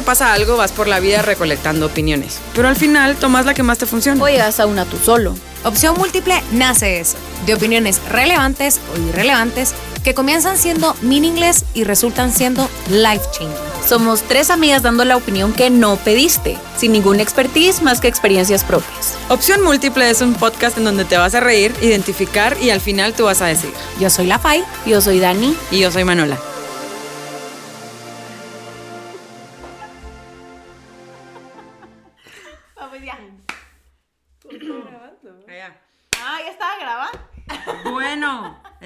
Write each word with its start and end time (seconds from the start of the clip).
te 0.00 0.06
pasa 0.06 0.32
algo, 0.32 0.56
vas 0.56 0.72
por 0.72 0.88
la 0.88 0.98
vida 0.98 1.20
recolectando 1.20 1.84
opiniones. 1.84 2.38
Pero 2.54 2.68
al 2.68 2.76
final 2.76 3.16
tomas 3.16 3.44
la 3.44 3.52
que 3.52 3.62
más 3.62 3.76
te 3.76 3.84
funciona. 3.84 4.22
O 4.24 4.28
llegas 4.28 4.58
a 4.58 4.64
una 4.64 4.86
tú 4.86 4.96
solo. 4.96 5.34
Opción 5.62 5.94
múltiple 5.98 6.42
nace 6.52 7.00
eso, 7.00 7.18
de 7.44 7.52
opiniones 7.52 8.00
relevantes 8.08 8.80
o 8.94 9.08
irrelevantes 9.08 9.74
que 10.02 10.14
comienzan 10.14 10.56
siendo 10.56 10.96
meaningless 11.02 11.66
y 11.74 11.84
resultan 11.84 12.32
siendo 12.32 12.66
life 12.88 13.24
changing. 13.32 13.54
Somos 13.86 14.22
tres 14.22 14.48
amigas 14.48 14.80
dando 14.82 15.04
la 15.04 15.18
opinión 15.18 15.52
que 15.52 15.68
no 15.68 15.96
pediste, 15.96 16.56
sin 16.78 16.92
ningún 16.92 17.20
expertise 17.20 17.82
más 17.82 18.00
que 18.00 18.08
experiencias 18.08 18.64
propias. 18.64 19.18
Opción 19.28 19.62
Múltiple 19.62 20.08
es 20.08 20.22
un 20.22 20.32
podcast 20.32 20.78
en 20.78 20.84
donde 20.84 21.04
te 21.04 21.18
vas 21.18 21.34
a 21.34 21.40
reír, 21.40 21.74
identificar 21.82 22.56
y 22.62 22.70
al 22.70 22.80
final 22.80 23.12
tú 23.12 23.24
vas 23.24 23.42
a 23.42 23.46
decir. 23.46 23.70
Yo 23.98 24.08
soy 24.08 24.26
la 24.26 24.38
Fai. 24.38 24.64
Yo 24.86 25.02
soy 25.02 25.18
Dani. 25.18 25.54
Y 25.70 25.80
yo 25.80 25.90
soy 25.90 26.04
Manola. 26.04 26.38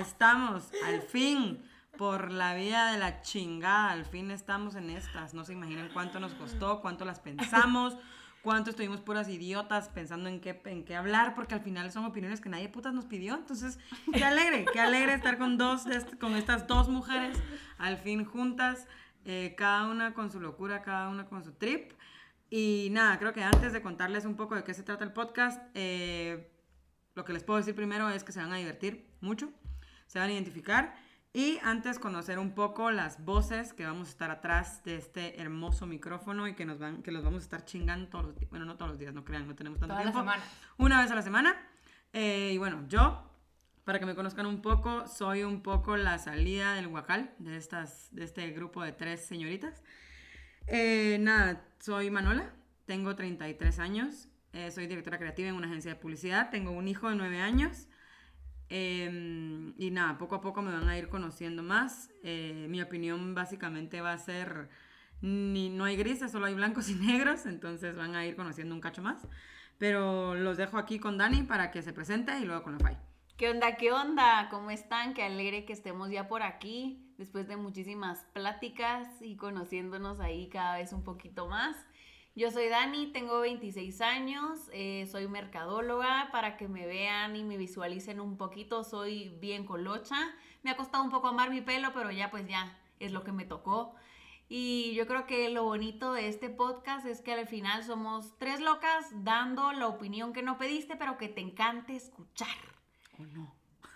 Estamos 0.04 0.70
al 0.84 1.00
fin 1.00 1.62
por 1.96 2.30
la 2.30 2.54
vida 2.54 2.92
de 2.92 2.98
la 2.98 3.22
chingada. 3.22 3.90
Al 3.90 4.04
fin 4.04 4.30
estamos 4.30 4.74
en 4.74 4.90
estas. 4.90 5.32
No 5.32 5.44
se 5.44 5.54
imaginan 5.54 5.88
cuánto 5.92 6.20
nos 6.20 6.34
costó, 6.34 6.82
cuánto 6.82 7.06
las 7.06 7.20
pensamos, 7.20 7.96
cuánto 8.42 8.70
estuvimos 8.70 9.00
puras 9.00 9.28
idiotas 9.30 9.88
pensando 9.88 10.28
en 10.28 10.40
qué, 10.40 10.60
en 10.66 10.84
qué 10.84 10.94
hablar, 10.94 11.34
porque 11.34 11.54
al 11.54 11.62
final 11.62 11.90
son 11.90 12.04
opiniones 12.04 12.42
que 12.42 12.50
nadie 12.50 12.68
putas 12.68 12.92
nos 12.92 13.06
pidió. 13.06 13.34
Entonces, 13.34 13.78
qué 14.12 14.24
alegre, 14.24 14.66
qué 14.72 14.80
alegre 14.80 15.14
estar 15.14 15.38
con 15.38 15.56
dos, 15.56 15.84
con 16.20 16.36
estas 16.36 16.66
dos 16.66 16.88
mujeres, 16.88 17.38
al 17.78 17.96
fin 17.96 18.26
juntas, 18.26 18.86
eh, 19.24 19.54
cada 19.56 19.86
una 19.86 20.12
con 20.12 20.30
su 20.30 20.38
locura, 20.38 20.82
cada 20.82 21.08
una 21.08 21.26
con 21.26 21.42
su 21.42 21.52
trip. 21.52 21.92
Y 22.50 22.88
nada, 22.92 23.18
creo 23.18 23.32
que 23.32 23.42
antes 23.42 23.72
de 23.72 23.80
contarles 23.80 24.26
un 24.26 24.36
poco 24.36 24.54
de 24.54 24.64
qué 24.64 24.74
se 24.74 24.82
trata 24.82 25.02
el 25.02 25.12
podcast, 25.12 25.62
eh, 25.72 26.50
lo 27.14 27.24
que 27.24 27.32
les 27.32 27.42
puedo 27.42 27.58
decir 27.58 27.74
primero 27.74 28.10
es 28.10 28.24
que 28.24 28.32
se 28.32 28.40
van 28.40 28.52
a 28.52 28.56
divertir 28.56 29.08
mucho, 29.20 29.52
se 30.06 30.18
van 30.18 30.30
a 30.30 30.32
identificar 30.32 30.94
y 31.36 31.58
antes 31.64 31.98
conocer 31.98 32.38
un 32.38 32.52
poco 32.52 32.92
las 32.92 33.24
voces 33.24 33.72
que 33.72 33.84
vamos 33.84 34.06
a 34.06 34.10
estar 34.12 34.30
atrás 34.30 34.84
de 34.84 34.94
este 34.94 35.40
hermoso 35.40 35.84
micrófono 35.84 36.46
y 36.46 36.54
que 36.54 36.64
nos 36.64 36.78
van 36.78 37.02
que 37.02 37.10
los 37.10 37.24
vamos 37.24 37.42
a 37.42 37.44
estar 37.44 37.64
chingando 37.64 38.08
todos 38.08 38.26
los 38.26 38.36
días. 38.36 38.48
Bueno, 38.50 38.64
no 38.64 38.76
todos 38.76 38.92
los 38.92 39.00
días, 39.00 39.12
no 39.12 39.24
crean, 39.24 39.48
no 39.48 39.56
tenemos 39.56 39.80
tanto 39.80 39.96
tiempo. 39.96 40.24
Una 40.78 41.02
vez 41.02 41.10
a 41.10 41.16
la 41.16 41.22
semana. 41.22 41.56
Eh, 42.12 42.52
y 42.54 42.58
bueno, 42.58 42.84
yo, 42.86 43.28
para 43.82 43.98
que 43.98 44.06
me 44.06 44.14
conozcan 44.14 44.46
un 44.46 44.62
poco, 44.62 45.08
soy 45.08 45.42
un 45.42 45.60
poco 45.60 45.96
la 45.96 46.18
salida 46.18 46.74
del 46.74 46.86
guacal 46.86 47.34
de, 47.40 47.56
estas, 47.56 48.14
de 48.14 48.22
este 48.22 48.48
grupo 48.52 48.84
de 48.84 48.92
tres 48.92 49.26
señoritas. 49.26 49.82
Eh, 50.68 51.18
nada, 51.20 51.66
soy 51.80 52.12
Manola, 52.12 52.54
tengo 52.86 53.16
33 53.16 53.80
años, 53.80 54.28
eh, 54.52 54.70
soy 54.70 54.86
directora 54.86 55.18
creativa 55.18 55.48
en 55.48 55.56
una 55.56 55.66
agencia 55.66 55.94
de 55.94 56.00
publicidad, 56.00 56.50
tengo 56.50 56.70
un 56.70 56.86
hijo 56.86 57.10
de 57.10 57.16
9 57.16 57.40
años 57.40 57.88
eh, 58.68 59.72
y 59.78 59.90
nada, 59.90 60.18
poco 60.18 60.36
a 60.36 60.40
poco 60.40 60.62
me 60.62 60.72
van 60.72 60.88
a 60.88 60.98
ir 60.98 61.08
conociendo 61.08 61.62
más. 61.62 62.10
Eh, 62.22 62.66
mi 62.68 62.80
opinión 62.82 63.34
básicamente 63.34 64.00
va 64.00 64.12
a 64.12 64.18
ser, 64.18 64.68
ni, 65.20 65.68
no 65.68 65.84
hay 65.84 65.96
grises, 65.96 66.32
solo 66.32 66.46
hay 66.46 66.54
blancos 66.54 66.88
y 66.88 66.94
negros, 66.94 67.46
entonces 67.46 67.96
van 67.96 68.14
a 68.14 68.26
ir 68.26 68.36
conociendo 68.36 68.74
un 68.74 68.80
cacho 68.80 69.02
más. 69.02 69.26
Pero 69.78 70.34
los 70.34 70.56
dejo 70.56 70.78
aquí 70.78 70.98
con 70.98 71.18
Dani 71.18 71.42
para 71.42 71.70
que 71.70 71.82
se 71.82 71.92
presente 71.92 72.38
y 72.38 72.44
luego 72.44 72.62
con 72.62 72.72
la 72.74 72.78
Fai. 72.78 72.96
¿Qué 73.36 73.50
onda? 73.50 73.76
¿Qué 73.76 73.90
onda? 73.90 74.48
¿Cómo 74.48 74.70
están? 74.70 75.12
Qué 75.12 75.24
alegre 75.24 75.64
que 75.64 75.72
estemos 75.72 76.08
ya 76.10 76.28
por 76.28 76.44
aquí, 76.44 77.12
después 77.18 77.48
de 77.48 77.56
muchísimas 77.56 78.26
pláticas 78.32 79.08
y 79.20 79.36
conociéndonos 79.36 80.20
ahí 80.20 80.48
cada 80.48 80.76
vez 80.76 80.92
un 80.92 81.02
poquito 81.02 81.48
más. 81.48 81.76
Yo 82.36 82.50
soy 82.50 82.68
Dani, 82.68 83.12
tengo 83.12 83.38
26 83.38 84.00
años, 84.00 84.68
eh, 84.72 85.06
soy 85.08 85.28
mercadóloga, 85.28 86.30
para 86.32 86.56
que 86.56 86.66
me 86.66 86.84
vean 86.84 87.36
y 87.36 87.44
me 87.44 87.56
visualicen 87.56 88.18
un 88.18 88.36
poquito, 88.36 88.82
soy 88.82 89.28
bien 89.40 89.64
colocha. 89.64 90.16
Me 90.64 90.72
ha 90.72 90.76
costado 90.76 91.04
un 91.04 91.10
poco 91.10 91.28
amar 91.28 91.50
mi 91.50 91.60
pelo, 91.60 91.92
pero 91.94 92.10
ya 92.10 92.32
pues 92.32 92.48
ya 92.48 92.76
es 92.98 93.12
lo 93.12 93.22
que 93.22 93.30
me 93.30 93.44
tocó. 93.44 93.94
Y 94.48 94.94
yo 94.94 95.06
creo 95.06 95.28
que 95.28 95.48
lo 95.48 95.62
bonito 95.62 96.12
de 96.12 96.26
este 96.26 96.50
podcast 96.50 97.06
es 97.06 97.20
que 97.20 97.34
al 97.34 97.46
final 97.46 97.84
somos 97.84 98.36
tres 98.36 98.60
locas 98.60 99.06
dando 99.22 99.70
la 99.72 99.86
opinión 99.86 100.32
que 100.32 100.42
no 100.42 100.58
pediste, 100.58 100.96
pero 100.96 101.16
que 101.16 101.28
te 101.28 101.40
encante 101.40 101.94
escuchar. 101.94 102.48
¿O 103.16 103.22
no? 103.26 103.54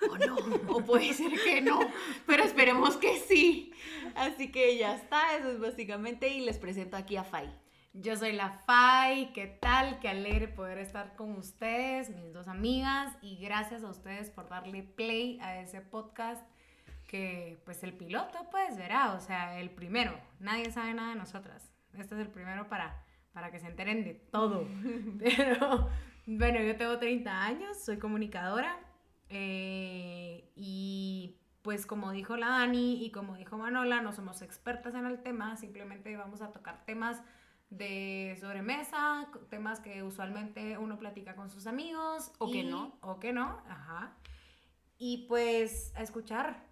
O 0.09 0.17
no, 0.17 0.37
o 0.69 0.85
puede 0.85 1.13
ser 1.13 1.33
que 1.43 1.61
no, 1.61 1.81
pero 2.25 2.45
esperemos 2.45 2.97
que 2.99 3.19
sí. 3.19 3.73
Así 4.15 4.53
que 4.53 4.79
ya 4.79 4.95
está, 4.95 5.37
eso 5.37 5.51
es 5.51 5.59
básicamente. 5.59 6.29
Y 6.29 6.43
les 6.43 6.59
presento 6.59 6.97
aquí 6.97 7.17
a 7.17 7.25
Fai. 7.25 7.53
Yo 8.01 8.15
soy 8.15 8.31
la 8.31 8.51
Fai, 8.65 9.33
¿qué 9.33 9.49
tal? 9.49 9.99
Qué 9.99 10.09
alegre 10.09 10.47
poder 10.47 10.79
estar 10.79 11.17
con 11.17 11.33
ustedes, 11.33 12.11
mis 12.11 12.33
dos 12.33 12.47
amigas, 12.47 13.13
y 13.23 13.39
gracias 13.39 13.83
a 13.83 13.89
ustedes 13.89 14.31
por 14.31 14.49
darle 14.49 14.85
play 14.85 15.41
a 15.41 15.59
ese 15.59 15.81
podcast 15.81 16.41
que, 17.09 17.61
pues 17.65 17.83
el 17.83 17.93
piloto, 17.93 18.39
pues 18.53 18.77
verá, 18.77 19.15
o 19.15 19.21
sea, 19.21 19.59
el 19.59 19.71
primero, 19.71 20.13
nadie 20.39 20.71
sabe 20.71 20.95
nada 20.95 21.09
de 21.09 21.17
nosotras. 21.17 21.73
Este 21.95 22.15
es 22.15 22.21
el 22.21 22.29
primero 22.29 22.69
para, 22.69 23.03
para 23.33 23.51
que 23.51 23.59
se 23.59 23.67
enteren 23.67 24.05
de 24.05 24.15
todo. 24.15 24.65
Pero, 25.19 25.89
bueno, 26.27 26.61
yo 26.61 26.77
tengo 26.77 26.99
30 26.99 27.45
años, 27.45 27.85
soy 27.85 27.99
comunicadora, 27.99 28.79
eh, 29.29 30.53
y 30.55 31.35
pues 31.63 31.85
como 31.85 32.13
dijo 32.13 32.37
la 32.37 32.47
Dani 32.47 33.05
y 33.05 33.11
como 33.11 33.35
dijo 33.35 33.59
Manola, 33.59 34.03
no 34.03 34.13
somos 34.13 34.41
expertas 34.41 34.95
en 34.95 35.05
el 35.05 35.21
tema, 35.21 35.57
simplemente 35.57 36.17
vamos 36.17 36.43
a 36.43 36.53
tocar 36.53 36.85
temas 36.85 37.21
de 37.71 38.37
sobremesa, 38.41 39.29
temas 39.51 39.81
que 39.81 40.03
usualmente 40.03 40.79
uno 40.79 40.99
platica 40.99 41.37
con 41.37 41.51
sus 41.51 41.67
amigos. 41.67 42.33
O 42.39 42.51
que 42.51 42.65
no. 42.65 42.99
O 43.01 43.19
que 43.19 43.33
no, 43.33 43.63
ajá. 43.69 44.17
Y 44.97 45.27
pues 45.29 45.93
a 45.97 46.03
escuchar 46.03 46.65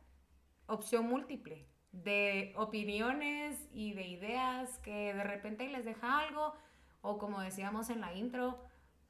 opción 0.67 1.07
múltiple 1.07 1.69
de 1.93 2.53
opiniones 2.57 3.69
y 3.73 3.95
de 3.95 4.07
ideas 4.07 4.79
que 4.79 5.15
de 5.15 5.25
repente 5.25 5.69
les 5.69 5.84
deja 5.84 6.19
algo 6.19 6.55
o 7.01 7.19
como 7.19 7.41
decíamos 7.41 7.89
en 7.91 8.01
la 8.01 8.13
intro, 8.15 8.61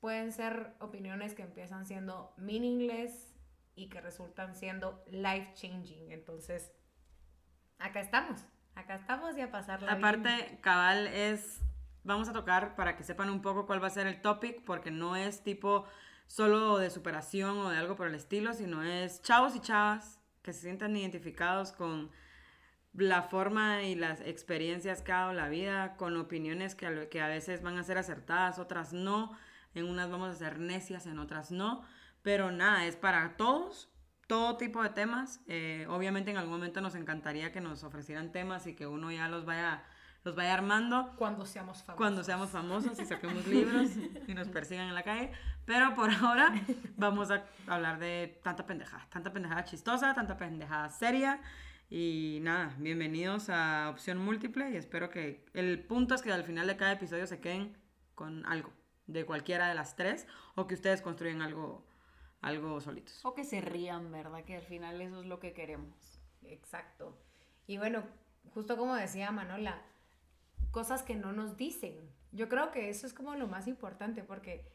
pueden 0.01 0.33
ser 0.33 0.75
opiniones 0.81 1.35
que 1.35 1.43
empiezan 1.43 1.87
siendo 1.87 2.35
meaningless 2.37 3.35
y 3.75 3.89
que 3.89 4.01
resultan 4.01 4.55
siendo 4.55 5.03
life 5.11 5.53
changing. 5.55 6.13
Entonces, 6.13 6.73
acá 7.79 8.01
estamos, 8.01 8.45
acá 8.75 8.97
estamos 8.97 9.37
y 9.37 9.41
a 9.41 9.51
pasarla 9.51 9.95
bien. 9.95 10.05
Aparte, 10.05 10.59
cabal 10.61 11.07
es, 11.07 11.63
vamos 12.07 12.29
a 12.29 12.33
tocar 12.33 12.77
para 12.77 12.97
que 12.97 13.05
sepan 13.05 13.31
un 13.31 13.43
poco 13.43 13.67
cuál 13.67 13.83
va 13.83 13.89
a 13.89 13.91
ser 13.91 14.07
el 14.07 14.21
topic, 14.23 14.65
porque 14.65 14.91
no 14.91 15.17
es 15.17 15.43
tipo 15.43 15.87
solo 16.27 16.79
de 16.79 16.91
superación 16.91 17.59
o 17.59 17.71
de 17.71 17.77
algo 17.77 17.97
por 17.97 18.07
el 18.07 18.15
estilo, 18.15 18.55
sino 18.55 18.83
es 18.83 19.23
chavos 19.23 19.55
y 19.55 19.61
chavas 19.61 20.21
que 20.43 20.53
se 20.53 20.63
sientan 20.63 20.97
identificados 20.97 21.73
con 21.73 22.11
la 22.95 23.23
forma 23.23 23.83
y 23.83 23.95
las 23.95 24.21
experiencias 24.23 25.03
que 25.03 25.13
ha 25.13 25.21
dado 25.21 25.33
la 25.35 25.49
vida, 25.49 25.97
con 25.97 26.17
opiniones 26.17 26.75
que 26.75 27.09
que 27.11 27.21
a 27.21 27.29
veces 27.29 27.63
van 27.63 27.79
a 27.79 27.85
ser 27.85 27.99
acertadas, 27.99 28.59
otras 28.59 28.93
no, 28.93 29.37
en 29.75 29.85
unas 29.85 30.11
vamos 30.11 30.31
a 30.31 30.35
ser 30.35 30.59
necias, 30.59 31.07
en 31.07 31.19
otras 31.19 31.51
no, 31.51 31.85
pero 32.23 32.51
nada, 32.51 32.87
es 32.87 32.97
para 32.97 33.37
todos, 33.37 33.91
todo 34.27 34.57
tipo 34.57 34.83
de 34.83 34.91
temas. 34.91 35.41
Eh, 35.47 35.87
obviamente 35.89 36.31
en 36.31 36.39
algún 36.39 36.55
momento 36.55 36.81
nos 36.81 36.95
encantaría 36.95 37.53
que 37.53 37.61
nos 37.61 37.85
ofrecieran 37.85 38.33
temas 38.33 38.67
y 38.67 38.75
que 38.75 38.87
uno 38.87 39.13
ya 39.13 39.29
los 39.29 39.45
vaya, 39.45 39.85
los 40.27 40.35
vaya 40.35 40.55
armando 40.55 41.15
Cuando 41.17 41.47
seamos 41.47 41.85
famosos. 41.85 41.97
cuando 41.97 42.25
seamos 42.25 42.51
famosos 42.51 42.99
y 42.99 43.07
saquemos 43.07 43.47
libros 43.47 43.91
y 44.27 44.35
nos 44.35 44.49
persigan 44.49 44.89
en 44.89 44.95
la 44.95 45.05
calle. 45.05 45.31
Pero 45.65 45.95
por 45.95 46.11
ahora 46.11 46.53
vamos 46.97 47.31
a 47.31 47.45
hablar 47.69 48.01
de 48.01 48.41
tanta 48.43 48.67
pendejada, 48.67 49.07
tanta 49.09 49.33
pendejada 49.33 49.65
chistosa, 49.65 50.15
tanta 50.15 50.37
pendejada 50.37 50.91
seria. 50.91 51.41
Y 51.89 52.41
nada, 52.43 52.75
bienvenidos 52.79 53.49
a 53.51 53.89
Opción 53.89 54.19
Múltiple 54.19 54.69
y 54.71 54.77
espero 54.77 55.11
que 55.11 55.45
el 55.55 55.85
punto 55.85 56.17
es 56.17 56.23
que 56.23 56.33
al 56.33 56.43
final 56.43 56.67
de 56.67 56.77
cada 56.77 56.91
episodio 56.91 57.29
se 57.29 57.39
queden 57.39 57.77
con 58.17 58.45
algo 58.47 58.73
de 59.07 59.25
cualquiera 59.25 59.69
de 59.69 59.77
las 59.77 59.95
tres 59.95 60.27
o 60.57 60.67
que 60.67 60.75
ustedes 60.75 61.03
construyen 61.03 61.41
algo, 61.41 61.87
algo 62.41 62.81
solitos. 62.81 63.25
O 63.25 63.33
que 63.33 63.45
se 63.45 63.61
rían, 63.61 64.11
¿verdad? 64.11 64.43
Que 64.43 64.57
al 64.57 64.65
final 64.65 65.01
eso 65.01 65.21
es 65.21 65.27
lo 65.27 65.39
que 65.39 65.53
queremos. 65.53 66.21
Exacto. 66.43 67.17
Y 67.69 67.79
bueno, 67.79 68.03
justo 68.53 68.77
como 68.77 68.97
decía 68.97 69.31
Manola, 69.31 69.81
cosas 70.77 71.03
que 71.03 71.17
no 71.17 71.33
nos 71.33 71.57
dicen. 71.57 71.97
Yo 72.33 72.51
creo 72.51 72.71
que 72.71 72.91
eso 72.91 73.07
es 73.07 73.15
como 73.15 73.35
lo 73.35 73.47
más 73.47 73.67
importante 73.67 74.23
porque 74.23 74.71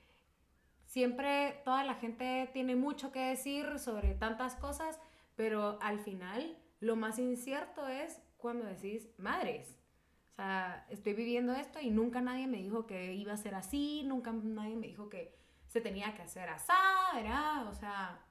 siempre 0.87 1.61
toda 1.63 1.83
la 1.83 1.93
gente 1.93 2.49
tiene 2.53 2.75
mucho 2.75 3.11
que 3.11 3.19
decir 3.19 3.77
sobre 3.77 4.15
tantas 4.15 4.55
cosas, 4.55 4.99
pero 5.35 5.77
al 5.79 5.99
final 5.99 6.57
lo 6.79 6.95
más 6.95 7.19
incierto 7.19 7.87
es 7.87 8.19
cuando 8.37 8.65
decís, 8.65 9.09
madres, 9.19 9.77
o 10.31 10.35
sea, 10.37 10.87
estoy 10.89 11.13
viviendo 11.13 11.53
esto 11.53 11.79
y 11.79 11.91
nunca 11.91 12.19
nadie 12.19 12.47
me 12.47 12.57
dijo 12.57 12.87
que 12.87 13.13
iba 13.13 13.33
a 13.33 13.37
ser 13.37 13.53
así, 13.53 14.01
nunca 14.03 14.31
nadie 14.31 14.75
me 14.75 14.87
dijo 14.87 15.07
que 15.07 15.37
se 15.67 15.81
tenía 15.81 16.15
que 16.15 16.23
hacer 16.23 16.49
así, 16.49 16.73
¿verdad? 17.13 17.67
O 17.67 17.75
sea, 17.75 18.25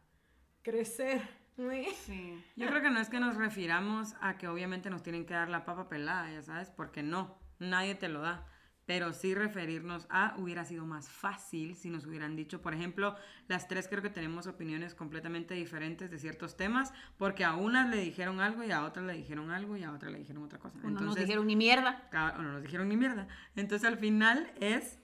crecer. 0.63 1.23
¿sí? 2.05 2.45
Yo 2.57 2.67
creo 2.67 2.83
que 2.83 2.91
no 2.91 2.99
es 2.99 3.09
que 3.09 3.21
nos 3.21 3.37
refiramos 3.37 4.17
a 4.21 4.39
que 4.39 4.49
obviamente 4.49 4.91
nos 4.91 5.05
tienen 5.05 5.25
que 5.25 5.35
dar 5.35 5.49
la 5.49 5.65
papa 5.65 5.89
pelada, 5.89 6.33
ya 6.33 6.43
sabes, 6.43 6.69
porque 6.71 7.05
no. 7.05 7.40
Nadie 7.61 7.95
te 7.95 8.09
lo 8.09 8.21
da. 8.21 8.47
Pero 8.87 9.13
sí 9.13 9.35
referirnos 9.35 10.09
a 10.11 10.35
hubiera 10.37 10.65
sido 10.65 10.85
más 10.85 11.09
fácil 11.09 11.77
si 11.77 11.91
nos 11.91 12.07
hubieran 12.07 12.35
dicho, 12.35 12.61
por 12.61 12.75
ejemplo, 12.75 13.15
las 13.47 13.69
tres 13.69 13.87
creo 13.87 14.03
que 14.03 14.11
tenemos 14.11 14.49
opiniones 14.49 14.97
completamente 14.97 15.55
diferentes 15.55 16.11
de 16.11 16.19
ciertos 16.19 16.57
temas, 16.57 16.93
porque 17.17 17.45
a 17.45 17.55
unas 17.55 17.89
le 17.89 17.99
dijeron 17.99 18.41
algo 18.41 18.65
y 18.65 18.73
a 18.73 18.83
otras 18.83 19.07
le 19.07 19.13
dijeron 19.13 19.53
algo 19.53 19.77
y 19.77 19.85
a 19.85 19.93
otras 19.93 20.11
le 20.11 20.19
dijeron 20.19 20.43
otra 20.43 20.59
cosa. 20.59 20.77
O 20.83 20.91
no 20.91 21.01
nos 21.03 21.15
dijeron 21.15 21.47
ni 21.47 21.55
mierda. 21.55 22.09
o 22.37 22.43
no 22.43 22.53
nos 22.55 22.63
dijeron 22.63 22.89
ni 22.89 22.97
mierda. 22.97 23.29
Entonces 23.55 23.87
al 23.87 23.97
final 23.97 24.53
es 24.59 24.99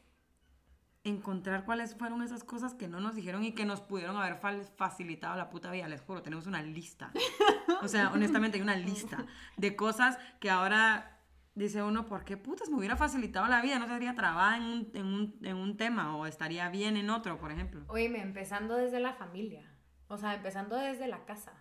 encontrar 1.04 1.64
cuáles 1.64 1.94
fueron 1.94 2.22
esas 2.22 2.42
cosas 2.42 2.74
que 2.74 2.88
no 2.88 3.00
nos 3.00 3.14
dijeron 3.14 3.44
y 3.44 3.52
que 3.52 3.64
nos 3.64 3.80
pudieron 3.80 4.16
haber 4.16 4.40
facilitado 4.76 5.36
la 5.36 5.48
puta 5.48 5.70
vida. 5.70 5.86
Les 5.86 6.00
juro, 6.00 6.22
tenemos 6.22 6.46
una 6.46 6.62
lista. 6.62 7.12
O 7.82 7.88
sea, 7.88 8.10
honestamente 8.10 8.56
hay 8.56 8.62
una 8.62 8.76
lista 8.76 9.26
de 9.56 9.76
cosas 9.76 10.18
que 10.40 10.50
ahora 10.50 11.15
dice 11.56 11.82
uno, 11.82 12.06
¿por 12.06 12.24
qué 12.24 12.36
putas 12.36 12.68
me 12.68 12.76
hubiera 12.76 12.96
facilitado 12.96 13.48
la 13.48 13.62
vida? 13.62 13.78
No 13.78 13.86
estaría 13.86 14.14
trabada 14.14 14.58
en 14.58 14.62
un, 14.62 14.90
en 14.94 15.06
un, 15.06 15.38
en 15.42 15.56
un 15.56 15.76
tema 15.76 16.16
o 16.16 16.26
estaría 16.26 16.68
bien 16.68 16.96
en 16.96 17.10
otro, 17.10 17.38
por 17.38 17.50
ejemplo. 17.50 17.82
Oíme, 17.88 18.20
empezando 18.20 18.76
desde 18.76 19.00
la 19.00 19.14
familia, 19.14 19.74
o 20.06 20.18
sea, 20.18 20.34
empezando 20.34 20.76
desde 20.76 21.08
la 21.08 21.24
casa. 21.24 21.52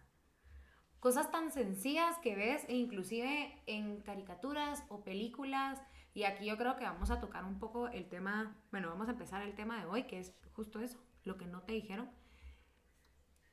Cosas 0.99 1.31
tan 1.31 1.51
sencillas 1.51 2.17
que 2.19 2.35
ves, 2.35 2.65
e 2.67 2.75
inclusive 2.75 3.61
en 3.67 4.01
caricaturas 4.01 4.83
o 4.89 5.03
películas. 5.03 5.81
Y 6.13 6.23
aquí 6.23 6.45
yo 6.45 6.57
creo 6.57 6.75
que 6.75 6.83
vamos 6.83 7.09
a 7.11 7.19
tocar 7.19 7.45
un 7.45 7.59
poco 7.59 7.87
el 7.87 8.09
tema, 8.09 8.57
bueno, 8.71 8.89
vamos 8.89 9.07
a 9.07 9.11
empezar 9.11 9.43
el 9.43 9.55
tema 9.55 9.79
de 9.79 9.85
hoy, 9.85 10.03
que 10.03 10.19
es 10.19 10.33
justo 10.53 10.81
eso, 10.81 10.99
lo 11.23 11.37
que 11.37 11.45
no 11.45 11.61
te 11.61 11.73
dijeron. 11.73 12.09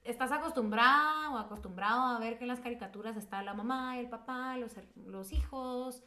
Estás 0.02 0.32
acostumbrada 0.32 1.30
o 1.30 1.38
acostumbrado 1.38 2.02
a 2.02 2.18
ver 2.18 2.38
que 2.38 2.44
en 2.44 2.48
las 2.48 2.60
caricaturas 2.60 3.16
está 3.16 3.42
la 3.42 3.54
mamá, 3.54 4.00
el 4.00 4.08
papá, 4.08 4.56
los, 4.56 4.74
los 4.96 5.32
hijos, 5.32 6.02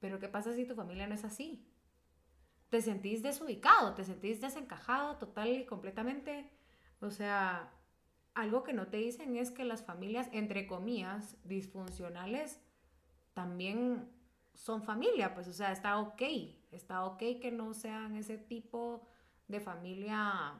pero 0.00 0.18
¿qué 0.18 0.28
pasa 0.28 0.54
si 0.54 0.66
tu 0.66 0.74
familia 0.74 1.06
no 1.06 1.14
es 1.14 1.24
así? 1.24 1.66
Te 2.68 2.80
sentís 2.82 3.22
desubicado, 3.22 3.94
te 3.94 4.04
sentís 4.04 4.40
desencajado 4.40 5.16
total 5.16 5.48
y 5.48 5.66
completamente. 5.66 6.50
O 7.00 7.10
sea, 7.10 7.72
algo 8.34 8.62
que 8.62 8.72
no 8.72 8.88
te 8.88 8.98
dicen 8.98 9.36
es 9.36 9.50
que 9.50 9.64
las 9.64 9.84
familias, 9.84 10.28
entre 10.32 10.66
comillas, 10.66 11.36
disfuncionales, 11.44 12.60
también 13.32 14.10
son 14.54 14.82
familia, 14.82 15.34
pues, 15.34 15.48
o 15.48 15.52
sea, 15.52 15.72
está 15.72 15.98
ok, 15.98 16.22
está 16.72 17.04
ok 17.04 17.18
que 17.40 17.50
no 17.52 17.74
sean 17.74 18.16
ese 18.16 18.38
tipo 18.38 19.06
de 19.48 19.60
familia, 19.60 20.58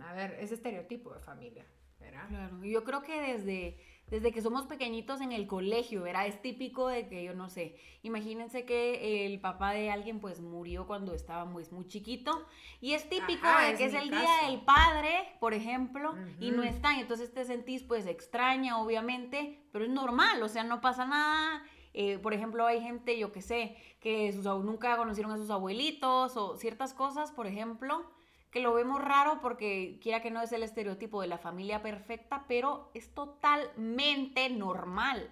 a 0.00 0.12
ver, 0.14 0.36
ese 0.40 0.54
estereotipo 0.54 1.14
de 1.14 1.20
familia. 1.20 1.66
Claro, 1.98 2.64
yo 2.64 2.84
creo 2.84 3.02
que 3.02 3.20
desde, 3.20 3.78
desde 4.10 4.32
que 4.32 4.40
somos 4.40 4.66
pequeñitos 4.66 5.20
en 5.20 5.32
el 5.32 5.46
colegio, 5.46 6.02
¿verdad? 6.02 6.26
Es 6.26 6.40
típico 6.40 6.88
de 6.88 7.08
que, 7.08 7.24
yo 7.24 7.34
no 7.34 7.48
sé, 7.50 7.76
imagínense 8.02 8.64
que 8.64 9.26
el 9.26 9.40
papá 9.40 9.72
de 9.72 9.90
alguien 9.90 10.20
pues 10.20 10.40
murió 10.40 10.86
cuando 10.86 11.14
estaba 11.14 11.44
muy, 11.44 11.64
muy 11.70 11.86
chiquito 11.86 12.46
y 12.80 12.94
es 12.94 13.08
típico 13.08 13.46
Ajá, 13.46 13.68
de 13.68 13.76
que 13.76 13.84
es 13.84 13.94
el 13.94 14.10
caso. 14.10 14.22
día 14.22 14.48
del 14.50 14.60
padre, 14.62 15.36
por 15.40 15.52
ejemplo, 15.54 16.14
y 16.40 16.50
no 16.50 16.62
están, 16.62 16.98
entonces 16.98 17.32
te 17.32 17.44
sentís 17.44 17.82
pues 17.82 18.06
extraña, 18.06 18.80
obviamente, 18.80 19.62
pero 19.72 19.84
es 19.84 19.90
normal, 19.90 20.42
o 20.42 20.48
sea, 20.48 20.64
no 20.64 20.80
pasa 20.80 21.04
nada. 21.04 21.62
Eh, 21.94 22.18
por 22.18 22.32
ejemplo, 22.32 22.66
hay 22.66 22.80
gente, 22.80 23.18
yo 23.18 23.32
que 23.32 23.42
sé, 23.42 23.76
que 24.00 24.32
sus, 24.32 24.44
nunca 24.44 24.96
conocieron 24.96 25.32
a 25.32 25.36
sus 25.36 25.50
abuelitos 25.50 26.36
o 26.36 26.56
ciertas 26.56 26.94
cosas, 26.94 27.32
por 27.32 27.46
ejemplo, 27.46 28.08
que 28.50 28.60
lo 28.60 28.72
vemos 28.72 29.02
raro 29.02 29.40
porque 29.40 29.98
quiera 30.02 30.22
que 30.22 30.30
no 30.30 30.40
es 30.42 30.52
el 30.52 30.62
estereotipo 30.62 31.20
de 31.20 31.28
la 31.28 31.38
familia 31.38 31.82
perfecta, 31.82 32.44
pero 32.48 32.90
es 32.94 33.14
totalmente 33.14 34.48
normal, 34.50 35.30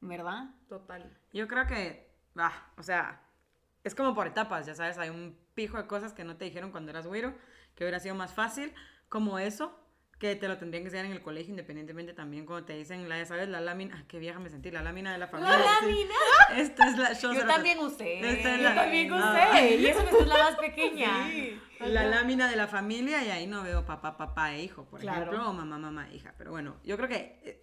¿verdad? 0.00 0.54
Total. 0.68 1.16
Yo 1.32 1.46
creo 1.46 1.66
que, 1.66 2.10
ah, 2.36 2.72
o 2.76 2.82
sea, 2.82 3.22
es 3.84 3.94
como 3.94 4.14
por 4.14 4.26
etapas, 4.26 4.66
ya 4.66 4.74
sabes, 4.74 4.98
hay 4.98 5.10
un 5.10 5.38
pijo 5.54 5.76
de 5.76 5.86
cosas 5.86 6.12
que 6.12 6.24
no 6.24 6.36
te 6.36 6.44
dijeron 6.44 6.70
cuando 6.70 6.90
eras 6.90 7.06
güiro, 7.06 7.34
que 7.74 7.84
hubiera 7.84 8.00
sido 8.00 8.14
más 8.14 8.34
fácil, 8.34 8.74
como 9.08 9.38
eso, 9.38 9.78
que 10.20 10.36
te 10.36 10.46
lo 10.48 10.58
tendrían 10.58 10.82
que 10.84 10.88
enseñar 10.88 11.06
en 11.06 11.12
el 11.12 11.22
colegio, 11.22 11.50
independientemente 11.50 12.12
también 12.12 12.44
cuando 12.44 12.66
te 12.66 12.74
dicen, 12.76 13.08
la, 13.08 13.24
sabes, 13.24 13.48
la 13.48 13.60
lámina, 13.62 13.96
ah, 13.98 14.04
qué 14.06 14.18
vieja 14.18 14.38
me 14.38 14.50
sentí, 14.50 14.70
la 14.70 14.82
lámina 14.82 15.12
de 15.12 15.18
la 15.18 15.28
familia. 15.28 15.56
sí. 15.56 15.86
lámina. 15.86 16.14
Esta 16.56 16.88
es 16.90 16.98
la... 16.98 17.12
Yo 17.14 17.46
también 17.46 17.78
usé. 17.78 18.20
Esta 18.20 18.54
es 18.54 18.58
Yo 18.58 18.68
la- 18.68 18.74
también 18.74 19.08
no. 19.08 19.16
usé, 19.16 19.76
y 19.76 19.86
eso 19.86 20.04
que 20.04 20.10
soy 20.10 20.26
la 20.26 20.38
más 20.38 20.56
pequeña. 20.56 21.10
La 21.80 22.04
lámina 22.04 22.46
de 22.50 22.56
la 22.56 22.68
familia 22.68 23.24
y 23.24 23.30
ahí 23.30 23.46
no 23.46 23.62
veo 23.62 23.86
papá, 23.86 24.18
papá 24.18 24.52
e 24.52 24.62
hijo, 24.62 24.84
por 24.84 25.00
Claro. 25.00 25.22
ejemplo, 25.22 25.48
o 25.48 25.52
mamá, 25.54 25.78
mamá, 25.78 26.10
e 26.10 26.16
hija. 26.16 26.34
Pero 26.36 26.50
bueno, 26.50 26.76
yo 26.84 26.98
creo 26.98 27.08
que 27.08 27.40
eh, 27.42 27.62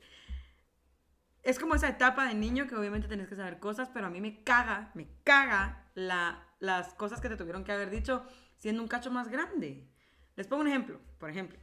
es 1.44 1.60
como 1.60 1.76
esa 1.76 1.88
etapa 1.90 2.28
de 2.28 2.34
niño 2.34 2.66
que 2.66 2.76
obviamente 2.76 3.08
tenés 3.08 3.28
que 3.28 3.36
saber 3.36 3.60
cosas, 3.60 3.90
pero 3.94 4.08
a 4.08 4.10
mí 4.10 4.20
me 4.20 4.44
caga, 4.44 4.90
me 4.96 5.08
caga 5.24 5.86
la, 5.94 6.44
las 6.60 6.96
cosas 6.96 7.22
que 7.22 7.30
te 7.30 7.38
tuvieron 7.38 7.64
que 7.64 7.72
haber 7.72 7.92
dicho 7.92 8.26
siendo 8.58 8.82
un 8.82 8.88
cacho 8.88 9.12
más 9.12 9.28
grande. 9.28 9.88
Les 10.36 10.48
pongo 10.48 10.64
un 10.64 10.68
ejemplo, 10.70 11.00
por 11.20 11.30
ejemplo. 11.30 11.60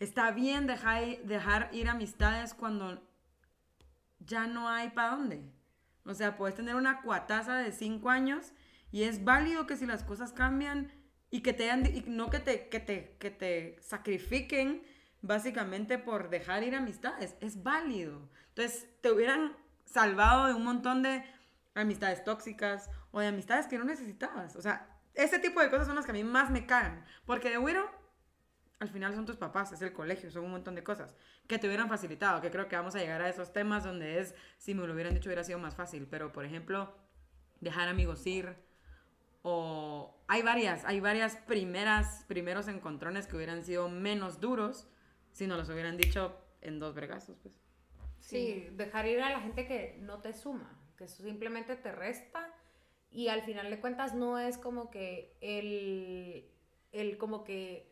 Está 0.00 0.30
bien 0.32 0.66
dejar, 0.66 1.18
dejar 1.24 1.68
ir 1.72 1.88
amistades 1.88 2.54
cuando 2.54 3.06
ya 4.18 4.46
no 4.46 4.68
hay 4.68 4.90
para 4.90 5.10
dónde. 5.10 5.42
O 6.04 6.14
sea, 6.14 6.36
puedes 6.36 6.56
tener 6.56 6.74
una 6.74 7.02
cuataza 7.02 7.56
de 7.56 7.70
cinco 7.70 8.10
años 8.10 8.52
y 8.90 9.04
es 9.04 9.24
válido 9.24 9.66
que 9.66 9.76
si 9.76 9.86
las 9.86 10.02
cosas 10.02 10.32
cambian 10.32 10.90
y 11.30 11.42
que 11.42 11.52
te 11.52 11.70
no 12.06 12.30
que 12.30 12.40
te, 12.40 12.68
que 12.68 12.80
te, 12.80 13.16
que 13.20 13.30
te 13.30 13.76
sacrifiquen 13.82 14.82
básicamente 15.22 15.98
por 15.98 16.30
dejar 16.30 16.62
ir 16.64 16.74
amistades. 16.74 17.36
Es 17.40 17.62
válido. 17.62 18.30
Entonces, 18.48 18.88
te 19.02 19.12
hubieran 19.12 19.54
salvado 19.84 20.46
de 20.46 20.54
un 20.54 20.64
montón 20.64 21.02
de 21.02 21.24
amistades 21.74 22.24
tóxicas 22.24 22.90
o 23.10 23.20
de 23.20 23.26
amistades 23.26 23.66
que 23.66 23.78
no 23.78 23.84
necesitabas. 23.84 24.56
O 24.56 24.62
sea, 24.62 24.98
ese 25.14 25.38
tipo 25.38 25.60
de 25.60 25.70
cosas 25.70 25.86
son 25.86 25.96
las 25.96 26.06
que 26.06 26.12
a 26.12 26.14
mí 26.14 26.24
más 26.24 26.50
me 26.50 26.66
cagan. 26.66 27.04
Porque 27.26 27.50
de 27.50 27.58
güiro, 27.58 27.90
al 28.80 28.88
final 28.88 29.14
son 29.14 29.26
tus 29.26 29.36
papás, 29.36 29.72
es 29.72 29.82
el 29.82 29.92
colegio, 29.92 30.30
son 30.30 30.44
un 30.44 30.52
montón 30.52 30.74
de 30.74 30.82
cosas 30.82 31.14
que 31.46 31.58
te 31.58 31.66
hubieran 31.66 31.88
facilitado, 31.88 32.40
que 32.40 32.50
creo 32.50 32.66
que 32.66 32.76
vamos 32.76 32.94
a 32.94 32.98
llegar 32.98 33.20
a 33.20 33.28
esos 33.28 33.52
temas 33.52 33.84
donde 33.84 34.18
es, 34.18 34.34
si 34.56 34.74
me 34.74 34.86
lo 34.86 34.94
hubieran 34.94 35.14
dicho 35.14 35.28
hubiera 35.28 35.44
sido 35.44 35.58
más 35.58 35.74
fácil, 35.74 36.06
pero 36.10 36.32
por 36.32 36.46
ejemplo, 36.46 36.92
dejar 37.60 37.88
amigos 37.88 38.26
ir, 38.26 38.56
o 39.42 40.18
hay 40.28 40.42
varias, 40.42 40.84
hay 40.86 40.98
varias 41.00 41.36
primeras, 41.36 42.24
primeros 42.26 42.68
encontrones 42.68 43.26
que 43.26 43.36
hubieran 43.36 43.62
sido 43.64 43.88
menos 43.90 44.40
duros 44.40 44.88
si 45.30 45.46
nos 45.46 45.58
los 45.58 45.68
hubieran 45.68 45.98
dicho 45.98 46.36
en 46.62 46.78
dos 46.78 46.94
bregazos, 46.94 47.36
pues. 47.42 47.60
Sí, 48.18 48.68
dejar 48.72 49.06
ir 49.06 49.20
a 49.20 49.30
la 49.30 49.40
gente 49.40 49.66
que 49.66 49.98
no 50.00 50.20
te 50.20 50.32
suma, 50.32 50.78
que 50.96 51.06
simplemente 51.06 51.76
te 51.76 51.92
resta 51.92 52.48
y 53.10 53.28
al 53.28 53.42
final 53.42 53.70
de 53.70 53.78
cuentas 53.78 54.14
no 54.14 54.38
es 54.38 54.56
como 54.56 54.90
que 54.90 55.36
el, 55.40 56.50
el 56.92 57.18
como 57.18 57.44
que 57.44 57.90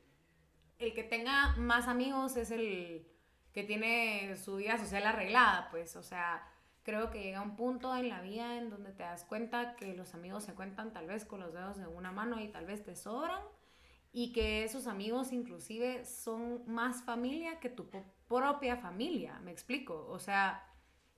el 0.79 0.95
que 0.95 1.05
tenga 1.05 1.57
más 1.57 1.89
amigos 1.89 2.37
es 2.37 2.51
el 2.51 3.07
que 3.53 3.65
tiene 3.65 4.37
su 4.37 4.57
vida 4.57 4.79
social 4.79 5.07
arreglada, 5.07 5.69
pues, 5.71 5.97
o 5.97 6.03
sea, 6.03 6.47
creo 6.83 7.11
que 7.11 7.23
llega 7.23 7.43
un 7.43 7.57
punto 7.57 7.95
en 7.97 8.09
la 8.09 8.21
vida 8.23 8.57
en 8.57 8.71
donde 8.71 8.93
te 8.93 9.03
das 9.03 9.25
cuenta 9.25 9.75
que 9.77 9.95
los 9.95 10.15
amigos 10.15 10.45
se 10.45 10.55
cuentan 10.55 10.93
tal 10.93 11.07
vez 11.07 11.25
con 11.25 11.41
los 11.41 11.53
dedos 11.53 11.77
de 11.77 11.87
una 11.87 12.13
mano 12.13 12.41
y 12.41 12.49
tal 12.49 12.67
vez 12.67 12.85
te 12.85 12.95
sobran 12.95 13.43
y 14.13 14.33
que 14.33 14.65
esos 14.65 14.87
amigos 14.87 15.33
inclusive 15.33 16.05
son 16.05 16.63
más 16.67 17.03
familia 17.05 17.61
que 17.61 17.69
tu 17.69 17.91
propia 18.27 18.77
familia, 18.77 19.39
me 19.41 19.51
explico, 19.51 20.07
o 20.09 20.19
sea, 20.19 20.65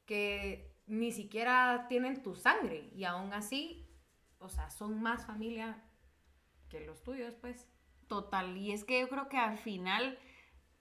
que 0.07 0.75
ni 0.87 1.13
siquiera 1.13 1.87
tienen 1.89 2.23
tu 2.23 2.35
sangre 2.35 2.91
y 2.95 3.05
aún 3.05 3.33
así, 3.33 3.89
o 4.39 4.49
sea, 4.49 4.71
son 4.71 5.01
más 5.01 5.25
familia 5.25 5.85
que 6.69 6.81
los 6.81 7.03
tuyos, 7.03 7.35
pues. 7.35 7.70
Total, 8.11 8.57
y 8.57 8.73
es 8.73 8.83
que 8.83 9.03
yo 9.03 9.09
creo 9.09 9.29
que 9.29 9.39
al 9.39 9.57
final 9.57 10.19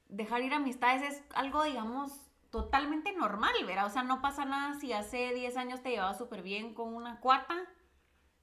dejar 0.07 0.41
ir 0.41 0.51
amistades 0.51 1.03
es 1.03 1.23
algo, 1.35 1.63
digamos, 1.63 2.11
totalmente 2.49 3.13
normal, 3.13 3.53
¿verdad? 3.67 3.85
O 3.85 3.91
sea, 3.91 4.01
no 4.01 4.19
pasa 4.19 4.45
nada 4.45 4.79
si 4.79 4.93
hace 4.93 5.35
10 5.35 5.55
años 5.55 5.83
te 5.83 5.91
llevabas 5.91 6.17
súper 6.17 6.41
bien 6.41 6.73
con 6.73 6.91
una 6.91 7.19
cuata 7.19 7.55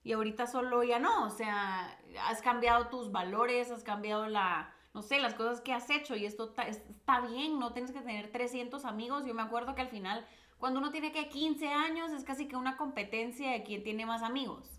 y 0.04 0.12
ahorita 0.12 0.46
solo 0.46 0.84
ya 0.84 1.00
no, 1.00 1.24
o 1.24 1.30
sea, 1.30 1.98
has 2.28 2.42
cambiado 2.42 2.86
tus 2.86 3.10
valores, 3.10 3.72
has 3.72 3.82
cambiado 3.82 4.28
la, 4.28 4.72
no 4.94 5.02
sé, 5.02 5.18
las 5.18 5.34
cosas 5.34 5.60
que 5.60 5.72
has 5.72 5.90
hecho 5.90 6.14
y 6.14 6.24
esto 6.24 6.54
está 6.56 7.20
bien, 7.22 7.58
no 7.58 7.72
tienes 7.72 7.90
que 7.90 8.02
tener 8.02 8.30
300 8.30 8.84
amigos. 8.84 9.26
Yo 9.26 9.34
me 9.34 9.42
acuerdo 9.42 9.74
que 9.74 9.82
al 9.82 9.88
final, 9.88 10.24
cuando 10.58 10.78
uno 10.78 10.92
tiene 10.92 11.10
que 11.10 11.28
15 11.28 11.66
años, 11.66 12.12
es 12.12 12.22
casi 12.22 12.46
que 12.46 12.54
una 12.54 12.76
competencia 12.76 13.50
de 13.50 13.64
quién 13.64 13.82
tiene 13.82 14.06
más 14.06 14.22
amigos 14.22 14.75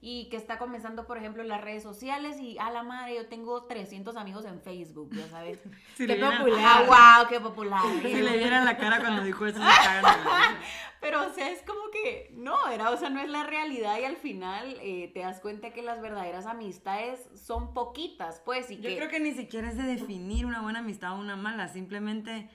y 0.00 0.28
que 0.28 0.36
está 0.36 0.58
comenzando, 0.58 1.06
por 1.06 1.18
ejemplo, 1.18 1.42
en 1.42 1.48
las 1.48 1.60
redes 1.60 1.82
sociales 1.82 2.38
y 2.40 2.56
a 2.58 2.70
la 2.70 2.84
madre, 2.84 3.16
yo 3.16 3.26
tengo 3.26 3.64
300 3.64 4.16
amigos 4.16 4.44
en 4.44 4.60
Facebook, 4.60 5.10
ya 5.12 5.28
sabes. 5.28 5.58
Si 5.96 6.06
Qué 6.06 6.14
popular. 6.14 6.60
Ah, 6.60 7.18
wow, 7.18 7.28
qué 7.28 7.40
popular. 7.40 7.82
Si 8.02 8.14
le 8.14 8.36
vieran 8.36 8.64
la 8.64 8.76
cara 8.76 9.00
cuando 9.00 9.24
dijo 9.24 9.44
eso. 9.46 9.60
Pero, 11.00 11.26
o 11.26 11.30
sea, 11.30 11.50
es 11.50 11.62
como 11.62 11.90
que 11.90 12.32
no, 12.34 12.68
era, 12.68 12.90
o 12.90 12.96
sea, 12.96 13.10
no 13.10 13.20
es 13.20 13.28
la 13.28 13.44
realidad 13.44 13.98
y 13.98 14.04
al 14.04 14.16
final 14.16 14.78
eh, 14.80 15.10
te 15.12 15.20
das 15.20 15.40
cuenta 15.40 15.72
que 15.72 15.82
las 15.82 16.00
verdaderas 16.00 16.46
amistades 16.46 17.20
son 17.34 17.74
poquitas, 17.74 18.40
pues, 18.44 18.70
y 18.70 18.76
Yo 18.76 18.90
que... 18.90 18.96
creo 18.96 19.08
que 19.08 19.20
ni 19.20 19.32
siquiera 19.32 19.68
es 19.68 19.76
de 19.76 19.84
definir 19.84 20.46
una 20.46 20.60
buena 20.60 20.80
amistad 20.80 21.12
o 21.12 21.20
una 21.20 21.36
mala, 21.36 21.68
simplemente, 21.68 22.50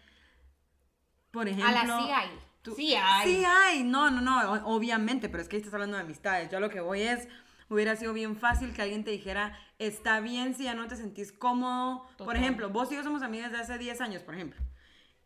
por 1.31 1.47
ejemplo... 1.47 1.67
a 1.67 1.85
la 1.85 1.99
sí 1.99 2.11
hay. 2.11 2.29
Tú- 2.63 2.73
Sí 2.75 2.95
hay. 2.95 3.27
Sí 3.35 3.45
hay, 3.45 3.83
no, 3.83 4.09
no, 4.09 4.21
no, 4.21 4.53
obviamente, 4.65 5.29
pero 5.29 5.43
es 5.43 5.49
que 5.49 5.57
ahí 5.57 5.61
estás 5.61 5.73
hablando 5.73 5.97
de 5.97 6.03
amistades. 6.03 6.49
Yo 6.49 6.57
a 6.57 6.61
lo 6.61 6.69
que 6.69 6.79
voy 6.79 7.01
es, 7.01 7.27
hubiera 7.69 7.95
sido 7.95 8.13
bien 8.13 8.35
fácil 8.37 8.73
que 8.73 8.81
alguien 8.81 9.03
te 9.03 9.11
dijera, 9.11 9.57
está 9.79 10.19
bien 10.21 10.55
si 10.55 10.63
ya 10.63 10.73
no 10.73 10.87
te 10.87 10.95
sentís 10.95 11.31
cómodo. 11.31 12.07
Por 12.17 12.35
ejemplo, 12.37 12.69
vos 12.69 12.91
y 12.91 12.95
yo 12.95 13.03
somos 13.03 13.21
amigas 13.21 13.51
de 13.51 13.59
hace 13.59 13.77
10 13.77 14.01
años, 14.01 14.23
por 14.23 14.33
ejemplo. 14.33 14.59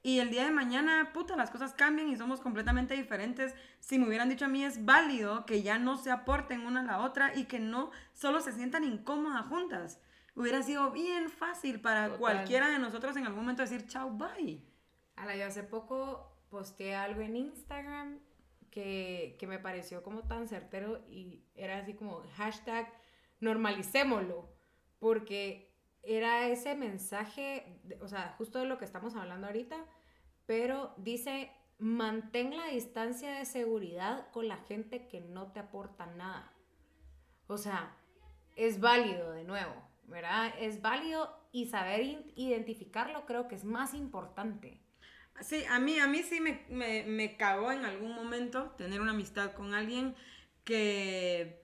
Y 0.03 0.19
el 0.19 0.29
día 0.29 0.45
de 0.45 0.51
mañana, 0.51 1.11
puta, 1.13 1.35
las 1.35 1.49
cosas 1.49 1.73
cambian 1.73 2.09
y 2.09 2.15
somos 2.15 2.39
completamente 2.39 2.95
diferentes. 2.95 3.53
Si 3.81 3.99
me 3.99 4.07
hubieran 4.07 4.29
dicho 4.29 4.45
a 4.45 4.47
mí 4.47 4.63
es 4.63 4.85
válido 4.85 5.45
que 5.45 5.61
ya 5.61 5.77
no 5.79 5.97
se 5.97 6.11
aporten 6.11 6.65
una 6.65 6.79
a 6.79 6.83
la 6.83 6.99
otra 6.99 7.35
y 7.35 7.45
que 7.45 7.59
no 7.59 7.91
solo 8.13 8.39
se 8.39 8.51
sientan 8.53 8.83
incómodas 8.83 9.45
juntas. 9.47 9.99
Hubiera 10.35 10.61
sido 10.63 10.91
bien 10.91 11.29
fácil 11.29 11.81
para 11.81 12.05
Total. 12.05 12.19
cualquiera 12.19 12.69
de 12.69 12.79
nosotros 12.79 13.17
en 13.17 13.25
algún 13.25 13.41
momento 13.41 13.63
decir 13.63 13.85
chao, 13.87 14.09
bye. 14.11 14.63
Ala, 15.15 15.35
yo 15.35 15.45
hace 15.47 15.63
poco 15.63 16.36
posteé 16.49 16.95
algo 16.95 17.21
en 17.21 17.35
Instagram 17.35 18.19
que, 18.71 19.35
que 19.39 19.47
me 19.47 19.59
pareció 19.59 20.03
como 20.03 20.23
tan 20.23 20.47
certero 20.47 21.03
y 21.09 21.43
era 21.55 21.79
así 21.79 21.93
como 21.93 22.23
hashtag 22.35 22.91
normalicémoslo, 23.39 24.49
porque 24.99 25.73
era 26.03 26.47
ese 26.47 26.75
mensaje, 26.75 27.81
o 28.01 28.07
sea, 28.07 28.33
justo 28.37 28.59
de 28.59 28.65
lo 28.65 28.77
que 28.77 28.85
estamos 28.85 29.15
hablando 29.15 29.47
ahorita, 29.47 29.85
pero 30.45 30.93
dice, 30.97 31.51
mantén 31.77 32.55
la 32.55 32.67
distancia 32.67 33.31
de 33.31 33.45
seguridad 33.45 34.29
con 34.31 34.47
la 34.47 34.57
gente 34.57 35.07
que 35.07 35.21
no 35.21 35.51
te 35.51 35.59
aporta 35.59 36.05
nada. 36.05 36.53
O 37.47 37.57
sea, 37.57 37.95
es 38.55 38.79
válido 38.79 39.31
de 39.31 39.43
nuevo, 39.43 39.73
¿verdad? 40.03 40.53
Es 40.59 40.81
válido 40.81 41.29
y 41.51 41.67
saber 41.67 42.01
identificarlo 42.35 43.25
creo 43.25 43.47
que 43.47 43.55
es 43.55 43.63
más 43.63 43.93
importante. 43.93 44.81
Sí, 45.41 45.63
a 45.69 45.79
mí, 45.79 45.99
a 45.99 46.07
mí 46.07 46.23
sí 46.23 46.41
me, 46.41 46.65
me, 46.69 47.03
me 47.03 47.37
cagó 47.37 47.71
en 47.71 47.85
algún 47.85 48.13
momento 48.15 48.71
tener 48.77 49.01
una 49.01 49.11
amistad 49.11 49.53
con 49.53 49.73
alguien 49.73 50.15
que 50.63 51.63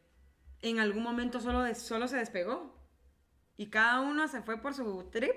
en 0.61 0.79
algún 0.79 1.03
momento 1.03 1.39
solo, 1.39 1.61
de- 1.61 1.75
solo 1.75 2.07
se 2.07 2.17
despegó. 2.17 2.73
Y 3.55 3.67
cada 3.67 3.99
uno 4.01 4.27
se 4.27 4.41
fue 4.41 4.57
por 4.61 4.73
su 4.73 5.09
trip. 5.11 5.35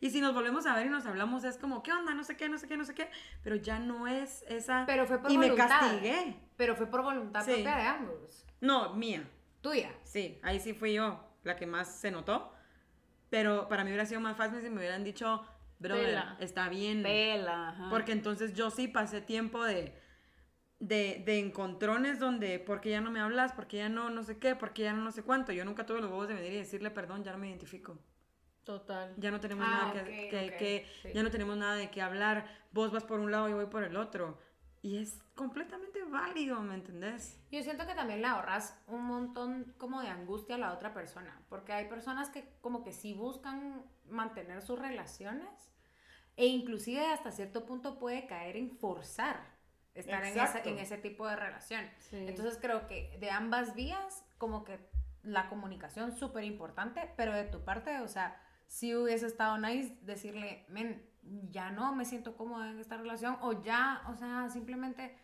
Y 0.00 0.10
si 0.10 0.20
nos 0.20 0.34
volvemos 0.34 0.66
a 0.66 0.76
ver 0.76 0.86
y 0.86 0.88
nos 0.90 1.04
hablamos, 1.06 1.42
es 1.44 1.58
como, 1.58 1.82
¿qué 1.82 1.92
onda? 1.92 2.14
No 2.14 2.22
sé 2.22 2.36
qué, 2.36 2.48
no 2.48 2.58
sé 2.58 2.68
qué, 2.68 2.76
no 2.76 2.84
sé 2.84 2.94
qué. 2.94 3.10
Pero 3.42 3.56
ya 3.56 3.78
no 3.80 4.06
es 4.06 4.44
esa... 4.48 4.84
Pero 4.86 5.06
fue 5.06 5.20
por 5.20 5.30
y 5.32 5.38
me 5.38 5.50
voluntad. 5.50 5.68
castigué. 5.80 6.36
Pero 6.56 6.76
fue 6.76 6.86
por 6.86 7.02
voluntad 7.02 7.44
Sí. 7.44 7.52
propia 7.52 7.76
de 7.76 7.82
ambos. 7.82 8.44
No, 8.60 8.94
mía. 8.94 9.28
Tuya. 9.62 9.90
Sí, 10.04 10.38
ahí 10.42 10.60
sí 10.60 10.74
fui 10.74 10.92
yo 10.94 11.20
la 11.42 11.56
que 11.56 11.66
más 11.66 11.92
se 11.98 12.10
notó. 12.12 12.52
Pero 13.30 13.68
para 13.68 13.82
mí 13.82 13.90
hubiera 13.90 14.06
sido 14.06 14.20
más 14.20 14.36
fácil 14.36 14.60
si 14.62 14.70
me 14.70 14.76
hubieran 14.78 15.02
dicho, 15.02 15.44
brother, 15.78 16.24
está 16.40 16.68
bien. 16.68 17.02
Ajá. 17.70 17.88
Porque 17.90 18.12
entonces 18.12 18.54
yo 18.54 18.70
sí 18.70 18.88
pasé 18.88 19.20
tiempo 19.20 19.64
de, 19.64 19.92
de, 20.78 21.22
de 21.24 21.38
encontrones 21.38 22.18
donde, 22.18 22.58
porque 22.58 22.90
ya 22.90 23.00
no 23.00 23.10
me 23.10 23.20
hablas? 23.20 23.52
porque 23.52 23.78
ya 23.78 23.88
no, 23.88 24.10
no 24.10 24.22
sé 24.22 24.38
qué? 24.38 24.54
porque 24.56 24.82
ya 24.82 24.92
no, 24.92 25.02
no 25.02 25.10
sé 25.12 25.22
cuánto? 25.22 25.52
Yo 25.52 25.64
nunca 25.64 25.86
tuve 25.86 26.00
los 26.00 26.10
huevos 26.10 26.28
de 26.28 26.34
venir 26.34 26.52
y 26.52 26.56
decirle, 26.58 26.90
perdón, 26.90 27.24
ya 27.24 27.32
no 27.32 27.38
me 27.38 27.48
identifico. 27.48 27.98
Total. 28.64 29.14
Ya 29.16 29.30
no 29.30 29.38
tenemos 29.38 29.64
Ah, 29.66 29.92
nada 29.92 29.92
que, 29.92 30.00
ok, 30.00 30.30
que- 30.30 30.46
ok, 30.50 30.58
que- 30.58 30.86
sí. 31.02 31.08
ya 31.14 31.22
no 31.22 31.30
tenemos 31.30 31.56
nada 31.56 31.76
de 31.76 31.88
qué 31.90 32.02
hablar. 32.02 32.46
Vos 32.72 32.90
vas 32.90 33.04
por 33.04 33.20
un 33.20 33.30
lado 33.30 33.46
y 33.48 33.52
yo 33.52 33.56
voy 33.56 33.66
por 33.66 33.84
el 33.84 33.96
otro. 33.96 34.38
Y 34.82 34.98
es 34.98 35.22
completamente 35.34 36.04
válido, 36.04 36.60
¿me 36.60 36.74
entendés? 36.74 37.40
Yo 37.50 37.62
siento 37.62 37.86
que 37.86 37.94
también 37.94 38.22
le 38.22 38.28
ahorras 38.28 38.78
un 38.86 39.02
montón 39.02 39.74
como 39.78 40.00
de 40.00 40.08
angustia 40.08 40.54
a 40.54 40.58
la 40.58 40.72
otra 40.72 40.94
persona, 40.94 41.40
porque 41.48 41.72
hay 41.72 41.88
personas 41.88 42.30
que 42.30 42.48
como 42.60 42.84
que 42.84 42.92
sí 42.92 43.12
buscan 43.14 43.84
mantener 44.08 44.62
sus 44.62 44.78
relaciones 44.78 45.48
e 46.36 46.46
inclusive 46.46 47.04
hasta 47.06 47.32
cierto 47.32 47.66
punto 47.66 47.98
puede 47.98 48.26
caer 48.26 48.56
en 48.56 48.70
forzar 48.70 49.56
estar 49.96 50.22
en 50.22 50.28
ese, 50.28 50.40
Exacto. 50.40 50.68
en 50.68 50.78
ese 50.78 50.98
tipo 50.98 51.26
de 51.26 51.36
relación. 51.36 51.84
Sí. 51.98 52.18
Entonces 52.28 52.58
creo 52.60 52.86
que 52.86 53.16
de 53.18 53.30
ambas 53.30 53.74
vías 53.74 54.24
como 54.38 54.64
que 54.64 54.78
la 55.22 55.48
comunicación 55.48 56.16
súper 56.16 56.44
importante, 56.44 57.10
pero 57.16 57.32
de 57.34 57.44
tu 57.44 57.64
parte, 57.64 58.00
o 58.00 58.08
sea, 58.08 58.40
si 58.68 58.94
hubiese 58.94 59.26
estado 59.26 59.58
nice 59.58 59.96
decirle, 60.02 60.64
men, 60.68 61.05
ya 61.50 61.70
no 61.70 61.94
me 61.94 62.04
siento 62.04 62.36
cómoda 62.36 62.70
en 62.70 62.78
esta 62.78 62.96
relación 62.96 63.38
o 63.40 63.62
ya, 63.62 64.02
o 64.08 64.14
sea, 64.14 64.48
simplemente 64.48 65.16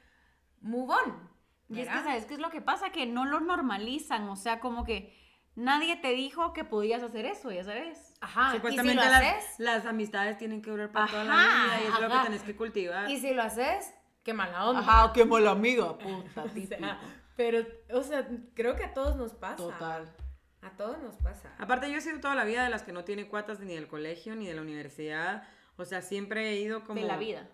move 0.60 0.94
on. 0.94 1.30
Y 1.68 1.80
es 1.80 1.88
que. 1.88 1.94
¿sabes 1.94 2.26
qué 2.26 2.34
es 2.34 2.40
lo 2.40 2.50
que 2.50 2.60
pasa? 2.60 2.90
Que 2.90 3.06
no 3.06 3.24
lo 3.24 3.40
normalizan, 3.40 4.28
o 4.28 4.36
sea, 4.36 4.60
como 4.60 4.84
que 4.84 5.16
nadie 5.54 5.96
te 5.96 6.10
dijo 6.12 6.52
que 6.52 6.64
podías 6.64 7.02
hacer 7.02 7.24
eso, 7.26 7.50
ya 7.50 7.64
sabes. 7.64 8.14
Ajá, 8.20 8.48
y 8.48 8.50
si 8.50 8.56
Supuestamente 8.56 9.04
lo 9.04 9.10
las, 9.10 9.22
haces, 9.22 9.44
las 9.58 9.86
amistades 9.86 10.38
tienen 10.38 10.62
que 10.62 10.70
durar 10.70 10.92
para 10.92 11.06
toda 11.06 11.24
la 11.24 11.32
Ajá, 11.34 11.64
vida 11.64 11.80
y 11.80 11.84
es 11.86 11.92
lo 12.00 12.08
que 12.08 12.14
ajá. 12.14 12.24
tenés 12.24 12.42
que 12.42 12.56
cultivar. 12.56 13.10
y 13.10 13.18
si 13.18 13.32
lo 13.34 13.42
haces, 13.42 13.92
qué 14.22 14.34
mala 14.34 14.66
onda. 14.66 14.80
Ajá, 14.80 15.12
qué 15.12 15.24
mala 15.24 15.50
amiga, 15.52 15.96
puta, 15.98 16.44
O 16.44 16.48
sea, 16.48 17.00
pero, 17.36 17.66
o 17.92 18.02
sea, 18.02 18.28
creo 18.54 18.76
que 18.76 18.84
a 18.84 18.92
todos 18.94 19.16
nos 19.16 19.34
pasa. 19.34 19.56
Total. 19.56 20.12
A 20.60 20.70
todos 20.76 20.98
nos 21.02 21.16
pasa. 21.16 21.52
Aparte, 21.58 21.90
yo 21.90 21.98
he 21.98 22.00
sido 22.00 22.20
toda 22.20 22.34
la 22.36 22.44
vida 22.44 22.62
de 22.62 22.70
las 22.70 22.82
que 22.84 22.92
no 22.92 23.02
tiene 23.04 23.26
cuatas 23.26 23.58
ni 23.58 23.74
del 23.74 23.88
colegio 23.88 24.36
ni 24.36 24.46
de 24.46 24.54
la 24.54 24.62
universidad. 24.62 25.42
O 25.76 25.84
sea, 25.84 26.02
siempre 26.02 26.50
he 26.50 26.60
ido 26.60 26.84
como... 26.84 27.00
De 27.00 27.06
la 27.06 27.16
vida. 27.16 27.48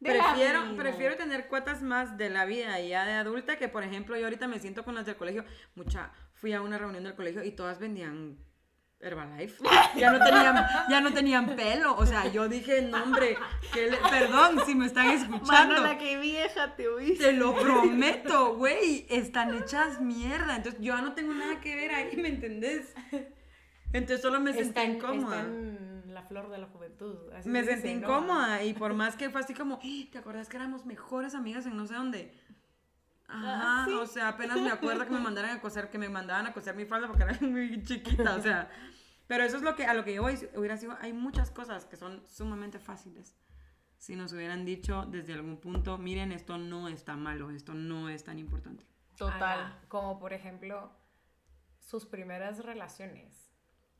De 0.00 0.14
la 0.14 0.24
Prefiero, 0.34 0.62
vida. 0.64 0.76
prefiero 0.82 1.16
tener 1.16 1.48
cuotas 1.48 1.82
más 1.82 2.18
de 2.18 2.28
la 2.30 2.44
vida 2.44 2.78
ya 2.80 3.04
de 3.06 3.12
adulta 3.12 3.56
que, 3.56 3.68
por 3.68 3.82
ejemplo, 3.82 4.16
yo 4.16 4.24
ahorita 4.24 4.46
me 4.48 4.58
siento 4.58 4.84
con 4.84 4.94
las 4.94 5.06
del 5.06 5.16
colegio. 5.16 5.44
Mucha, 5.74 6.10
fui 6.34 6.52
a 6.52 6.60
una 6.60 6.76
reunión 6.78 7.04
del 7.04 7.14
colegio 7.14 7.42
y 7.44 7.52
todas 7.52 7.78
vendían 7.78 8.38
Herbalife. 9.00 9.62
Ya 9.96 10.10
no 10.12 10.22
tenían, 10.22 10.66
ya 10.90 11.00
no 11.00 11.12
tenían 11.14 11.56
pelo. 11.56 11.96
O 11.96 12.04
sea, 12.06 12.26
yo 12.30 12.48
dije, 12.48 12.82
no, 12.82 13.02
hombre, 13.02 13.36
que 13.72 13.90
le- 13.90 13.96
perdón 13.96 14.60
si 14.66 14.74
me 14.74 14.86
están 14.86 15.06
escuchando. 15.10 15.82
Mano, 15.82 15.98
qué 15.98 16.18
vieja 16.18 16.76
te 16.76 16.88
oíste. 16.88 17.24
Te 17.24 17.32
lo 17.32 17.54
prometo, 17.54 18.56
güey. 18.56 19.06
Están 19.08 19.54
hechas 19.56 20.00
mierda. 20.00 20.56
Entonces 20.56 20.80
yo 20.80 20.94
ya 20.94 21.00
no 21.02 21.14
tengo 21.14 21.32
nada 21.32 21.60
que 21.60 21.74
ver 21.74 21.92
ahí, 21.92 22.16
¿me 22.16 22.28
entendés? 22.28 22.94
Entonces 23.92 24.20
solo 24.20 24.40
me 24.40 24.52
sentí 24.52 24.78
incómoda. 24.80 25.40
está 25.40 25.48
en 25.48 25.85
la 26.16 26.22
flor 26.24 26.50
de 26.50 26.58
la 26.58 26.66
juventud. 26.66 27.30
así 27.34 27.48
Me 27.48 27.62
se 27.62 27.72
sentí 27.72 27.88
dice, 27.88 28.00
¿no? 28.00 28.08
incómoda 28.08 28.64
y 28.64 28.72
por 28.74 28.92
más 29.02 29.14
que 29.16 29.30
fue 29.30 29.40
así 29.42 29.54
como, 29.54 29.76
"Ah, 29.76 30.08
¿te 30.10 30.18
acuerdas 30.18 30.48
que 30.48 30.56
éramos 30.56 30.84
mejores 30.86 31.34
amigas 31.34 31.66
en 31.66 31.76
no 31.76 31.86
sé 31.86 31.94
dónde? 31.94 32.32
Ajá, 33.28 33.82
Ah, 33.82 33.84
sí. 33.86 33.92
o 33.94 34.06
sea, 34.06 34.28
apenas 34.28 34.58
me 34.60 34.70
acuerdo 34.70 35.04
que 35.04 35.10
me 35.10 35.20
mandaran 35.20 35.56
a 35.56 35.60
coser, 35.60 35.90
que 35.90 35.98
me 35.98 36.08
mandaban 36.08 36.46
a 36.46 36.52
coser 36.52 36.74
mi 36.76 36.84
falda 36.86 37.06
porque 37.08 37.24
era 37.24 37.36
muy 37.40 37.82
chiquita, 37.84 38.34
o 38.36 38.40
sea. 38.42 38.70
Pero 39.26 39.42
eso 39.44 39.56
es 39.56 39.62
lo 39.62 39.74
que, 39.74 39.84
a 39.84 39.94
lo 39.94 40.04
que 40.04 40.14
yo 40.14 40.22
voy, 40.22 40.38
hubiera 40.54 40.76
sido, 40.76 40.96
hay 41.00 41.12
muchas 41.12 41.50
cosas 41.50 41.84
que 41.84 41.96
son 41.96 42.22
sumamente 42.28 42.78
fáciles. 42.78 43.34
Si 43.98 44.14
nos 44.14 44.32
hubieran 44.32 44.64
dicho 44.64 45.04
desde 45.06 45.32
algún 45.34 45.56
punto, 45.58 45.98
miren, 45.98 46.30
esto 46.32 46.56
no 46.58 46.86
está 46.88 47.16
malo, 47.16 47.50
esto 47.50 47.74
no 47.74 48.08
es 48.08 48.22
tan 48.24 48.38
importante. 48.38 48.86
Total. 49.16 49.60
Ajá, 49.60 49.80
como 49.88 50.18
por 50.20 50.32
ejemplo, 50.32 50.92
sus 51.80 52.06
primeras 52.06 52.64
relaciones 52.64 53.50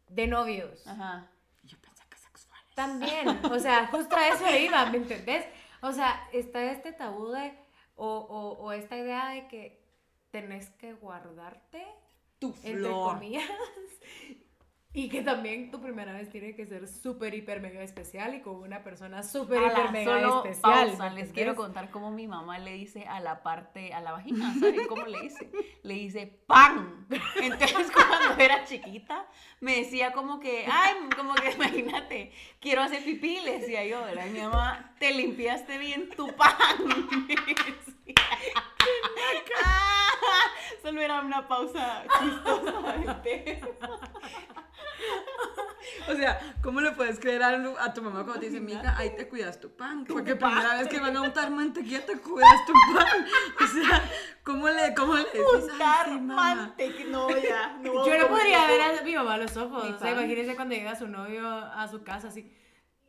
de 0.08 0.28
novios. 0.28 0.86
Ajá. 0.86 1.28
Y 1.64 1.66
yo 1.68 1.78
pensé. 1.80 1.95
También, 2.76 3.26
o 3.50 3.58
sea, 3.58 3.88
justo 3.88 4.14
a 4.14 4.28
eso 4.28 4.44
iba, 4.56 4.86
¿me 4.90 4.98
entendés? 4.98 5.44
O 5.80 5.92
sea, 5.92 6.28
está 6.32 6.62
este 6.70 6.92
tabú 6.92 7.30
de, 7.30 7.52
o, 7.96 8.06
o, 8.06 8.64
o 8.64 8.72
esta 8.72 8.96
idea 8.96 9.30
de 9.30 9.48
que 9.48 9.82
tenés 10.30 10.70
que 10.78 10.92
guardarte, 10.92 11.84
Tu 12.38 12.48
entre 12.62 12.74
flor. 12.74 13.14
comillas, 13.14 13.50
y 14.96 15.10
que 15.10 15.20
también 15.20 15.70
tu 15.70 15.78
primera 15.78 16.14
vez 16.14 16.30
tiene 16.30 16.54
que 16.54 16.64
ser 16.64 16.88
súper, 16.88 17.34
hiper, 17.34 17.60
mega 17.60 17.82
especial 17.82 18.34
y 18.34 18.40
con 18.40 18.56
una 18.56 18.82
persona 18.82 19.22
súper, 19.22 19.60
hiper, 19.62 19.92
mega 19.92 20.20
solo 20.22 20.44
especial. 20.46 20.88
pausa, 20.88 21.10
¿me 21.10 21.16
les 21.16 21.32
quiero 21.32 21.54
contar 21.54 21.90
cómo 21.90 22.10
mi 22.10 22.26
mamá 22.26 22.58
le 22.58 22.72
dice 22.72 23.04
a 23.06 23.20
la 23.20 23.42
parte, 23.42 23.92
a 23.92 24.00
la 24.00 24.12
vagina, 24.12 24.54
¿saben 24.58 24.86
cómo 24.88 25.04
le 25.04 25.20
dice? 25.20 25.50
Le 25.82 25.94
dice 25.94 26.40
¡PAN! 26.46 27.06
Entonces 27.42 27.90
cuando 27.94 28.42
era 28.42 28.64
chiquita 28.64 29.26
me 29.60 29.76
decía 29.76 30.14
como 30.14 30.40
que, 30.40 30.64
ay, 30.66 30.94
como 31.14 31.34
que 31.34 31.50
imagínate, 31.50 32.32
quiero 32.58 32.80
hacer 32.80 33.04
pipí, 33.04 33.40
le 33.40 33.58
decía 33.58 33.84
yo, 33.84 34.02
¿verdad? 34.02 34.24
Y 34.28 34.30
mi 34.30 34.40
mamá, 34.40 34.94
te 34.98 35.12
limpiaste 35.12 35.76
bien 35.76 36.08
tu 36.08 36.34
pan. 36.34 36.48
me 37.28 37.34
decía. 37.34 38.14
Ah, 39.64 40.08
Solo 40.80 41.00
era 41.00 41.20
una 41.20 41.48
pausa 41.48 42.04
chistosa 42.20 42.92
del 42.92 43.22
tema. 43.22 43.98
O 46.08 46.14
sea, 46.14 46.38
¿cómo 46.62 46.80
le 46.80 46.92
puedes 46.92 47.18
creer 47.18 47.42
a, 47.42 47.48
a 47.80 47.92
tu 47.94 48.02
mamá 48.02 48.22
cuando 48.24 48.40
te 48.40 48.46
dice, 48.46 48.60
mija, 48.60 48.96
ahí 48.96 49.10
te 49.16 49.28
cuidas 49.28 49.58
tu 49.60 49.70
pan? 49.76 50.04
Porque 50.04 50.36
primera 50.36 50.74
vez 50.78 50.88
que 50.88 51.00
van 51.00 51.16
a 51.16 51.22
untar 51.22 51.50
mantequilla 51.50 52.04
te 52.06 52.18
cuidas 52.18 52.64
tu 52.66 52.72
pan. 52.94 53.26
O 53.60 53.66
sea, 53.66 54.02
¿cómo 54.44 54.68
le, 54.68 54.94
cómo 54.94 55.14
le? 55.14 55.26
"Ay, 55.32 55.40
Untar 55.62 56.06
sí, 56.06 56.10
mamá"? 56.12 56.54
mantequilla, 56.54 57.08
no, 57.10 57.30
ya. 57.30 57.76
No, 57.80 58.06
Yo 58.06 58.18
no 58.18 58.28
podría 58.28 58.66
ver 58.66 58.80
a 58.82 59.02
mi 59.02 59.14
mamá 59.14 59.34
a 59.34 59.38
los 59.38 59.56
ojos. 59.56 59.84
O 59.84 59.98
sea, 59.98 60.12
imagínense 60.12 60.54
cuando 60.54 60.74
llega 60.74 60.94
su 60.96 61.06
novio 61.08 61.48
a 61.48 61.86
su 61.88 62.02
casa 62.02 62.28
así. 62.28 62.52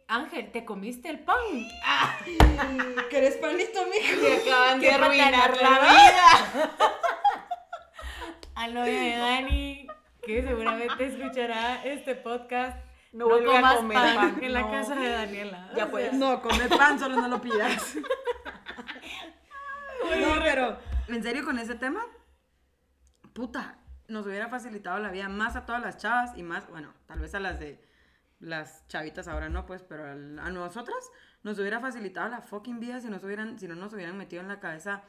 Ángel, 0.08 0.52
¿te 0.52 0.64
comiste 0.66 1.10
el 1.10 1.20
pan? 1.20 1.36
¿Querés 3.10 3.36
panito, 3.38 3.80
mijo? 3.86 4.22
Te 4.22 4.50
acaban 4.50 4.80
de 4.80 4.92
arruinar 4.92 5.58
la 5.62 5.70
vida. 5.80 6.72
Al 8.56 8.74
novio 8.74 8.92
de 9.00 9.18
Dani, 9.18 9.77
que 10.28 10.44
seguramente 10.44 11.06
escuchará 11.06 11.84
este 11.86 12.14
podcast. 12.16 12.78
No 13.14 13.28
vuelve 13.30 13.58
a 13.58 13.76
comer 13.78 13.98
pan, 13.98 14.44
en 14.44 14.54
la 14.54 14.62
no. 14.62 14.72
casa 14.72 14.94
de 14.96 15.10
Daniela. 15.10 15.72
Ya 15.76 15.86
O 15.86 15.98
sea, 15.98 16.12
No, 16.12 16.42
come 16.42 16.68
pan, 16.68 17.00
solo 17.00 17.16
no 17.16 17.28
lo 17.28 17.42
pidas. 17.42 17.96
No, 20.22 20.40
pero 20.44 20.78
en 21.08 21.24
serio 21.24 21.44
con 21.44 21.58
ese 21.60 21.76
tema, 21.76 22.02
puta, 23.34 23.78
nos 24.08 24.26
hubiera 24.26 24.48
facilitado 24.48 25.00
la 25.00 25.12
vida 25.12 25.28
más 25.28 25.56
a 25.56 25.66
todas 25.66 25.82
las 25.82 25.98
chavas 25.98 26.32
y 26.38 26.44
más, 26.44 26.70
bueno, 26.70 26.94
tal 27.08 27.20
vez 27.20 27.34
a 27.36 27.40
las 27.40 27.60
de 27.60 27.84
las 28.40 28.88
chavitas 28.88 29.28
ahora 29.28 29.50
no, 29.50 29.66
pues, 29.66 29.84
pero 29.84 30.06
al- 30.10 30.40
a 30.40 30.50
nosotras 30.50 30.98
nos 31.44 31.58
hubiera 31.60 31.80
facilitado 31.80 32.30
la 32.30 32.42
fucking 32.42 32.80
vida 32.80 33.00
si, 33.02 33.10
nos 33.10 33.24
hubieran, 33.24 33.60
si 33.60 33.68
no 33.68 33.76
nos 33.76 33.94
hubieran 33.94 34.18
metido 34.18 34.42
en 34.42 34.48
la 34.48 34.60
cabeza, 34.60 35.04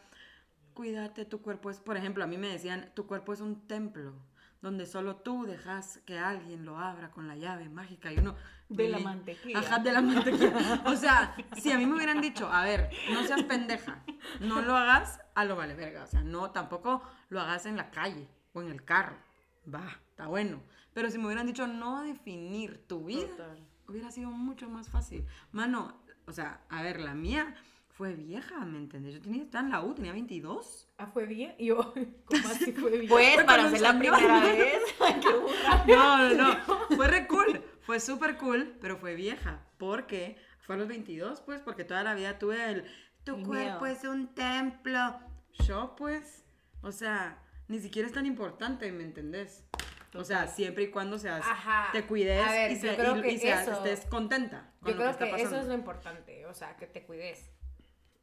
cuídate, 0.74 1.24
tu 1.26 1.42
cuerpo 1.42 1.70
es, 1.70 1.78
por 1.80 1.96
ejemplo, 1.96 2.24
a 2.24 2.26
mí 2.26 2.38
me 2.38 2.48
decían, 2.48 2.90
tu 2.94 3.06
cuerpo 3.06 3.32
es 3.32 3.40
un 3.40 3.66
templo 3.68 4.14
donde 4.60 4.86
solo 4.86 5.16
tú 5.16 5.44
dejas 5.44 6.00
que 6.04 6.18
alguien 6.18 6.64
lo 6.64 6.78
abra 6.78 7.10
con 7.10 7.28
la 7.28 7.36
llave 7.36 7.68
mágica 7.68 8.12
y 8.12 8.18
uno... 8.18 8.34
De 8.68 8.88
la 8.88 8.98
mantequilla. 8.98 9.60
Ajá, 9.60 9.78
de 9.78 9.92
la 9.92 10.02
mantequilla. 10.02 10.82
O 10.86 10.94
sea, 10.94 11.34
si 11.56 11.72
a 11.72 11.78
mí 11.78 11.86
me 11.86 11.94
hubieran 11.94 12.20
dicho, 12.20 12.52
a 12.52 12.64
ver, 12.64 12.90
no 13.10 13.22
seas 13.24 13.42
pendeja, 13.44 14.02
no 14.40 14.60
lo 14.60 14.76
hagas 14.76 15.20
a 15.34 15.44
lo 15.44 15.56
vale 15.56 15.74
verga. 15.74 16.04
O 16.04 16.06
sea, 16.06 16.22
no, 16.22 16.50
tampoco 16.50 17.02
lo 17.30 17.40
hagas 17.40 17.64
en 17.64 17.76
la 17.76 17.90
calle 17.90 18.28
o 18.52 18.60
en 18.60 18.68
el 18.68 18.84
carro. 18.84 19.16
Va, 19.72 19.98
está 20.10 20.26
bueno. 20.26 20.60
Pero 20.92 21.10
si 21.10 21.18
me 21.18 21.26
hubieran 21.26 21.46
dicho 21.46 21.66
no 21.66 22.02
definir 22.02 22.86
tu 22.86 23.04
vida, 23.04 23.28
Total. 23.28 23.66
hubiera 23.86 24.10
sido 24.10 24.30
mucho 24.30 24.68
más 24.68 24.90
fácil. 24.90 25.24
Mano, 25.52 26.02
o 26.26 26.32
sea, 26.32 26.60
a 26.68 26.82
ver, 26.82 27.00
la 27.00 27.14
mía 27.14 27.54
fue 27.98 28.14
vieja, 28.14 28.64
¿me 28.64 28.78
entendés? 28.78 29.12
Yo 29.14 29.20
tenía, 29.20 29.42
estaba 29.42 29.64
en 29.64 29.70
la 29.72 29.82
U, 29.82 29.92
tenía 29.92 30.12
22. 30.12 30.88
Ah, 30.98 31.08
fue 31.08 31.26
bien. 31.26 31.56
Y 31.58 31.66
yo, 31.66 31.92
¿cómo 32.24 32.48
así 32.48 32.70
fue 32.72 32.90
bien? 32.92 33.08
Pues, 33.08 33.34
Fue 33.34 33.44
para 33.44 33.68
ser 33.70 33.80
la 33.80 33.98
primera 33.98 34.40
vez. 34.40 34.82
Ay, 35.00 35.14
qué 35.20 35.28
burra. 35.34 35.84
No, 35.88 36.28
no, 36.28 36.34
no. 36.54 36.78
Fue 36.96 37.08
re 37.08 37.26
cool. 37.26 37.60
Fue 37.80 37.98
súper 37.98 38.36
cool, 38.38 38.76
pero 38.80 38.98
fue 38.98 39.16
vieja. 39.16 39.64
Porque 39.78 40.36
fue 40.60 40.76
a 40.76 40.78
los 40.78 40.86
22, 40.86 41.40
pues, 41.40 41.60
porque 41.60 41.82
toda 41.84 42.04
la 42.04 42.14
vida 42.14 42.38
tuve 42.38 42.70
el. 42.70 42.84
Tu 43.24 43.34
El 43.34 43.44
cuerpo 43.44 43.84
miedo. 43.84 43.86
es 43.86 44.04
un 44.04 44.32
templo. 44.34 45.18
Yo, 45.66 45.96
pues. 45.96 46.44
O 46.82 46.92
sea, 46.92 47.42
ni 47.66 47.80
siquiera 47.80 48.06
es 48.06 48.14
tan 48.14 48.26
importante, 48.26 48.92
¿me 48.92 49.02
entendés? 49.02 49.64
O 50.14 50.22
sea, 50.22 50.46
siempre 50.46 50.84
y 50.84 50.90
cuando 50.92 51.18
seas, 51.18 51.44
Ajá. 51.44 51.88
te 51.92 52.06
cuides 52.06 52.46
A 52.46 52.50
ver, 52.52 52.70
y, 52.72 52.76
se- 52.76 52.92
y- 52.92 53.22
que 53.22 53.32
y 53.32 53.38
seas- 53.38 53.66
eso- 53.68 53.84
estés 53.84 54.06
contenta. 54.08 54.72
con 54.80 54.90
Yo 54.92 54.94
lo 54.94 55.00
creo 55.00 55.10
está 55.10 55.24
que, 55.24 55.30
eso 55.32 55.36
pasando. 55.44 55.60
es 55.62 55.66
lo 55.66 55.74
importante, 55.74 56.46
o 56.46 56.54
sea, 56.54 56.76
que 56.76 56.86
te 56.86 57.02
cuides. 57.04 57.50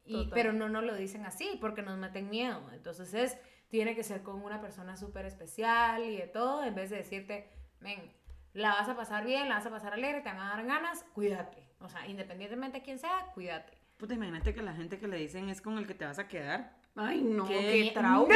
Y, 0.06 0.30
pero 0.34 0.54
no 0.54 0.70
nos 0.70 0.84
lo 0.84 0.96
dicen 0.96 1.26
así 1.26 1.58
porque 1.60 1.82
nos 1.82 1.98
meten 1.98 2.30
miedo. 2.30 2.62
Entonces 2.74 3.14
es, 3.14 3.38
tiene 3.70 3.96
que 3.96 4.04
ser 4.04 4.22
con 4.24 4.42
una 4.44 4.62
persona 4.62 4.96
súper 4.98 5.26
especial 5.26 6.04
y 6.04 6.16
de 6.18 6.28
todo, 6.28 6.64
en 6.64 6.76
vez 6.76 6.90
de 6.92 6.98
decirte, 6.98 7.50
ven, 7.80 8.14
la 8.54 8.70
vas 8.70 8.88
a 8.88 8.96
pasar 8.96 9.26
bien, 9.26 9.50
la 9.50 9.56
vas 9.56 9.66
a 9.66 9.70
pasar 9.72 9.94
alegre, 9.94 10.22
te 10.22 10.30
van 10.30 10.40
a 10.40 10.50
dar 10.56 10.66
ganas, 10.66 11.04
cuídate. 11.14 11.68
O 11.80 11.90
sea, 11.90 12.08
independientemente 12.08 12.78
de 12.80 12.84
quién 12.84 13.00
sea, 13.00 13.32
cuídate. 13.34 13.74
Puta, 13.98 14.14
imagínate 14.14 14.54
que 14.54 14.62
la 14.62 14.74
gente 14.74 15.00
que 15.00 15.08
le 15.08 15.18
dicen 15.18 15.50
es 15.50 15.62
con 15.62 15.78
el 15.78 15.88
que 15.88 15.94
te 15.94 16.06
vas 16.06 16.20
a 16.20 16.28
quedar. 16.28 16.76
Ay, 16.96 17.22
no, 17.22 17.46
¡Qué 17.48 17.60
qué, 17.86 17.92
trauma. 17.94 18.28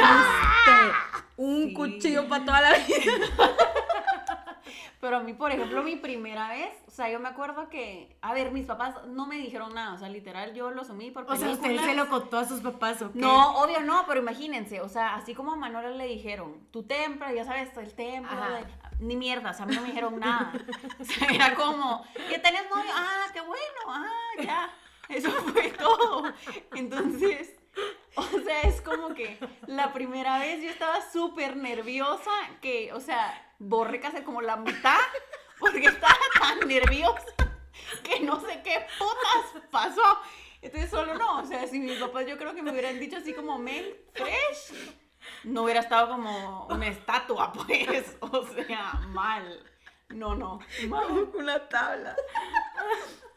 Un 1.36 1.68
Sí. 1.68 1.72
cuchillo 1.74 2.28
para 2.28 2.44
toda 2.44 2.60
la 2.60 2.72
vida. 2.78 3.12
Pero 5.00 5.16
a 5.16 5.20
mí, 5.20 5.32
por 5.32 5.50
ejemplo, 5.50 5.82
mi 5.82 5.96
primera 5.96 6.50
vez, 6.50 6.70
o 6.86 6.90
sea, 6.90 7.08
yo 7.10 7.18
me 7.20 7.28
acuerdo 7.30 7.70
que, 7.70 8.14
a 8.20 8.34
ver, 8.34 8.52
mis 8.52 8.66
papás 8.66 8.94
no 9.06 9.26
me 9.26 9.36
dijeron 9.36 9.74
nada, 9.74 9.94
o 9.94 9.98
sea, 9.98 10.10
literal, 10.10 10.52
yo 10.52 10.70
lo 10.70 10.82
asumí 10.82 11.10
por 11.10 11.24
O 11.26 11.36
sea, 11.36 11.48
usted 11.50 11.78
se 11.80 11.94
lo 11.94 12.08
contó 12.10 12.36
a 12.36 12.44
sus 12.44 12.60
papás, 12.60 13.00
¿o 13.00 13.10
qué? 13.10 13.18
No, 13.18 13.62
obvio 13.62 13.80
no, 13.80 14.04
pero 14.06 14.20
imagínense, 14.20 14.82
o 14.82 14.90
sea, 14.90 15.14
así 15.14 15.34
como 15.34 15.52
a 15.52 15.56
Manuela 15.56 15.88
le 15.88 16.06
dijeron, 16.06 16.66
tu 16.70 16.82
templo, 16.82 17.32
ya 17.32 17.44
sabes, 17.46 17.74
el 17.78 17.94
templo, 17.94 18.36
de- 18.50 18.66
ni 19.00 19.16
mierda, 19.16 19.52
o 19.52 19.54
sea, 19.54 19.64
a 19.64 19.68
mí 19.68 19.74
no 19.74 19.80
me 19.80 19.88
dijeron 19.88 20.20
nada. 20.20 20.52
O 21.00 21.04
sea, 21.04 21.28
era 21.28 21.54
como, 21.54 22.04
¿ya 22.30 22.42
tenés 22.42 22.68
novio? 22.68 22.90
Ah, 22.94 23.24
qué 23.32 23.40
bueno, 23.40 23.80
ah, 23.86 24.10
ya. 24.42 24.70
Eso 25.08 25.30
fue 25.30 25.70
todo. 25.70 26.24
Entonces, 26.74 27.54
o 28.16 28.22
sea, 28.44 28.60
es 28.62 28.80
como 28.82 29.14
que 29.14 29.38
la 29.66 29.92
primera 29.92 30.38
vez 30.38 30.62
yo 30.62 30.68
estaba 30.68 31.00
súper 31.10 31.56
nerviosa 31.56 32.30
que, 32.60 32.92
o 32.92 33.00
sea, 33.00 33.46
borré 33.60 34.00
casi 34.00 34.22
como 34.22 34.40
la 34.40 34.56
mitad 34.56 34.98
porque 35.60 35.86
estaba 35.86 36.16
tan 36.40 36.66
nerviosa 36.66 37.26
que 38.02 38.20
no 38.20 38.40
sé 38.40 38.60
qué 38.64 38.86
putas 38.98 39.62
pasó. 39.70 40.02
Entonces 40.62 40.90
solo 40.90 41.14
no, 41.14 41.40
o 41.40 41.44
sea, 41.44 41.66
si 41.66 41.78
mis 41.78 41.98
papás 41.98 42.26
yo 42.26 42.36
creo 42.36 42.54
que 42.54 42.62
me 42.62 42.72
hubieran 42.72 42.98
dicho 42.98 43.18
así 43.18 43.32
como 43.32 43.58
men 43.58 43.84
fresh, 44.12 44.74
no 45.44 45.62
hubiera 45.62 45.80
estado 45.80 46.08
como 46.08 46.66
una 46.66 46.88
estatua, 46.88 47.52
pues, 47.52 48.16
o 48.20 48.46
sea, 48.46 48.92
mal. 49.08 49.64
No, 50.08 50.34
no, 50.34 50.58
mal. 50.88 51.30
Una 51.34 51.68
tabla. 51.68 52.16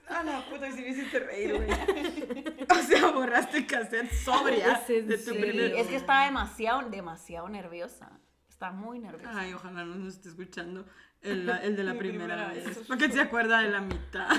A 0.10 0.24
la 0.24 0.44
puta, 0.46 0.72
si 0.72 0.82
me 0.82 0.90
hiciste 0.90 1.20
reír, 1.20 1.56
güey. 1.56 1.70
O 2.70 2.76
sea, 2.76 3.12
borraste 3.12 3.66
cassette 3.66 4.12
sobria 4.12 4.84
de 4.88 5.04
tu 5.04 5.18
serio. 5.18 5.42
primer... 5.42 5.76
Es 5.76 5.88
que 5.88 5.96
estaba 5.96 6.26
demasiado, 6.26 6.90
demasiado 6.90 7.48
nerviosa. 7.48 8.12
Estaba 8.54 8.72
muy 8.72 9.00
nerviosa. 9.00 9.32
Ay, 9.40 9.54
ojalá 9.54 9.84
no 9.84 9.96
nos 9.96 10.14
esté 10.16 10.30
escuchando 10.30 10.86
el, 11.22 11.46
la- 11.48 11.58
el 11.58 11.76
de 11.76 11.84
la 11.84 11.98
primera, 11.98 12.48
primera 12.48 12.48
vez. 12.54 12.66
vez. 12.78 12.88
Porque 12.88 13.10
se 13.12 13.20
acuerda 13.20 13.60
de 13.60 13.70
la 13.72 13.82
mitad. 13.82 14.30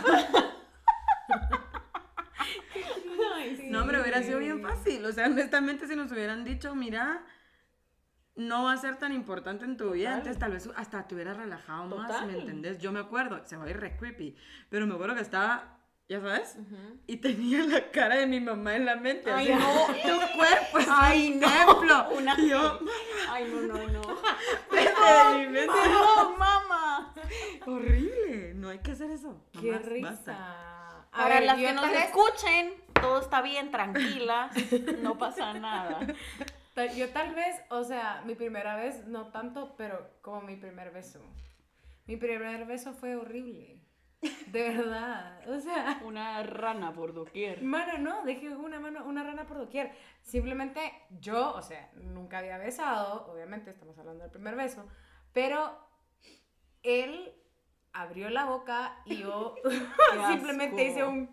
No, 3.70 3.80
hombre, 3.82 4.00
hubiera 4.00 4.22
sido 4.22 4.38
bien 4.38 4.62
fácil. 4.62 5.04
O 5.04 5.12
sea, 5.12 5.26
honestamente, 5.26 5.86
si 5.88 5.96
nos 5.96 6.10
hubieran 6.12 6.44
dicho, 6.44 6.74
mira, 6.74 7.22
no 8.36 8.64
va 8.64 8.72
a 8.72 8.76
ser 8.76 8.96
tan 8.96 9.12
importante 9.12 9.64
en 9.64 9.76
tu 9.76 9.90
vida, 9.90 10.10
Total. 10.10 10.18
entonces 10.18 10.38
tal 10.40 10.52
vez 10.52 10.70
hasta 10.76 11.06
te 11.06 11.14
hubieras 11.14 11.36
relajado 11.36 11.96
más. 11.96 12.26
¿me 12.26 12.38
entendés? 12.38 12.78
Yo 12.78 12.92
me 12.92 13.00
acuerdo, 13.00 13.42
se 13.44 13.56
va 13.56 13.64
a 13.64 13.70
ir 13.70 13.78
re 13.78 13.96
creepy, 13.96 14.36
pero 14.70 14.86
me 14.86 14.94
acuerdo 14.94 15.14
que 15.16 15.22
estaba, 15.22 15.73
ya 16.08 16.20
sabes, 16.20 16.56
Ujú. 16.60 16.76
y 17.06 17.16
tenía 17.16 17.64
la 17.64 17.90
cara 17.90 18.16
de 18.16 18.26
mi 18.26 18.40
mamá 18.40 18.76
en 18.76 18.84
la 18.86 18.96
mente. 18.96 19.30
Ay, 19.32 19.50
así, 19.52 19.62
no. 19.64 19.86
Tu 20.18 20.36
cuerpo 20.36 20.78
es 20.78 20.86
Ay, 20.90 21.32
un 21.32 21.40
no. 21.40 21.48
templo. 21.48 22.08
Una- 22.18 22.34
Y 22.38 22.48
yo, 22.50 22.78
Ay, 23.30 23.44
no, 23.52 23.60
no, 23.62 23.86
no. 23.88 24.02
vete 24.70 25.00
de 25.00 25.38
mi 25.38 25.52
mente. 25.52 25.74
No, 25.90 26.36
mamá. 26.36 27.14
Horrible, 27.66 28.54
no 28.54 28.68
hay 28.68 28.78
que 28.80 28.92
hacer 28.92 29.10
eso. 29.10 29.42
¡Qué 29.52 29.70
Mamás, 29.72 29.86
risa! 29.86 30.08
basta. 30.10 30.90
A 31.12 31.16
Para 31.16 31.34
ver, 31.36 31.44
las 31.44 31.56
que 31.56 31.72
nos 31.72 31.90
escuchen, 31.92 32.74
todo 33.00 33.20
está 33.20 33.40
bien, 33.40 33.70
tranquila, 33.70 34.50
no 35.02 35.16
pasa 35.16 35.54
nada. 35.54 36.00
Yo 36.96 37.08
tal 37.10 37.34
vez, 37.36 37.56
o 37.70 37.84
sea, 37.84 38.22
mi 38.26 38.34
primera 38.34 38.74
vez, 38.76 39.06
no 39.06 39.28
tanto, 39.28 39.74
pero 39.76 40.10
como 40.22 40.42
mi 40.42 40.56
primer 40.56 40.90
beso. 40.90 41.20
Mi 42.06 42.16
primer 42.16 42.66
beso 42.66 42.92
fue 42.94 43.14
horrible. 43.16 43.80
De 44.46 44.62
verdad. 44.70 45.48
O 45.48 45.60
sea, 45.60 46.00
Una 46.04 46.42
rana 46.42 46.92
por 46.92 47.12
doquier. 47.12 47.62
mano, 47.62 47.98
no, 47.98 48.24
dejé 48.24 48.48
una 48.54 48.80
mano, 48.80 49.04
una 49.04 49.22
rana 49.22 49.46
por 49.46 49.58
doquier. 49.58 49.92
Simplemente 50.22 50.80
yo, 51.20 51.54
o 51.54 51.62
sea, 51.62 51.90
nunca 51.94 52.38
había 52.38 52.58
besado, 52.58 53.26
obviamente 53.26 53.70
estamos 53.70 53.98
hablando 53.98 54.22
del 54.22 54.32
primer 54.32 54.56
beso, 54.56 54.86
pero 55.32 55.78
él 56.82 57.34
abrió 57.92 58.30
la 58.30 58.46
boca 58.46 58.96
y 59.04 59.18
yo 59.18 59.54
simplemente 60.28 60.84
hice 60.84 61.04
un, 61.04 61.30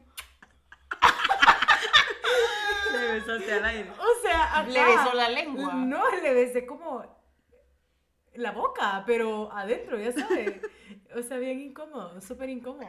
Le 2.91 3.13
besaste 3.13 3.53
al 3.53 3.65
aire. 3.65 3.89
o 3.91 4.21
sea, 4.21 4.59
acá. 4.59 4.69
Le 4.69 4.83
besó 4.83 5.13
la 5.13 5.29
lengua. 5.29 5.73
No, 5.73 6.03
le 6.21 6.33
besé 6.33 6.65
como 6.65 7.20
la 8.35 8.51
boca, 8.51 9.03
pero 9.05 9.51
adentro, 9.51 9.99
ya 9.99 10.11
sabes. 10.11 10.61
O 11.15 11.21
sea, 11.21 11.37
bien 11.37 11.59
incómodo, 11.59 12.19
súper 12.21 12.49
incómodo. 12.49 12.87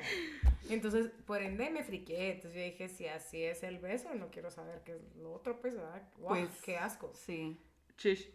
Entonces, 0.70 1.11
por 1.26 1.42
ende, 1.42 1.70
me 1.70 1.83
friqué. 1.83 2.33
Entonces 2.33 2.55
yo 2.55 2.64
dije, 2.64 2.88
si 2.88 3.07
así 3.09 3.42
es 3.42 3.62
el 3.62 3.78
beso, 3.78 4.14
no 4.14 4.31
quiero 4.31 4.50
saber 4.50 4.83
qué 4.85 4.92
es 4.92 5.16
lo 5.16 5.33
otro, 5.33 5.61
pues, 5.61 5.74
¿verdad? 5.74 6.02
Guau, 6.18 6.38
Pues, 6.38 6.61
qué 6.62 6.78
asco. 6.78 7.11
Sí. 7.14 7.59
Chish. 7.96 8.31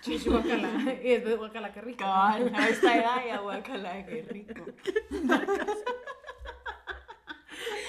Chish, 0.00 0.26
guacala. 0.26 0.70
Y 1.02 1.08
después, 1.08 1.36
guacala, 1.36 1.72
qué 1.72 1.80
rico. 1.80 1.98
Cabal, 1.98 2.54
a 2.54 2.68
esta 2.68 2.96
edad 2.96 3.26
ya 3.26 3.38
guacala, 3.40 4.06
qué 4.06 4.22
rico. 4.22 4.64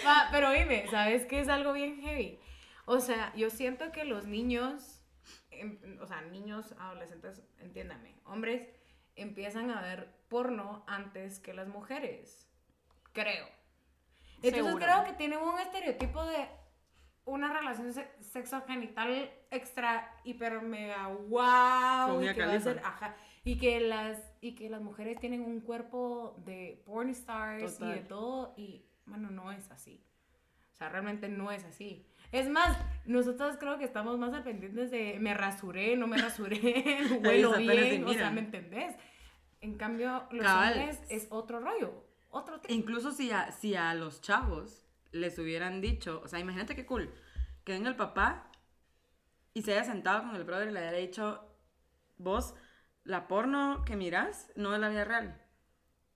Va, 0.05 0.29
pero 0.31 0.51
dime, 0.51 0.85
¿sabes 0.89 1.25
qué 1.25 1.39
es 1.41 1.49
algo 1.49 1.73
bien 1.73 2.01
heavy? 2.01 2.39
O 2.85 2.99
sea, 2.99 3.33
yo 3.35 3.49
siento 3.49 3.91
que 3.91 4.05
los 4.05 4.25
niños, 4.25 4.98
o 6.01 6.07
sea, 6.07 6.21
niños, 6.21 6.73
adolescentes, 6.79 7.41
entiéndame, 7.59 8.15
hombres, 8.25 8.67
empiezan 9.15 9.71
a 9.71 9.81
ver 9.81 10.13
porno 10.27 10.83
antes 10.87 11.39
que 11.39 11.53
las 11.53 11.67
mujeres. 11.67 12.49
Creo. 13.13 13.47
Entonces 14.35 14.63
Seguro. 14.63 14.85
creo 14.85 15.03
que 15.03 15.13
tienen 15.13 15.39
un 15.39 15.59
estereotipo 15.59 16.23
de 16.25 16.47
una 17.25 17.53
relación 17.53 17.93
se- 17.93 18.09
sexo-genital 18.21 19.31
extra, 19.51 20.15
hiper, 20.23 20.61
mega, 20.61 21.07
wow. 21.07 22.23
Y 22.23 22.33
que, 22.33 22.45
va 22.45 22.53
a 22.53 22.59
ser, 22.59 22.79
ajá, 22.83 23.15
y, 23.43 23.57
que 23.57 23.79
las, 23.81 24.17
y 24.41 24.55
que 24.55 24.69
las 24.69 24.81
mujeres 24.81 25.19
tienen 25.19 25.41
un 25.41 25.61
cuerpo 25.61 26.35
de 26.45 26.81
porn 26.85 27.09
stars 27.09 27.79
y 27.81 27.85
de 27.85 27.99
todo. 28.01 28.53
Y, 28.57 28.85
bueno, 29.05 29.29
no 29.29 29.51
es 29.51 29.69
así. 29.71 30.03
O 30.73 30.75
sea, 30.77 30.89
realmente 30.89 31.27
no 31.27 31.51
es 31.51 31.65
así. 31.65 32.08
Es 32.31 32.49
más, 32.49 32.77
nosotros 33.05 33.57
creo 33.59 33.77
que 33.77 33.85
estamos 33.85 34.17
más 34.19 34.33
al 34.33 34.43
pendientes 34.43 34.91
de 34.91 35.17
me 35.19 35.33
rasuré, 35.33 35.95
no 35.97 36.07
me 36.07 36.17
rasuré, 36.17 36.99
huelo 37.23 37.57
bien, 37.57 38.05
o 38.05 38.13
sea. 38.13 38.31
¿me 38.31 38.41
entendés? 38.41 38.95
En 39.61 39.77
cambio, 39.77 40.27
los 40.31 40.43
Cabal. 40.43 40.73
hombres 40.73 41.01
es 41.09 41.27
otro 41.31 41.59
rollo, 41.59 42.05
otro 42.29 42.59
tipo. 42.59 42.73
Incluso 42.73 43.11
si 43.11 43.31
a, 43.31 43.51
si 43.51 43.75
a 43.75 43.93
los 43.93 44.21
chavos 44.21 44.85
les 45.11 45.39
hubieran 45.39 45.81
dicho, 45.81 46.21
o 46.23 46.27
sea, 46.27 46.39
imagínate 46.39 46.75
qué 46.75 46.85
cool, 46.85 47.11
que 47.63 47.73
venga 47.73 47.89
el 47.89 47.95
papá 47.95 48.51
y 49.53 49.63
se 49.63 49.73
haya 49.73 49.83
sentado 49.83 50.23
con 50.23 50.35
el 50.35 50.43
brother 50.43 50.69
y 50.69 50.71
le 50.71 50.79
haya 50.79 50.97
dicho, 50.97 51.43
vos, 52.17 52.53
la 53.03 53.27
porno 53.27 53.83
que 53.85 53.95
mirás 53.95 54.51
no 54.55 54.73
es 54.73 54.79
la 54.79 54.89
vida 54.89 55.03
real. 55.03 55.41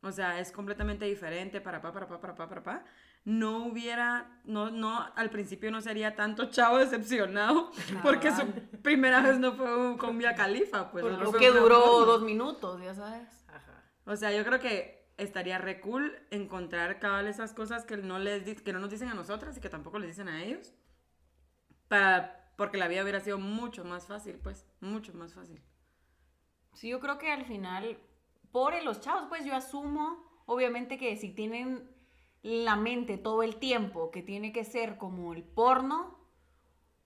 O 0.01 0.11
sea, 0.11 0.39
es 0.39 0.51
completamente 0.51 1.05
diferente, 1.05 1.59
para 1.59 1.81
pa, 1.81 1.91
para 1.91 2.07
pa, 2.07 2.19
para 2.19 2.35
pa, 2.35 2.47
para 2.49 2.63
pa. 2.63 2.85
No 3.25 3.65
hubiera, 3.65 4.41
no, 4.43 4.69
no, 4.69 4.99
al 5.15 5.29
principio 5.29 5.71
no 5.71 5.79
sería 5.79 6.15
tanto 6.15 6.49
chavo 6.49 6.77
decepcionado 6.77 7.71
porque 8.03 8.31
su 8.31 8.45
primera 8.81 9.21
vez 9.21 9.39
no 9.39 9.53
fue 9.53 9.97
con 9.97 10.17
Mia 10.17 10.35
Khalifa, 10.35 10.91
pues. 10.91 11.05
solo 11.05 11.29
o 11.29 11.31
fue 11.31 11.39
que 11.39 11.51
duró 11.51 12.05
dos 12.05 12.23
minutos, 12.23 12.81
ya 12.81 12.93
sabes. 12.93 13.29
Ajá. 13.47 13.81
O 14.05 14.15
sea, 14.17 14.33
yo 14.33 14.43
creo 14.43 14.59
que 14.59 15.03
estaría 15.17 15.57
re 15.57 15.79
cool 15.79 16.11
encontrar 16.31 16.99
cada 16.99 17.27
esas 17.29 17.53
cosas 17.53 17.85
que 17.85 17.97
no, 17.97 18.19
les, 18.19 18.61
que 18.61 18.73
no 18.73 18.79
nos 18.79 18.89
dicen 18.89 19.09
a 19.09 19.13
nosotras 19.13 19.57
y 19.57 19.61
que 19.61 19.69
tampoco 19.69 19.99
les 19.99 20.09
dicen 20.09 20.27
a 20.27 20.43
ellos. 20.43 20.73
Para, 21.87 22.51
porque 22.57 22.77
la 22.77 22.87
vida 22.87 23.03
hubiera 23.03 23.19
sido 23.19 23.37
mucho 23.37 23.83
más 23.83 24.07
fácil, 24.07 24.39
pues, 24.41 24.65
mucho 24.79 25.13
más 25.13 25.33
fácil. 25.33 25.61
Sí, 26.73 26.89
yo 26.89 26.99
creo 26.99 27.17
que 27.17 27.31
al 27.31 27.45
final, 27.45 27.97
por 28.51 28.81
los 28.83 28.99
chavos, 28.99 29.25
pues 29.29 29.45
yo 29.45 29.55
asumo, 29.55 30.43
obviamente 30.45 30.97
que 30.97 31.15
si 31.17 31.29
tienen 31.29 31.92
la 32.43 32.75
mente 32.75 33.17
todo 33.17 33.41
el 33.41 33.55
tiempo 33.55 34.11
que 34.11 34.21
tiene 34.21 34.51
que 34.51 34.65
ser 34.65 34.97
como 34.97 35.33
el 35.33 35.43
porno, 35.43 36.19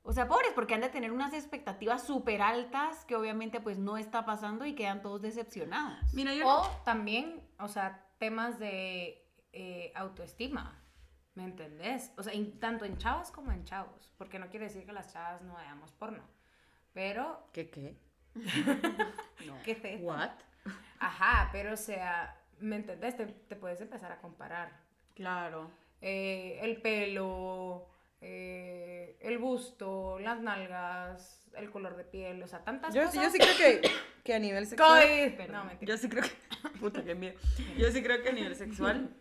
o 0.02 0.12
sea, 0.12 0.28
pobres, 0.28 0.52
porque 0.56 0.74
han 0.74 0.82
de 0.82 0.90
tener 0.90 1.12
unas 1.12 1.34
expectativas 1.34 2.06
súper 2.06 2.42
altas 2.42 3.06
que 3.06 3.16
obviamente 3.16 3.62
pues 3.62 3.78
no 3.78 3.98
está 3.98 4.26
pasando 4.26 4.66
y 4.66 4.74
quedan 4.74 5.02
todos 5.02 5.22
decepcionados. 5.22 6.14
Mira, 6.14 6.34
yo... 6.34 6.48
O 6.48 6.68
también, 6.84 7.42
o 7.60 7.68
sea, 7.68 8.06
temas 8.18 8.58
de 8.58 9.30
eh, 9.54 9.92
autoestima. 9.96 10.82
¿Me 11.36 11.44
entendés? 11.44 12.14
O 12.18 12.24
sea, 12.24 12.34
tanto 12.60 12.86
en 12.86 12.98
chavas 12.98 13.32
como 13.32 13.52
en 13.52 13.64
chavos. 13.64 14.12
Porque 14.18 14.40
no 14.40 14.50
quiere 14.50 14.66
decir 14.66 14.86
que 14.86 14.92
las 14.92 15.14
chavas 15.14 15.44
no 15.44 15.56
veamos 15.56 15.92
porno. 15.92 16.24
Pero, 16.94 17.48
¿Qué 17.54 17.70
qué? 17.70 18.00
¿qué 19.64 19.76
fe? 19.76 19.98
¿What? 20.02 20.32
Ajá, 21.00 21.50
pero 21.52 21.74
o 21.74 21.78
sea, 21.78 22.42
¿me 22.60 22.78
entendés? 22.78 23.16
Te, 23.18 23.28
te 23.28 23.56
puedes 23.56 23.82
empezar 23.82 24.12
a 24.12 24.20
comparar. 24.20 24.87
Claro. 25.18 25.70
Eh, 26.00 26.60
el 26.62 26.80
pelo, 26.82 27.90
eh, 28.22 29.18
el 29.20 29.38
busto, 29.40 30.20
las 30.20 30.40
nalgas, 30.40 31.50
el 31.58 31.70
color 31.72 31.98
de 31.98 32.04
piel, 32.06 32.42
o 32.44 32.48
sea, 32.48 32.64
tantas 32.64 32.94
Yo, 32.94 33.04
cosas. 33.04 33.14
sí- 33.14 33.40
yo 33.40 33.46
sí 33.46 33.54
creo 33.56 33.82
que, 33.82 33.90
que 34.24 34.34
a 34.36 34.40
nivel 34.40 34.66
sexual... 34.68 35.02
COVID. 35.04 35.50
No, 35.50 35.66
mentira. 35.66 35.90
Yo 35.96 35.98
sí 35.98 36.08
creo 36.08 36.24
que... 36.24 36.70
Puta, 36.80 37.04
qué 37.04 37.16
miedo. 37.16 37.38
Yo 37.78 37.92
sí 37.92 38.02
creo 38.04 38.22
que 38.22 38.30
a 38.30 38.34
nivel 38.34 38.56
sexual 38.56 39.16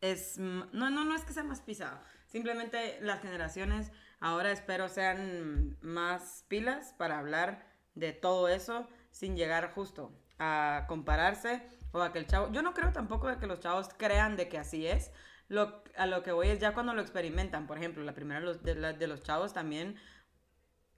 es... 0.00 0.38
m- 0.38 0.66
No, 0.72 0.90
no, 0.90 1.04
no 1.04 1.14
es 1.14 1.24
que 1.24 1.32
sea 1.34 1.44
más 1.44 1.60
pisado. 1.60 2.00
Simplemente 2.26 2.98
las 3.02 3.20
generaciones 3.20 3.92
ahora 4.20 4.50
espero 4.50 4.88
sean 4.88 5.76
más 5.82 6.44
pilas 6.48 6.94
para 6.98 7.18
hablar 7.18 7.66
de 7.94 8.12
todo 8.12 8.48
eso 8.48 8.88
sin 9.10 9.36
llegar 9.36 9.70
justo 9.72 10.10
a 10.38 10.86
compararse 10.88 11.62
o 11.94 12.02
a 12.02 12.12
que 12.12 12.18
el 12.18 12.26
chavo... 12.26 12.50
Yo 12.52 12.60
no 12.62 12.74
creo 12.74 12.92
tampoco 12.92 13.28
de 13.28 13.38
que 13.38 13.46
los 13.46 13.60
chavos 13.60 13.88
crean 13.96 14.36
de 14.36 14.48
que 14.48 14.58
así 14.58 14.86
es. 14.86 15.12
Lo, 15.48 15.82
a 15.96 16.06
lo 16.06 16.22
que 16.22 16.32
voy 16.32 16.48
es 16.48 16.58
ya 16.58 16.74
cuando 16.74 16.92
lo 16.92 17.00
experimentan. 17.00 17.66
Por 17.66 17.78
ejemplo, 17.78 18.02
la 18.02 18.14
primera 18.14 18.40
de 18.40 18.46
los, 18.46 18.62
de, 18.62 18.74
la- 18.74 18.92
de 18.92 19.06
los 19.06 19.22
chavos 19.22 19.52
también... 19.54 19.96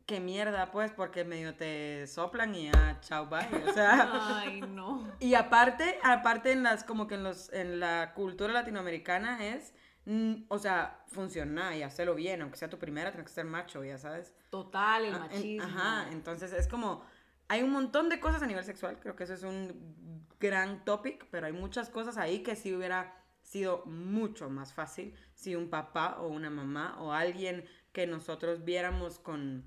Qué 0.06 0.20
mierda, 0.20 0.70
pues, 0.70 0.92
porque 0.92 1.24
medio 1.24 1.56
te 1.56 2.06
soplan 2.06 2.54
y 2.54 2.70
ya, 2.70 2.98
chao, 3.00 3.26
bye. 3.26 3.64
O 3.68 3.72
sea... 3.72 4.08
Ay, 4.40 4.60
no. 4.60 5.04
Y 5.20 5.34
aparte, 5.34 5.98
aparte 6.04 6.52
en 6.52 6.62
las, 6.62 6.84
como 6.84 7.08
que 7.08 7.16
en 7.16 7.24
los, 7.24 7.52
en 7.52 7.80
la 7.80 8.12
cultura 8.14 8.52
latinoamericana 8.52 9.44
es, 9.44 9.74
mm, 10.04 10.44
o 10.46 10.58
sea, 10.60 11.02
funciona 11.08 11.76
y 11.76 11.82
hacerlo 11.82 12.14
bien, 12.14 12.40
aunque 12.40 12.56
sea 12.56 12.70
tu 12.70 12.78
primera, 12.78 13.10
tienes 13.10 13.28
que 13.28 13.34
ser 13.34 13.46
macho, 13.46 13.82
ya 13.82 13.98
sabes. 13.98 14.32
Total, 14.50 15.04
el 15.06 15.14
Ah, 15.14 15.16
en- 15.16 15.22
machismo. 15.22 15.64
ajá, 15.66 16.06
entonces 16.12 16.52
es 16.52 16.68
como, 16.68 17.02
hay 17.48 17.64
un 17.64 17.70
montón 17.72 18.08
de 18.08 18.20
cosas 18.20 18.40
a 18.44 18.46
nivel 18.46 18.62
sexual, 18.64 19.00
creo 19.00 19.16
que 19.16 19.24
eso 19.24 19.34
es 19.34 19.42
un 19.42 20.05
gran 20.40 20.84
topic, 20.84 21.26
pero 21.30 21.46
hay 21.46 21.52
muchas 21.52 21.90
cosas 21.90 22.16
ahí 22.16 22.42
que 22.42 22.56
sí 22.56 22.74
hubiera 22.74 23.22
sido 23.42 23.84
mucho 23.86 24.50
más 24.50 24.72
fácil 24.74 25.14
si 25.34 25.54
un 25.54 25.70
papá 25.70 26.16
o 26.20 26.28
una 26.28 26.50
mamá 26.50 26.96
o 27.00 27.12
alguien 27.12 27.64
que 27.92 28.06
nosotros 28.06 28.64
viéramos 28.64 29.18
con, 29.18 29.64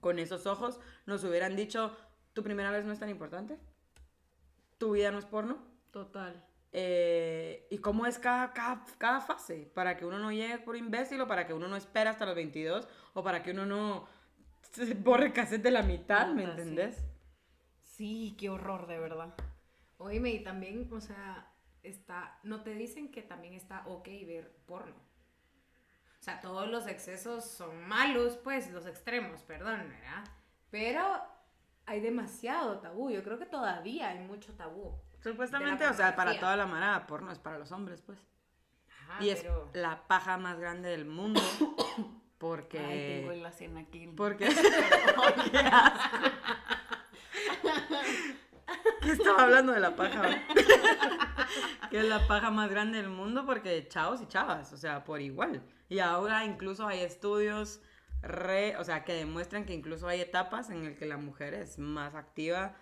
con 0.00 0.18
esos 0.18 0.46
ojos 0.46 0.80
nos 1.06 1.22
hubieran 1.24 1.54
dicho, 1.56 1.96
tu 2.32 2.42
primera 2.42 2.70
vez 2.70 2.84
no 2.84 2.92
es 2.92 2.98
tan 2.98 3.10
importante, 3.10 3.58
tu 4.78 4.92
vida 4.92 5.10
no 5.10 5.18
es 5.18 5.26
porno, 5.26 5.58
Total. 5.90 6.42
eh, 6.72 7.66
y 7.70 7.78
cómo 7.78 8.06
es 8.06 8.18
cada, 8.18 8.52
cada, 8.52 8.84
cada 8.98 9.20
fase, 9.20 9.70
para 9.74 9.96
que 9.96 10.06
uno 10.06 10.18
no 10.18 10.32
llegue 10.32 10.58
por 10.58 10.76
imbécil 10.76 11.20
o 11.20 11.26
para 11.26 11.46
que 11.46 11.52
uno 11.54 11.68
no 11.68 11.76
espere 11.76 12.08
hasta 12.10 12.26
los 12.26 12.34
22 12.34 12.88
o 13.14 13.22
para 13.22 13.42
que 13.42 13.50
uno 13.50 13.66
no 13.66 14.06
se 14.72 14.94
borre 14.94 15.32
cassette 15.32 15.62
de 15.62 15.70
la 15.70 15.82
mitad, 15.82 16.28
¿me 16.32 16.44
sí. 16.44 16.50
entendés? 16.50 17.04
Sí, 17.82 18.36
qué 18.38 18.48
horror, 18.48 18.86
de 18.86 18.98
verdad. 18.98 19.34
Oíme, 20.00 20.30
y 20.30 20.42
también, 20.42 20.88
o 20.90 21.00
sea, 21.00 21.52
está, 21.82 22.38
no 22.42 22.62
te 22.62 22.74
dicen 22.74 23.10
que 23.10 23.20
también 23.20 23.52
está 23.52 23.86
ok 23.86 24.08
ver 24.26 24.50
porno. 24.66 24.94
O 26.18 26.22
sea, 26.22 26.40
todos 26.40 26.68
los 26.68 26.86
excesos 26.86 27.44
son 27.44 27.86
malos, 27.86 28.38
pues, 28.38 28.70
los 28.70 28.86
extremos, 28.86 29.42
perdón, 29.42 29.88
¿verdad? 29.90 30.24
Pero 30.70 31.04
hay 31.84 32.00
demasiado 32.00 32.78
tabú. 32.80 33.10
Yo 33.10 33.22
creo 33.22 33.38
que 33.38 33.44
todavía 33.44 34.08
hay 34.08 34.20
mucho 34.20 34.54
tabú. 34.54 34.98
Supuestamente, 35.22 35.86
o 35.86 35.92
sea, 35.92 36.16
para 36.16 36.38
toda 36.40 36.56
la 36.56 36.66
manada, 36.66 37.06
porno 37.06 37.30
es 37.30 37.38
para 37.38 37.58
los 37.58 37.70
hombres, 37.70 38.00
pues. 38.00 38.18
Ajá, 38.88 39.22
y 39.22 39.28
es 39.28 39.42
pero... 39.42 39.70
la 39.74 40.06
paja 40.08 40.38
más 40.38 40.58
grande 40.58 40.88
del 40.88 41.04
mundo, 41.04 41.42
porque... 42.38 42.78
Ay, 42.78 43.20
tengo 43.20 43.32
la 43.32 43.52
cena 43.52 43.80
aquí. 43.80 44.06
Porque... 44.16 44.48
¡Qué 45.50 45.58
asco! 45.58 46.79
¿Qué 49.00 49.10
estaba 49.12 49.42
hablando 49.44 49.72
de 49.72 49.80
la 49.80 49.96
paja? 49.96 50.22
que 51.90 51.98
es 51.98 52.04
la 52.04 52.26
paja 52.26 52.50
más 52.50 52.70
grande 52.70 52.98
del 52.98 53.10
mundo 53.10 53.44
porque 53.46 53.86
chavos 53.88 54.20
y 54.22 54.26
chavas, 54.26 54.72
o 54.72 54.76
sea, 54.76 55.04
por 55.04 55.20
igual. 55.20 55.62
Y 55.88 55.98
ahora 55.98 56.44
incluso 56.44 56.86
hay 56.86 57.00
estudios 57.00 57.80
re, 58.22 58.76
o 58.76 58.84
sea, 58.84 59.04
que 59.04 59.14
demuestran 59.14 59.64
que 59.64 59.74
incluso 59.74 60.06
hay 60.06 60.20
etapas 60.20 60.70
en 60.70 60.84
el 60.84 60.96
que 60.96 61.06
la 61.06 61.16
mujer 61.16 61.54
es 61.54 61.78
más 61.78 62.14
activa 62.14 62.76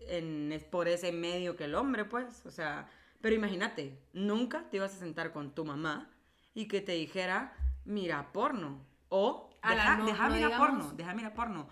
en, 0.00 0.50
es 0.52 0.64
por 0.64 0.88
ese 0.88 1.12
medio 1.12 1.56
que 1.56 1.64
el 1.64 1.74
hombre, 1.74 2.04
pues, 2.04 2.44
o 2.46 2.50
sea, 2.50 2.88
pero 3.20 3.34
imagínate, 3.34 4.00
nunca 4.12 4.68
te 4.70 4.76
ibas 4.78 4.94
a 4.94 4.98
sentar 4.98 5.32
con 5.32 5.54
tu 5.54 5.64
mamá 5.64 6.10
y 6.54 6.66
que 6.68 6.80
te 6.80 6.92
dijera, 6.92 7.52
mira 7.84 8.32
porno, 8.32 8.86
o 9.08 9.50
deja, 9.68 9.96
no- 9.96 10.06
deja 10.06 10.28
no 10.28 10.34
mira 10.34 10.46
digamos- 10.48 10.68
porno, 10.68 10.92
deja 10.94 11.14
mira 11.14 11.34
porno, 11.34 11.68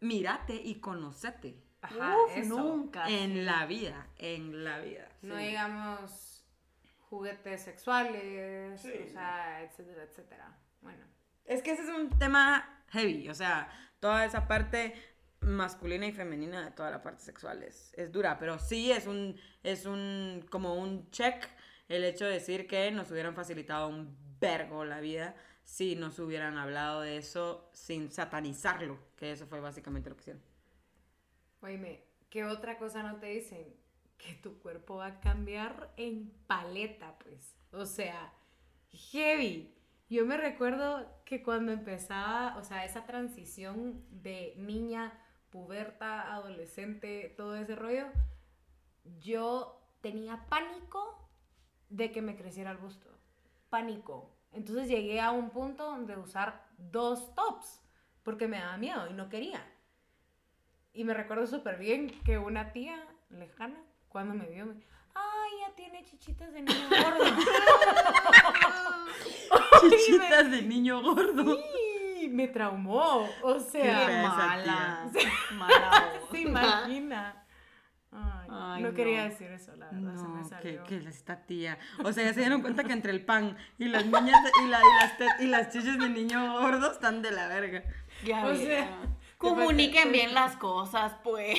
mírate 0.00 0.54
y 0.54 0.76
conocete 0.76 1.62
Ajá, 1.84 2.16
Uf, 2.16 2.36
eso. 2.36 2.56
nunca. 2.56 3.08
en 3.08 3.44
la 3.44 3.66
vida, 3.66 4.06
en 4.18 4.64
la 4.64 4.78
vida. 4.80 5.08
No 5.22 5.36
sí. 5.36 5.44
digamos 5.44 6.44
juguetes 7.10 7.62
sexuales, 7.62 8.80
o 8.84 9.12
sea, 9.12 9.62
etcétera, 9.62 10.02
etcétera. 10.02 10.58
Bueno. 10.80 11.04
Es 11.44 11.62
que 11.62 11.72
ese 11.72 11.82
es 11.82 11.88
un 11.90 12.10
tema 12.18 12.82
heavy, 12.88 13.28
o 13.28 13.34
sea, 13.34 13.68
toda 14.00 14.24
esa 14.24 14.48
parte 14.48 14.94
masculina 15.40 16.06
y 16.06 16.12
femenina 16.12 16.64
de 16.64 16.70
toda 16.70 16.90
la 16.90 17.02
parte 17.02 17.22
sexual 17.22 17.62
es, 17.62 17.92
es 17.96 18.10
dura, 18.10 18.38
pero 18.38 18.58
sí 18.58 18.90
es 18.90 19.06
un, 19.06 19.38
es 19.62 19.84
un, 19.84 20.44
como 20.50 20.74
un 20.74 21.10
check 21.10 21.46
el 21.88 22.02
hecho 22.04 22.24
de 22.24 22.32
decir 22.32 22.66
que 22.66 22.90
nos 22.90 23.10
hubieran 23.10 23.34
facilitado 23.34 23.88
un 23.88 24.16
vergo 24.40 24.84
la 24.84 25.00
vida 25.00 25.34
si 25.64 25.96
nos 25.96 26.18
hubieran 26.18 26.56
hablado 26.58 27.02
de 27.02 27.18
eso 27.18 27.70
sin 27.72 28.10
satanizarlo, 28.10 28.98
que 29.16 29.32
eso 29.32 29.46
fue 29.46 29.60
básicamente 29.60 30.10
lo 30.10 30.16
que 30.16 30.22
hicieron. 30.22 30.42
Oíme, 31.64 32.04
¿qué 32.28 32.44
otra 32.44 32.76
cosa 32.76 33.02
no 33.02 33.16
te 33.16 33.26
dicen? 33.26 33.74
Que 34.18 34.34
tu 34.34 34.58
cuerpo 34.58 34.96
va 34.96 35.06
a 35.06 35.20
cambiar 35.20 35.94
en 35.96 36.30
paleta, 36.46 37.18
pues. 37.20 37.56
O 37.72 37.86
sea, 37.86 38.34
heavy. 38.90 39.74
Yo 40.10 40.26
me 40.26 40.36
recuerdo 40.36 41.10
que 41.24 41.42
cuando 41.42 41.72
empezaba, 41.72 42.58
o 42.58 42.64
sea, 42.64 42.84
esa 42.84 43.06
transición 43.06 44.04
de 44.10 44.52
niña, 44.58 45.18
puberta, 45.48 46.34
adolescente, 46.34 47.32
todo 47.34 47.56
ese 47.56 47.74
rollo, 47.74 48.08
yo 49.20 49.80
tenía 50.02 50.46
pánico 50.50 51.30
de 51.88 52.12
que 52.12 52.20
me 52.20 52.36
creciera 52.36 52.72
el 52.72 52.76
busto. 52.76 53.08
Pánico. 53.70 54.36
Entonces 54.52 54.86
llegué 54.86 55.18
a 55.18 55.30
un 55.30 55.48
punto 55.48 55.86
donde 55.86 56.18
usar 56.18 56.68
dos 56.76 57.34
tops, 57.34 57.80
porque 58.22 58.48
me 58.48 58.58
daba 58.58 58.76
miedo 58.76 59.08
y 59.08 59.14
no 59.14 59.30
quería. 59.30 59.66
Y 60.94 61.04
me 61.04 61.12
recuerdo 61.14 61.46
súper 61.46 61.76
bien 61.78 62.08
que 62.24 62.38
una 62.38 62.72
tía 62.72 62.96
lejana, 63.30 63.76
cuando 64.08 64.32
me 64.34 64.46
vio, 64.46 64.64
me 64.66 64.74
ay, 65.14 65.50
ya 65.66 65.74
tiene 65.74 66.04
chichitas 66.04 66.52
de 66.52 66.62
niño 66.62 66.88
gordo. 66.88 67.24
Chichitas 69.90 70.50
de 70.50 70.62
niño 70.62 71.02
gordo. 71.02 71.58
me 72.30 72.48
traumó. 72.48 73.28
O 73.42 73.54
Qué 73.54 73.60
sea, 73.60 74.20
esa 74.20 74.36
mala. 74.36 75.10
Mala 75.52 76.12
voz. 76.20 76.30
se 76.30 76.40
imagina. 76.40 77.40
Ay, 78.12 78.48
Ay, 78.48 78.82
no, 78.82 78.88
no. 78.90 78.94
quería 78.94 79.24
decir 79.24 79.50
eso, 79.50 79.74
la 79.74 79.86
verdad, 79.90 80.14
se 80.14 80.22
me 80.28 80.36
No, 80.36 80.42
que, 80.42 80.48
salió. 80.48 80.84
que 80.84 80.96
esta 80.98 81.44
tía. 81.44 81.78
O 82.04 82.12
sea, 82.12 82.24
ya 82.24 82.32
se 82.32 82.40
dieron 82.40 82.62
cuenta 82.62 82.84
que 82.84 82.92
entre 82.92 83.10
el 83.10 83.24
pan 83.24 83.56
y 83.78 83.86
las 83.86 84.06
niñas 84.06 84.40
y, 84.64 84.68
la- 84.68 84.78
y 84.80 84.92
las, 85.00 85.40
y 85.40 85.46
las 85.46 85.72
chiches 85.72 85.98
de 85.98 86.08
niño 86.08 86.60
gordo 86.60 86.92
están 86.92 87.22
de 87.22 87.32
la 87.32 87.48
verga. 87.48 87.82
Ya, 88.24 88.46
O 88.46 88.52
ya. 88.52 88.58
sea, 88.64 88.98
Comuniquen 89.38 90.12
bien 90.12 90.34
las 90.34 90.56
cosas, 90.56 91.14
pues. 91.22 91.58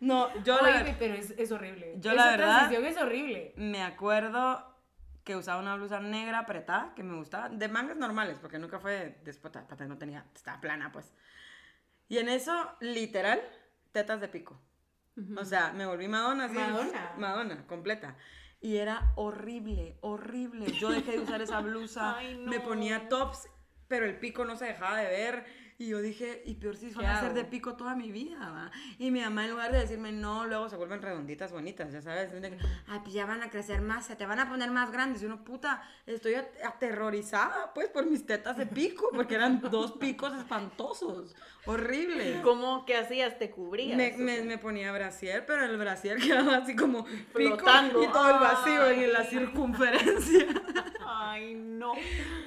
No, 0.00 0.28
yo 0.44 0.60
la, 0.60 0.82
Oye, 0.82 0.96
pero 0.98 1.14
es, 1.14 1.30
es 1.32 1.50
horrible. 1.52 1.94
Yo 1.98 2.12
Esa 2.12 2.24
la 2.24 2.30
verdad- 2.32 2.56
transición 2.58 2.84
es 2.86 2.96
horrible. 2.96 3.52
me 3.56 3.82
acuerdo 3.82 4.64
que 5.24 5.36
usaba 5.36 5.60
una 5.60 5.74
blusa 5.76 6.00
negra 6.00 6.38
apretada 6.40 6.94
que 6.94 7.02
me 7.02 7.16
gustaba, 7.16 7.48
de 7.48 7.68
mangas 7.68 7.96
normales, 7.96 8.38
porque 8.40 8.58
nunca 8.58 8.78
fue 8.80 9.18
despota, 9.24 9.66
pata, 9.68 9.84
no 9.86 9.98
tenía, 9.98 10.24
estaba 10.34 10.60
plana, 10.60 10.90
pues. 10.92 11.12
Y 12.08 12.18
en 12.18 12.28
eso, 12.28 12.70
literal, 12.80 13.40
tetas 13.92 14.20
de 14.20 14.28
pico. 14.28 14.58
O 15.36 15.44
sea, 15.44 15.72
me 15.72 15.84
volví 15.84 16.08
Madonna, 16.08 16.44
así. 16.44 16.54
Madonna. 16.54 17.12
Madonna, 17.18 17.66
completa. 17.66 18.16
Y 18.60 18.76
era 18.78 19.12
horrible, 19.16 19.98
horrible. 20.00 20.72
Yo 20.72 20.90
dejé 20.90 21.12
de 21.12 21.20
usar 21.20 21.42
esa 21.42 21.60
blusa, 21.60 22.16
Ay, 22.18 22.38
me 22.38 22.58
no. 22.58 22.62
ponía 22.64 23.08
tops, 23.08 23.48
pero 23.88 24.06
el 24.06 24.18
pico 24.18 24.44
no 24.44 24.56
se 24.56 24.64
dejaba 24.66 24.96
de 24.98 25.08
ver. 25.08 25.67
Y 25.80 25.86
yo 25.90 26.00
dije, 26.02 26.42
y 26.44 26.54
peor 26.54 26.76
si 26.76 26.88
¿Qué 26.88 26.96
van 26.96 27.06
a 27.06 27.20
ser 27.20 27.34
de 27.34 27.44
pico 27.44 27.76
toda 27.76 27.94
mi 27.94 28.10
vida, 28.10 28.50
¿va? 28.50 28.72
Y 28.98 29.12
mi 29.12 29.20
mamá 29.20 29.44
en 29.44 29.52
lugar 29.52 29.70
de 29.70 29.78
decirme 29.78 30.10
no, 30.10 30.44
luego 30.44 30.68
se 30.68 30.74
vuelven 30.76 31.00
redonditas, 31.00 31.52
bonitas, 31.52 31.92
ya 31.92 32.02
sabes. 32.02 32.32
Ay, 32.88 32.98
pues 33.00 33.12
ya 33.14 33.26
van 33.26 33.44
a 33.44 33.48
crecer 33.50 33.80
más, 33.80 34.04
se 34.06 34.16
te 34.16 34.26
van 34.26 34.40
a 34.40 34.48
poner 34.48 34.72
más 34.72 34.90
grandes. 34.90 35.22
Y 35.22 35.26
uno, 35.26 35.44
puta, 35.44 35.80
estoy 36.04 36.34
at- 36.34 36.48
aterrorizada, 36.66 37.72
pues, 37.74 37.88
por 37.90 38.06
mis 38.06 38.26
tetas 38.26 38.56
de 38.56 38.66
pico, 38.66 39.10
porque 39.14 39.36
eran 39.36 39.60
dos 39.60 39.92
picos 39.92 40.32
espantosos, 40.34 41.36
horrible. 41.64 42.40
¿Cómo 42.42 42.84
que 42.84 42.96
hacías? 42.96 43.38
¿Te 43.38 43.50
cubrías? 43.50 43.96
Me, 44.18 44.42
me 44.42 44.58
ponía 44.58 44.90
brasier, 44.90 45.46
pero 45.46 45.64
el 45.64 45.76
brasier 45.76 46.18
quedaba 46.20 46.56
así 46.56 46.74
como 46.74 47.04
pico 47.04 47.20
Flotando. 47.56 48.02
y 48.02 48.08
todo 48.08 48.30
el 48.34 48.40
vacío 48.40 48.82
Ay. 48.82 49.04
en 49.04 49.12
la 49.12 49.22
circunferencia. 49.24 50.44
Ay, 51.06 51.54
no. 51.54 51.92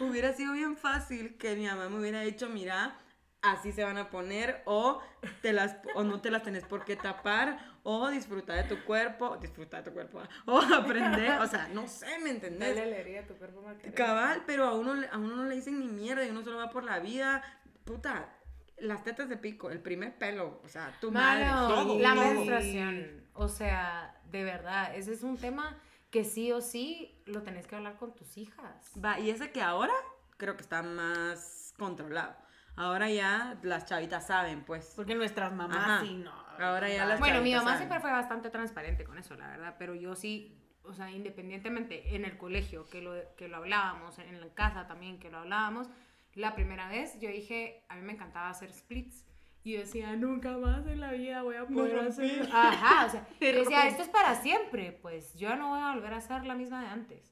hubiera 0.01 0.33
sido 0.33 0.51
bien 0.53 0.75
fácil 0.75 1.35
que 1.37 1.55
mi 1.55 1.65
mamá 1.65 1.87
me 1.87 1.97
hubiera 1.99 2.21
dicho, 2.21 2.49
mira, 2.49 2.95
así 3.41 3.71
se 3.71 3.83
van 3.83 3.97
a 3.97 4.09
poner, 4.09 4.61
o, 4.65 5.01
te 5.41 5.53
las, 5.53 5.77
o 5.95 6.03
no 6.03 6.21
te 6.21 6.31
las 6.31 6.43
tenés 6.43 6.63
por 6.63 6.85
qué 6.85 6.95
tapar, 6.95 7.57
o 7.83 8.09
disfrutar 8.09 8.57
de 8.57 8.75
tu 8.75 8.83
cuerpo, 8.83 9.37
disfrutar 9.37 9.83
de 9.83 9.89
tu 9.89 9.93
cuerpo, 9.93 10.21
o 10.45 10.59
aprender, 10.59 11.39
o 11.39 11.47
sea, 11.47 11.67
no 11.69 11.87
sé, 11.87 12.19
¿me 12.19 12.29
entendés? 12.29 12.75
Dale 12.75 12.93
alegría 12.93 13.21
a 13.21 13.27
tu 13.27 13.35
cuerpo. 13.35 13.63
Cabal, 13.95 14.43
pero 14.45 14.65
a 14.65 14.73
uno, 14.73 14.93
a 15.11 15.17
uno 15.17 15.35
no 15.35 15.45
le 15.45 15.55
dicen 15.55 15.79
ni 15.79 15.87
mierda 15.87 16.25
y 16.25 16.29
uno 16.29 16.43
solo 16.43 16.57
va 16.57 16.69
por 16.69 16.83
la 16.83 16.99
vida, 16.99 17.43
puta, 17.83 18.29
las 18.77 19.03
tetas 19.03 19.29
de 19.29 19.37
pico, 19.37 19.69
el 19.69 19.79
primer 19.79 20.17
pelo, 20.17 20.61
o 20.63 20.67
sea, 20.67 20.95
tu 20.99 21.11
madre, 21.11 21.47
todo, 21.49 21.99
la 21.99 22.13
todo. 22.13 22.23
menstruación. 22.23 23.21
O 23.33 23.47
sea, 23.47 24.19
de 24.25 24.43
verdad, 24.43 24.95
ese 24.95 25.13
es 25.13 25.23
un 25.23 25.37
tema 25.37 25.77
que 26.09 26.25
sí 26.25 26.51
o 26.51 26.61
sí 26.61 27.21
lo 27.25 27.41
tenés 27.41 27.67
que 27.67 27.75
hablar 27.75 27.97
con 27.97 28.13
tus 28.13 28.37
hijas. 28.37 28.91
Va, 29.03 29.19
y 29.19 29.29
ese 29.29 29.51
que 29.51 29.61
ahora 29.61 29.93
creo 30.37 30.55
que 30.55 30.61
está 30.61 30.83
más 30.83 31.73
controlado. 31.77 32.35
Ahora 32.75 33.09
ya 33.09 33.57
las 33.63 33.85
chavitas 33.85 34.27
saben, 34.27 34.63
pues. 34.63 34.93
Porque 34.95 35.15
nuestras 35.15 35.53
mamás 35.53 35.77
Ajá. 35.77 36.01
sí, 36.01 36.15
no. 36.15 36.31
Ahora 36.59 36.89
ya 36.89 37.05
las 37.05 37.19
Bueno, 37.19 37.41
mi 37.41 37.51
mamá 37.51 37.71
saben. 37.71 37.77
siempre 37.79 37.99
fue 37.99 38.11
bastante 38.11 38.49
transparente 38.49 39.03
con 39.03 39.17
eso, 39.17 39.35
la 39.35 39.47
verdad, 39.47 39.75
pero 39.77 39.95
yo 39.95 40.15
sí, 40.15 40.57
o 40.83 40.93
sea, 40.93 41.11
independientemente 41.11 42.15
en 42.15 42.25
el 42.25 42.37
colegio, 42.37 42.87
que 42.87 43.01
lo, 43.01 43.13
que 43.35 43.47
lo 43.47 43.57
hablábamos, 43.57 44.19
en 44.19 44.39
la 44.39 44.53
casa 44.53 44.87
también 44.87 45.19
que 45.19 45.29
lo 45.29 45.39
hablábamos, 45.39 45.89
la 46.33 46.55
primera 46.55 46.87
vez 46.87 47.19
yo 47.19 47.29
dije, 47.29 47.83
a 47.89 47.95
mí 47.95 48.01
me 48.03 48.13
encantaba 48.13 48.49
hacer 48.49 48.71
splits. 48.71 49.25
Y 49.63 49.73
yo 49.73 49.79
decía, 49.81 50.15
nunca 50.15 50.57
más 50.57 50.87
en 50.87 50.99
la 50.99 51.11
vida 51.11 51.43
voy 51.43 51.55
a 51.55 51.67
poder 51.67 51.99
hacer. 51.99 52.49
Ajá, 52.51 53.05
o 53.05 53.09
sea, 53.09 53.27
yo 53.39 53.59
decía, 53.59 53.87
esto 53.87 54.01
es 54.01 54.09
para 54.09 54.35
siempre, 54.41 54.91
pues 54.91 55.35
yo 55.35 55.55
no 55.55 55.69
voy 55.69 55.81
a 55.81 55.93
volver 55.93 56.13
a 56.15 56.21
ser 56.21 56.45
la 56.45 56.55
misma 56.55 56.81
de 56.81 56.87
antes. 56.87 57.31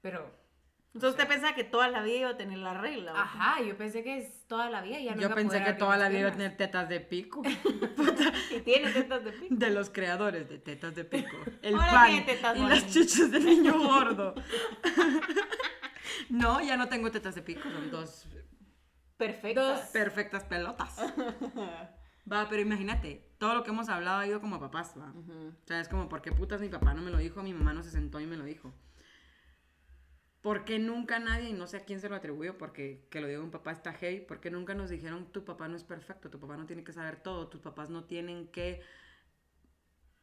Pero, 0.00 0.34
Entonces 0.92 1.10
usted 1.20 1.28
pensaba 1.28 1.54
que 1.54 1.62
toda 1.62 1.86
la 1.88 2.02
vida 2.02 2.16
iba 2.16 2.30
a 2.30 2.36
tener 2.36 2.58
la 2.58 2.74
regla. 2.74 3.12
ajá, 3.14 3.62
yo 3.62 3.76
pensé 3.76 4.02
que 4.02 4.18
es 4.18 4.46
toda 4.48 4.68
la 4.70 4.82
vida. 4.82 4.98
Ya 4.98 5.12
no 5.14 5.20
Yo 5.20 5.26
iba 5.28 5.32
a 5.32 5.36
pensé 5.36 5.62
que 5.62 5.72
toda 5.74 5.96
la 5.96 6.08
vida 6.08 6.20
iba 6.20 6.28
a 6.30 6.32
tener 6.32 6.56
tetas 6.56 6.88
de 6.88 7.00
pico. 7.00 7.42
Y 8.50 8.60
tiene 8.62 8.90
tetas 8.90 9.24
de 9.24 9.30
pico. 9.32 9.54
De 9.54 9.70
los 9.70 9.90
creadores 9.90 10.48
de 10.48 10.58
tetas 10.58 10.94
de 10.96 11.04
pico. 11.04 11.36
El 11.62 11.74
Ahora 11.74 11.90
pan 11.92 12.08
tiene 12.10 12.26
tetas 12.26 12.56
y 12.56 12.60
las 12.60 12.86
chichas 12.88 13.30
del 13.30 13.44
niño 13.44 13.78
gordo. 13.78 14.34
no, 16.28 16.60
ya 16.60 16.76
no 16.76 16.88
tengo 16.88 17.10
tetas 17.10 17.34
de 17.36 17.42
pico, 17.42 17.62
son 17.70 17.90
dos 17.90 18.26
Perfectas. 19.16 19.90
perfectas 19.90 20.44
pelotas. 20.44 20.96
Va, 22.30 22.48
pero 22.48 22.62
imagínate, 22.62 23.30
todo 23.38 23.54
lo 23.54 23.62
que 23.62 23.70
hemos 23.70 23.88
hablado 23.88 24.18
ha 24.20 24.26
ido 24.26 24.40
como 24.40 24.56
a 24.56 24.60
papás, 24.60 24.94
va. 24.98 25.12
O 25.14 25.66
sea, 25.66 25.80
es 25.80 25.88
como, 25.88 26.08
¿por 26.08 26.22
qué 26.22 26.32
putas 26.32 26.60
mi 26.60 26.68
papá 26.68 26.94
no 26.94 27.02
me 27.02 27.10
lo 27.10 27.18
dijo? 27.18 27.42
Mi 27.42 27.52
mamá 27.52 27.72
no 27.74 27.82
se 27.82 27.90
sentó 27.90 28.18
y 28.20 28.26
me 28.26 28.36
lo 28.36 28.44
dijo. 28.44 28.72
¿Por 30.40 30.64
qué 30.64 30.78
nunca 30.78 31.18
nadie, 31.18 31.50
y 31.50 31.52
no 31.52 31.66
sé 31.66 31.78
a 31.78 31.84
quién 31.84 32.00
se 32.00 32.08
lo 32.08 32.16
atribuyo, 32.16 32.56
porque 32.56 33.06
que 33.10 33.20
lo 33.20 33.28
diga 33.28 33.40
un 33.40 33.50
papá 33.50 33.72
está 33.72 33.92
heavy, 33.92 34.20
¿por 34.20 34.40
qué 34.40 34.50
nunca 34.50 34.74
nos 34.74 34.88
dijeron, 34.88 35.30
tu 35.32 35.44
papá 35.44 35.68
no 35.68 35.76
es 35.76 35.84
perfecto, 35.84 36.30
tu 36.30 36.40
papá 36.40 36.56
no 36.56 36.66
tiene 36.66 36.82
que 36.82 36.92
saber 36.92 37.16
todo, 37.22 37.48
tus 37.48 37.60
papás 37.60 37.90
no 37.90 38.04
tienen 38.04 38.48
que... 38.48 38.80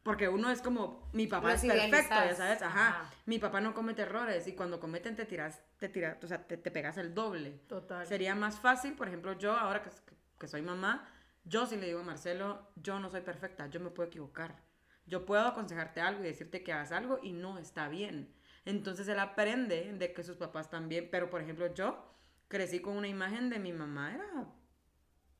Porque 0.02 0.28
uno 0.28 0.50
es 0.50 0.62
como, 0.62 1.08
mi 1.12 1.26
papá 1.26 1.52
Los 1.52 1.62
es 1.62 1.72
perfecto, 1.72 2.14
ya 2.14 2.34
sabes, 2.34 2.62
ajá. 2.62 2.88
Ajá. 2.88 3.10
Mi 3.26 3.38
papá 3.38 3.60
no 3.60 3.74
comete 3.74 4.02
errores 4.02 4.48
y 4.48 4.54
cuando 4.54 4.80
cometen 4.80 5.14
te 5.14 5.24
tiras, 5.24 5.62
te 5.78 5.88
tiras, 5.88 6.16
o 6.22 6.26
sea, 6.26 6.46
te, 6.46 6.56
te 6.56 6.70
pegas 6.70 6.96
el 6.96 7.14
doble. 7.14 7.60
Total. 7.68 8.06
Sería 8.06 8.34
más 8.34 8.58
fácil, 8.58 8.94
por 8.94 9.06
ejemplo, 9.06 9.38
yo 9.38 9.52
ahora 9.52 9.82
que, 9.82 9.90
que 10.38 10.48
soy 10.48 10.62
mamá, 10.62 11.08
yo 11.44 11.66
sí 11.66 11.76
le 11.76 11.86
digo 11.86 12.00
a 12.00 12.04
Marcelo, 12.04 12.70
yo 12.76 12.98
no 12.98 13.10
soy 13.10 13.20
perfecta, 13.20 13.68
yo 13.68 13.80
me 13.80 13.90
puedo 13.90 14.08
equivocar. 14.08 14.56
Yo 15.06 15.24
puedo 15.24 15.46
aconsejarte 15.46 16.00
algo 16.00 16.22
y 16.22 16.26
decirte 16.26 16.62
que 16.62 16.72
hagas 16.72 16.92
algo 16.92 17.20
y 17.22 17.32
no 17.32 17.58
está 17.58 17.88
bien. 17.88 18.34
Entonces 18.68 19.08
él 19.08 19.18
aprende 19.18 19.94
de 19.94 20.12
que 20.12 20.22
sus 20.22 20.36
papás 20.36 20.68
también, 20.68 21.08
pero 21.10 21.30
por 21.30 21.40
ejemplo 21.40 21.72
yo 21.72 22.04
crecí 22.48 22.80
con 22.80 22.98
una 22.98 23.08
imagen 23.08 23.48
de 23.48 23.58
mi 23.58 23.72
mamá, 23.72 24.14
era 24.14 24.46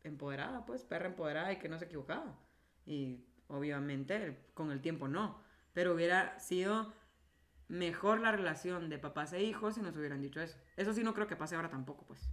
empoderada, 0.02 0.64
pues, 0.64 0.82
perra 0.82 1.08
empoderada 1.08 1.52
y 1.52 1.58
que 1.58 1.68
no 1.68 1.78
se 1.78 1.84
equivocaba. 1.84 2.38
Y 2.86 3.26
obviamente 3.48 4.46
con 4.54 4.70
el 4.70 4.80
tiempo 4.80 5.08
no, 5.08 5.42
pero 5.74 5.92
hubiera 5.92 6.38
sido 6.38 6.94
mejor 7.68 8.20
la 8.20 8.32
relación 8.32 8.88
de 8.88 8.98
papás 8.98 9.34
e 9.34 9.42
hijos 9.42 9.74
si 9.74 9.82
nos 9.82 9.94
hubieran 9.94 10.22
dicho 10.22 10.40
eso. 10.40 10.56
Eso 10.78 10.94
sí 10.94 11.02
no 11.02 11.12
creo 11.12 11.26
que 11.26 11.36
pase 11.36 11.54
ahora 11.54 11.68
tampoco, 11.68 12.06
pues. 12.06 12.30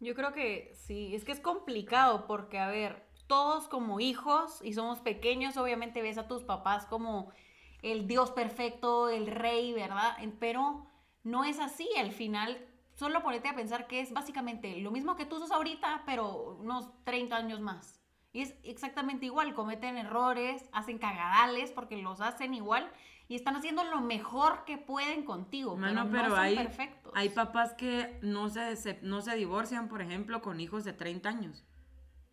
Yo 0.00 0.16
creo 0.16 0.32
que 0.32 0.74
sí, 0.74 1.14
es 1.14 1.22
que 1.24 1.30
es 1.30 1.38
complicado 1.38 2.26
porque, 2.26 2.58
a 2.58 2.66
ver, 2.66 3.06
todos 3.28 3.68
como 3.68 4.00
hijos 4.00 4.58
y 4.64 4.72
somos 4.72 4.98
pequeños, 4.98 5.56
obviamente 5.56 6.02
ves 6.02 6.18
a 6.18 6.26
tus 6.26 6.42
papás 6.42 6.86
como 6.86 7.32
el 7.82 8.06
Dios 8.06 8.30
perfecto, 8.30 9.08
el 9.08 9.26
rey, 9.26 9.72
¿verdad? 9.72 10.16
Pero 10.38 10.86
no 11.24 11.44
es 11.44 11.58
así, 11.60 11.88
al 11.98 12.12
final 12.12 12.58
solo 12.94 13.22
ponete 13.22 13.48
a 13.48 13.54
pensar 13.56 13.86
que 13.86 14.00
es 14.00 14.12
básicamente 14.12 14.76
lo 14.80 14.90
mismo 14.90 15.16
que 15.16 15.26
tú 15.26 15.38
sos 15.38 15.50
ahorita, 15.50 16.02
pero 16.06 16.56
unos 16.60 16.90
30 17.04 17.36
años 17.36 17.60
más. 17.60 18.00
Y 18.32 18.42
es 18.42 18.54
exactamente 18.62 19.26
igual, 19.26 19.52
cometen 19.54 19.96
errores, 19.98 20.68
hacen 20.72 20.98
cagadales 20.98 21.70
porque 21.70 21.96
los 21.98 22.20
hacen 22.20 22.54
igual 22.54 22.90
y 23.28 23.34
están 23.34 23.56
haciendo 23.56 23.84
lo 23.84 24.00
mejor 24.00 24.64
que 24.64 24.78
pueden 24.78 25.24
contigo, 25.24 25.76
Mano, 25.76 26.02
pero, 26.02 26.10
pero, 26.12 26.22
no 26.28 26.34
son 26.36 26.38
hay, 26.44 26.56
perfectos. 26.56 27.12
hay 27.14 27.28
papás 27.30 27.74
que 27.74 28.18
no 28.22 28.48
se, 28.48 28.76
se- 28.76 29.00
no 29.02 29.20
se 29.20 29.34
divorcian, 29.36 29.88
por 29.88 30.00
ejemplo, 30.02 30.40
con 30.40 30.60
hijos 30.60 30.84
de 30.84 30.92
30 30.92 31.28
años. 31.28 31.64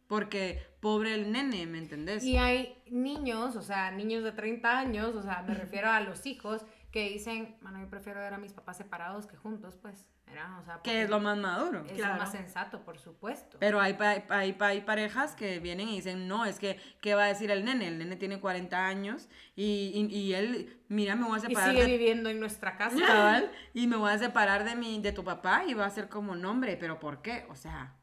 Porque 0.09 0.61
pobre 0.81 1.13
el 1.13 1.31
nene, 1.31 1.65
¿me 1.67 1.77
entendés? 1.77 2.23
Y 2.25 2.35
hay 2.37 2.81
niños, 2.89 3.55
o 3.55 3.61
sea, 3.61 3.91
niños 3.91 4.23
de 4.23 4.31
30 4.33 4.77
años, 4.77 5.15
o 5.15 5.21
sea, 5.21 5.43
me 5.47 5.53
refiero 5.53 5.89
a 5.89 6.01
los 6.01 6.25
hijos 6.25 6.65
que 6.91 7.07
dicen, 7.09 7.55
bueno, 7.61 7.79
yo 7.79 7.87
prefiero 7.89 8.19
ver 8.19 8.33
a 8.33 8.39
mis 8.39 8.51
papás 8.51 8.77
separados 8.77 9.27
que 9.27 9.37
juntos, 9.37 9.77
pues, 9.79 10.09
¿verdad? 10.25 10.59
O 10.59 10.63
sea, 10.65 10.79
que 10.83 11.03
es 11.03 11.09
lo 11.11 11.19
más 11.19 11.37
maduro. 11.37 11.85
es 11.85 11.91
Claro. 11.91 12.13
lo 12.15 12.19
más 12.21 12.31
sensato, 12.31 12.81
por 12.83 12.97
supuesto. 12.97 13.57
Pero 13.59 13.79
hay, 13.79 13.93
pa- 13.93 14.23
hay, 14.29 14.57
hay 14.59 14.81
parejas 14.81 15.35
que 15.35 15.59
vienen 15.59 15.89
y 15.89 15.97
dicen, 15.97 16.27
no, 16.27 16.45
es 16.45 16.57
que, 16.57 16.79
¿qué 17.01 17.13
va 17.13 17.25
a 17.25 17.27
decir 17.27 17.51
el 17.51 17.63
nene? 17.63 17.87
El 17.89 17.99
nene 17.99 18.15
tiene 18.15 18.39
40 18.39 18.87
años 18.87 19.29
y, 19.55 19.91
y, 19.93 20.15
y 20.17 20.33
él, 20.33 20.81
mira, 20.87 21.15
me 21.15 21.25
voy 21.25 21.35
a 21.35 21.37
Y 21.37 21.41
separar 21.41 21.69
sigue 21.69 21.83
de 21.83 21.87
viviendo 21.97 22.29
en 22.31 22.39
nuestra 22.39 22.75
casa. 22.75 23.43
y 23.75 23.85
me 23.85 23.95
voy 23.95 24.11
a 24.11 24.17
separar 24.17 24.63
de 24.65 24.75
mi, 24.75 24.99
de 24.99 25.11
tu 25.11 25.23
papá 25.23 25.65
y 25.67 25.75
va 25.75 25.85
a 25.85 25.89
ser 25.91 26.09
como 26.09 26.35
nombre, 26.35 26.75
pero 26.77 26.99
¿por 26.99 27.21
qué? 27.21 27.45
O 27.51 27.55
sea, 27.55 27.93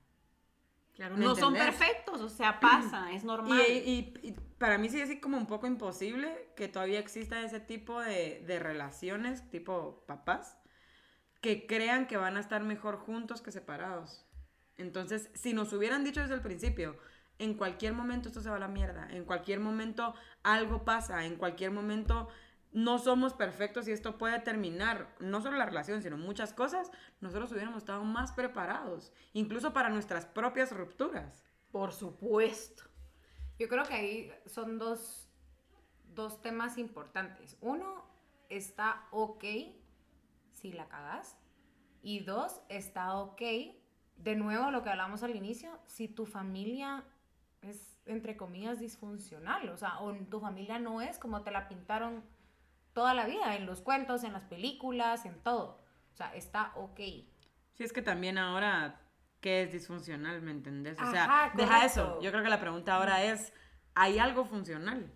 Claro, 0.96 1.16
¿me 1.16 1.24
no 1.26 1.36
son 1.36 1.52
perfectos, 1.54 2.20
o 2.22 2.28
sea, 2.28 2.58
pasa, 2.60 3.12
es 3.12 3.22
normal. 3.22 3.60
y, 3.68 3.72
y- 3.72 4.14
y 4.28 4.32
para 4.58 4.78
mí 4.78 4.88
sí 4.88 4.98
es 5.00 5.20
como 5.20 5.36
un 5.36 5.46
poco 5.46 5.66
imposible 5.66 6.52
que 6.56 6.68
todavía 6.68 6.98
exista 6.98 7.40
ese 7.42 7.60
tipo 7.60 8.00
de, 8.00 8.42
de 8.46 8.58
relaciones, 8.58 9.48
tipo 9.50 10.02
papás, 10.06 10.56
que 11.42 11.66
crean 11.66 12.06
que 12.06 12.16
van 12.16 12.36
a 12.38 12.40
estar 12.40 12.62
mejor 12.64 12.96
juntos 12.96 13.42
que 13.42 13.52
separados. 13.52 14.24
Entonces, 14.78 15.30
si 15.34 15.52
nos 15.52 15.72
hubieran 15.74 16.02
dicho 16.02 16.20
desde 16.22 16.34
el 16.34 16.40
principio, 16.40 16.96
en 17.38 17.54
cualquier 17.54 17.92
momento 17.92 18.28
esto 18.28 18.40
se 18.40 18.48
va 18.48 18.56
a 18.56 18.60
la 18.60 18.68
mierda, 18.68 19.06
en 19.10 19.24
cualquier 19.24 19.60
momento 19.60 20.14
algo 20.42 20.84
pasa, 20.84 21.26
en 21.26 21.36
cualquier 21.36 21.70
momento 21.70 22.28
no 22.76 22.98
somos 22.98 23.32
perfectos 23.32 23.88
y 23.88 23.92
esto 23.92 24.18
puede 24.18 24.38
terminar, 24.40 25.08
no 25.18 25.40
solo 25.40 25.56
la 25.56 25.64
relación, 25.64 26.02
sino 26.02 26.18
muchas 26.18 26.52
cosas, 26.52 26.90
nosotros 27.22 27.50
hubiéramos 27.52 27.78
estado 27.78 28.04
más 28.04 28.32
preparados, 28.32 29.14
incluso 29.32 29.72
para 29.72 29.88
nuestras 29.88 30.26
propias 30.26 30.72
rupturas. 30.72 31.42
Por 31.72 31.94
supuesto. 31.94 32.84
Yo 33.58 33.66
creo 33.70 33.82
que 33.84 33.94
ahí 33.94 34.32
son 34.44 34.76
dos, 34.76 35.26
dos 36.14 36.42
temas 36.42 36.76
importantes. 36.76 37.56
Uno, 37.62 38.04
está 38.50 39.08
ok 39.10 39.44
si 40.52 40.72
la 40.72 40.86
cagas. 40.86 41.38
Y 42.02 42.20
dos, 42.20 42.60
está 42.68 43.14
ok 43.14 43.40
de 44.18 44.36
nuevo 44.36 44.70
lo 44.70 44.82
que 44.82 44.90
hablamos 44.90 45.22
al 45.22 45.34
inicio, 45.34 45.80
si 45.86 46.08
tu 46.08 46.26
familia 46.26 47.04
es, 47.62 47.98
entre 48.04 48.36
comillas, 48.36 48.80
disfuncional, 48.80 49.66
o 49.70 49.78
sea, 49.78 49.98
o 50.00 50.14
tu 50.26 50.40
familia 50.40 50.78
no 50.78 51.00
es 51.00 51.18
como 51.18 51.42
te 51.42 51.50
la 51.50 51.68
pintaron 51.68 52.22
toda 52.96 53.12
la 53.12 53.26
vida, 53.26 53.54
en 53.56 53.66
los 53.66 53.82
cuentos, 53.82 54.24
en 54.24 54.32
las 54.32 54.44
películas, 54.44 55.26
en 55.26 55.38
todo. 55.42 55.82
O 56.14 56.16
sea, 56.16 56.34
está 56.34 56.72
ok. 56.76 56.96
Sí, 56.96 57.84
es 57.84 57.92
que 57.92 58.00
también 58.00 58.38
ahora, 58.38 59.02
¿qué 59.42 59.64
es 59.64 59.70
disfuncional? 59.70 60.40
¿Me 60.40 60.50
entendés? 60.50 60.98
O 60.98 61.10
sea, 61.10 61.24
Ajá, 61.24 61.52
deja 61.54 61.84
eso. 61.84 62.18
Yo 62.22 62.30
creo 62.30 62.42
que 62.42 62.48
la 62.48 62.58
pregunta 62.58 62.94
ahora 62.94 63.22
es, 63.22 63.52
¿hay 63.94 64.18
algo 64.18 64.46
funcional? 64.46 65.12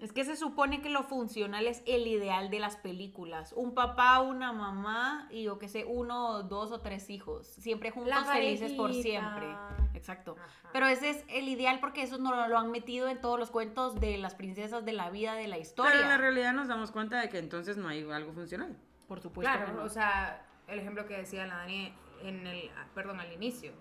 Es 0.00 0.12
que 0.12 0.24
se 0.24 0.34
supone 0.34 0.80
que 0.80 0.88
lo 0.88 1.02
funcional 1.02 1.66
es 1.66 1.82
el 1.86 2.06
ideal 2.06 2.48
de 2.48 2.58
las 2.58 2.76
películas. 2.76 3.52
Un 3.54 3.74
papá, 3.74 4.20
una 4.22 4.50
mamá 4.50 5.28
y 5.30 5.42
yo 5.42 5.58
qué 5.58 5.68
sé, 5.68 5.84
uno, 5.84 6.42
dos 6.42 6.72
o 6.72 6.80
tres 6.80 7.10
hijos. 7.10 7.46
Siempre 7.46 7.90
juntos, 7.90 8.26
felices 8.32 8.72
por 8.72 8.94
siempre. 8.94 9.46
Exacto. 9.92 10.36
Ajá. 10.38 10.70
Pero 10.72 10.86
ese 10.86 11.10
es 11.10 11.24
el 11.28 11.48
ideal 11.48 11.80
porque 11.80 12.02
eso 12.02 12.16
no 12.16 12.48
lo 12.48 12.58
han 12.58 12.70
metido 12.70 13.08
en 13.08 13.20
todos 13.20 13.38
los 13.38 13.50
cuentos 13.50 14.00
de 14.00 14.16
las 14.16 14.34
princesas 14.34 14.86
de 14.86 14.92
la 14.92 15.10
vida, 15.10 15.34
de 15.34 15.48
la 15.48 15.58
historia. 15.58 15.92
Pero 15.92 16.04
en 16.04 16.08
la 16.08 16.16
realidad 16.16 16.54
nos 16.54 16.68
damos 16.68 16.90
cuenta 16.90 17.20
de 17.20 17.28
que 17.28 17.38
entonces 17.38 17.76
no 17.76 17.88
hay 17.88 18.08
algo 18.10 18.32
funcional. 18.32 18.74
Por 19.06 19.20
supuesto. 19.20 19.52
Claro, 19.52 19.74
no. 19.74 19.84
o 19.84 19.88
sea, 19.90 20.46
el 20.66 20.78
ejemplo 20.78 21.04
que 21.06 21.18
decía 21.18 21.46
la 21.46 21.56
Dani 21.56 21.92
en 22.22 22.46
el, 22.46 22.70
perdón, 22.94 23.20
al 23.20 23.32
inicio. 23.32 23.72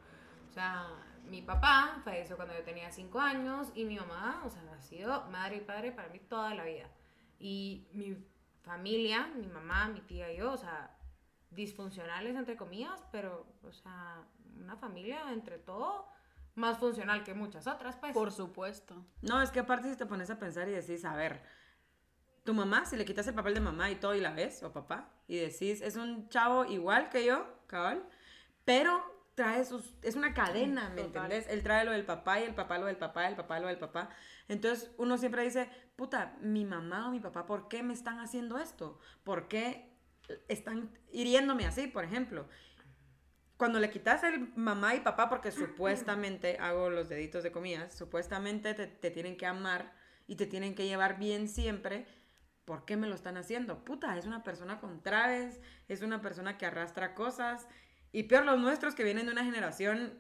O 0.50 0.52
sea, 0.52 0.88
mi 1.26 1.42
papá 1.42 2.02
falleció 2.04 2.36
cuando 2.36 2.54
yo 2.54 2.64
tenía 2.64 2.92
5 2.92 3.20
años 3.20 3.72
y 3.76 3.86
mi 3.86 3.98
mamá, 3.98 4.42
o 4.46 4.50
sea, 4.50 4.62
ha 4.74 4.82
sido 4.82 5.26
madre 5.30 5.58
y 5.58 5.62
padre 5.62 5.92
para 5.92 6.10
mí 6.10 6.20
toda 6.20 6.54
la 6.54 6.64
vida. 6.64 6.90
Y 7.40 7.88
mi 7.94 8.18
familia, 8.62 9.28
mi 9.36 9.48
mamá, 9.48 9.88
mi 9.88 10.02
tía 10.02 10.32
y 10.32 10.38
yo, 10.38 10.52
o 10.52 10.58
sea, 10.58 10.96
disfuncionales 11.52 12.36
entre 12.36 12.56
comillas, 12.56 13.04
pero, 13.12 13.48
o 13.64 13.72
sea, 13.72 14.24
una 14.58 14.76
familia 14.76 15.32
entre 15.32 15.58
todo 15.58 16.08
más 16.56 16.78
funcional 16.78 17.24
que 17.24 17.34
muchas 17.34 17.68
otras, 17.68 17.96
pues. 17.96 18.14
Por 18.14 18.32
supuesto. 18.32 19.06
No, 19.22 19.42
es 19.42 19.50
que 19.50 19.60
aparte 19.60 19.90
si 19.90 19.96
te 19.96 20.06
pones 20.06 20.30
a 20.30 20.38
pensar 20.38 20.68
y 20.68 20.72
decís, 20.72 21.06
a 21.06 21.16
ver, 21.16 21.42
tu 22.44 22.54
mamá, 22.54 22.86
si 22.86 22.98
le 22.98 23.06
quitas 23.06 23.28
el 23.28 23.36
papel 23.36 23.54
de 23.54 23.62
mamá 23.62 23.90
y 23.90 23.96
todo 23.96 24.16
y 24.16 24.20
la 24.20 24.34
ves, 24.34 24.62
o 24.64 24.72
papá, 24.74 25.10
y 25.28 25.38
decís, 25.38 25.82
es 25.82 25.96
un 25.96 26.28
chavo 26.30 26.66
igual 26.66 27.10
que 27.10 27.26
yo, 27.26 27.46
cabal, 27.68 28.04
pero 28.66 29.19
trae 29.40 29.64
sus, 29.64 29.94
es 30.02 30.18
una 30.18 30.34
cadena, 30.34 30.90
¿me 30.90 31.04
Total. 31.04 31.24
entendés? 31.24 31.48
Él 31.48 31.64
trae 31.64 31.86
lo 31.86 31.94
del 31.94 32.04
papá 32.04 32.42
y 32.42 32.44
el 32.44 32.54
papá 32.54 32.78
lo 32.78 32.88
del 32.88 32.98
papá, 32.98 33.26
el 33.26 33.38
papá 33.38 33.62
lo 33.62 33.68
del 33.68 33.78
papá. 33.78 34.10
Entonces 34.50 34.92
uno 34.98 35.18
siempre 35.18 35.44
dice, 35.44 35.70
puta, 35.96 36.36
mi 36.42 36.66
mamá 36.66 37.08
o 37.08 37.12
mi 37.12 37.22
papá, 37.22 37.46
¿por 37.46 37.70
qué 37.70 37.82
me 37.82 37.94
están 37.94 38.20
haciendo 38.20 38.58
esto? 38.58 39.00
¿Por 39.24 39.48
qué 39.48 39.96
están 40.50 40.92
hiriéndome 41.14 41.66
así, 41.66 41.88
por 41.88 42.04
ejemplo? 42.04 42.50
Cuando 43.56 43.80
le 43.80 43.90
quitas 43.90 44.26
el 44.26 44.54
mamá 44.58 44.96
y 44.96 45.00
papá, 45.00 45.30
porque 45.30 45.52
supuestamente, 45.54 46.58
hago 46.60 46.90
los 46.90 47.08
deditos 47.08 47.42
de 47.42 47.54
comillas, 47.54 47.98
supuestamente 47.98 48.74
te, 48.74 48.88
te 48.88 49.10
tienen 49.10 49.38
que 49.38 49.46
amar 49.46 49.94
y 50.28 50.36
te 50.36 50.48
tienen 50.48 50.76
que 50.76 50.86
llevar 50.86 51.18
bien 51.18 51.48
siempre, 51.48 52.08
¿por 52.66 52.84
qué 52.84 52.98
me 52.98 53.08
lo 53.08 53.16
están 53.16 53.38
haciendo? 53.38 53.86
Puta, 53.86 54.18
es 54.18 54.26
una 54.26 54.44
persona 54.44 54.82
con 54.82 55.02
traves, 55.02 55.62
es 55.88 56.02
una 56.02 56.22
persona 56.22 56.58
que 56.58 56.66
arrastra 56.66 57.16
cosas, 57.16 57.70
y 58.12 58.24
peor 58.24 58.46
los 58.46 58.60
nuestros 58.60 58.96
que 58.96 59.04
vienen 59.04 59.26
de 59.26 59.32
una 59.32 59.44
generación 59.44 60.20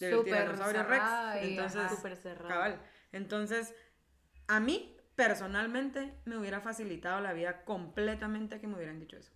del 0.00 0.12
Súper 0.14 0.24
tiranosaurio 0.24 0.82
Rex. 0.82 1.04
Entonces, 1.42 1.80
ajá. 1.80 1.96
Súper 1.96 2.16
cerrado. 2.16 2.48
cabal. 2.48 2.82
Entonces, 3.12 3.74
a 4.46 4.60
mí, 4.60 4.96
personalmente, 5.14 6.14
me 6.24 6.36
hubiera 6.36 6.60
facilitado 6.60 7.20
la 7.20 7.32
vida 7.32 7.64
completamente 7.64 8.60
que 8.60 8.66
me 8.66 8.76
hubieran 8.76 9.00
dicho 9.00 9.16
eso. 9.16 9.32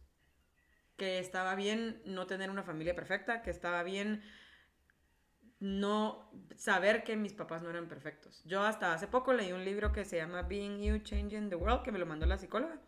Que 0.96 1.18
estaba 1.18 1.54
bien 1.54 2.02
no 2.04 2.26
tener 2.26 2.50
una 2.50 2.62
familia 2.62 2.94
perfecta, 2.94 3.42
que 3.42 3.50
estaba 3.50 3.82
bien 3.82 4.22
no 5.60 6.30
saber 6.56 7.04
que 7.04 7.16
mis 7.16 7.34
papás 7.34 7.62
no 7.62 7.70
eran 7.70 7.88
perfectos. 7.88 8.42
Yo 8.44 8.62
hasta 8.62 8.94
hace 8.94 9.06
poco 9.06 9.32
leí 9.32 9.52
un 9.52 9.64
libro 9.64 9.92
que 9.92 10.04
se 10.04 10.16
llama 10.16 10.42
Being 10.42 10.82
You, 10.82 10.98
Changing 10.98 11.50
the 11.50 11.56
World, 11.56 11.82
que 11.82 11.92
me 11.92 11.98
lo 11.98 12.06
mandó 12.06 12.26
la 12.26 12.38
psicóloga. 12.38 12.80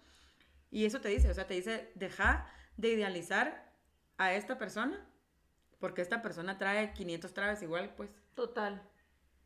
Y 0.70 0.86
eso 0.86 1.00
te 1.00 1.10
dice, 1.10 1.30
o 1.30 1.34
sea, 1.34 1.46
te 1.46 1.54
dice, 1.54 1.92
deja 1.94 2.46
de 2.78 2.88
idealizar 2.88 3.71
a 4.18 4.34
esta 4.34 4.58
persona, 4.58 5.06
porque 5.78 6.02
esta 6.02 6.22
persona 6.22 6.58
trae 6.58 6.92
500 6.92 7.34
traves 7.34 7.62
igual, 7.62 7.94
pues. 7.96 8.10
Total. 8.34 8.82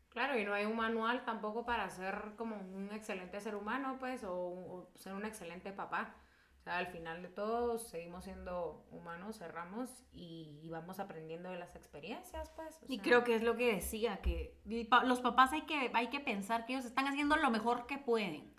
Claro, 0.09 0.37
y 0.37 0.45
no 0.45 0.53
hay 0.53 0.65
un 0.65 0.75
manual 0.75 1.25
tampoco 1.25 1.65
para 1.65 1.89
ser 1.89 2.33
como 2.37 2.55
un 2.55 2.91
excelente 2.91 3.39
ser 3.39 3.55
humano, 3.55 3.97
pues, 3.99 4.23
o, 4.23 4.33
o 4.35 4.91
ser 4.95 5.13
un 5.13 5.25
excelente 5.25 5.71
papá. 5.71 6.15
O 6.59 6.63
sea, 6.63 6.79
al 6.79 6.87
final 6.87 7.21
de 7.21 7.29
todo, 7.29 7.77
seguimos 7.77 8.23
siendo 8.23 8.85
humanos, 8.91 9.37
cerramos 9.37 10.03
y, 10.11 10.59
y 10.63 10.69
vamos 10.69 10.99
aprendiendo 10.99 11.49
de 11.49 11.59
las 11.59 11.75
experiencias, 11.75 12.49
pues. 12.55 12.81
o 12.81 12.85
Y 12.87 12.99
creo 12.99 13.23
que 13.23 13.35
es 13.35 13.43
lo 13.43 13.55
que 13.55 13.73
decía, 13.73 14.21
que 14.21 14.59
los 15.03 15.21
papás 15.21 15.53
hay 15.53 15.61
que, 15.65 15.91
hay 15.93 16.07
que 16.09 16.19
pensar 16.19 16.65
que 16.65 16.73
ellos 16.73 16.85
están 16.85 17.07
haciendo 17.07 17.35
lo 17.37 17.51
mejor 17.51 17.85
que 17.85 17.97
pueden. 17.97 18.53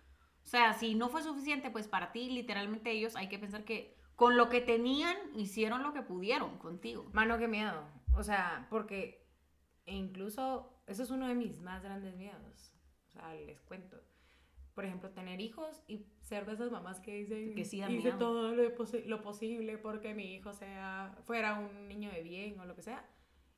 O 0.44 0.46
sea, 0.46 0.72
si 0.74 0.94
no 0.94 1.10
fue 1.10 1.22
suficiente, 1.22 1.70
pues 1.70 1.88
para 1.88 2.12
ti, 2.12 2.30
literalmente 2.30 2.90
ellos, 2.90 3.16
hay 3.16 3.28
que 3.28 3.38
pensar 3.38 3.64
que 3.64 3.97
con 4.18 4.36
lo 4.36 4.48
que 4.48 4.60
tenían, 4.60 5.16
hicieron 5.36 5.84
lo 5.84 5.92
que 5.92 6.02
pudieron 6.02 6.58
contigo. 6.58 7.08
Mano, 7.12 7.38
qué 7.38 7.46
miedo. 7.46 7.84
O 8.16 8.24
sea, 8.24 8.66
porque 8.68 9.24
e 9.86 9.94
incluso 9.94 10.72
eso 10.88 11.04
es 11.04 11.10
uno 11.10 11.28
de 11.28 11.36
mis 11.36 11.60
más 11.60 11.84
grandes 11.84 12.16
miedos. 12.16 12.74
O 13.06 13.10
sea, 13.12 13.32
les 13.34 13.60
cuento. 13.60 13.96
Por 14.74 14.84
ejemplo, 14.84 15.10
tener 15.10 15.40
hijos 15.40 15.82
y 15.86 16.04
ser 16.20 16.46
de 16.46 16.54
esas 16.54 16.72
mamás 16.72 16.98
que 16.98 17.14
dicen 17.14 17.54
Que 17.54 17.64
sí 17.64 17.78
hice 17.78 17.88
miedo". 17.88 18.18
todo 18.18 18.54
lo, 18.56 18.62
posi- 18.76 19.04
lo 19.06 19.22
posible 19.22 19.78
porque 19.78 20.14
mi 20.14 20.34
hijo 20.34 20.52
sea 20.52 21.16
fuera 21.24 21.54
un 21.54 21.86
niño 21.86 22.10
de 22.10 22.22
bien 22.24 22.58
o 22.58 22.64
lo 22.64 22.74
que 22.74 22.82
sea. 22.82 23.04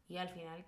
Y 0.08 0.18
al 0.18 0.28
final 0.28 0.62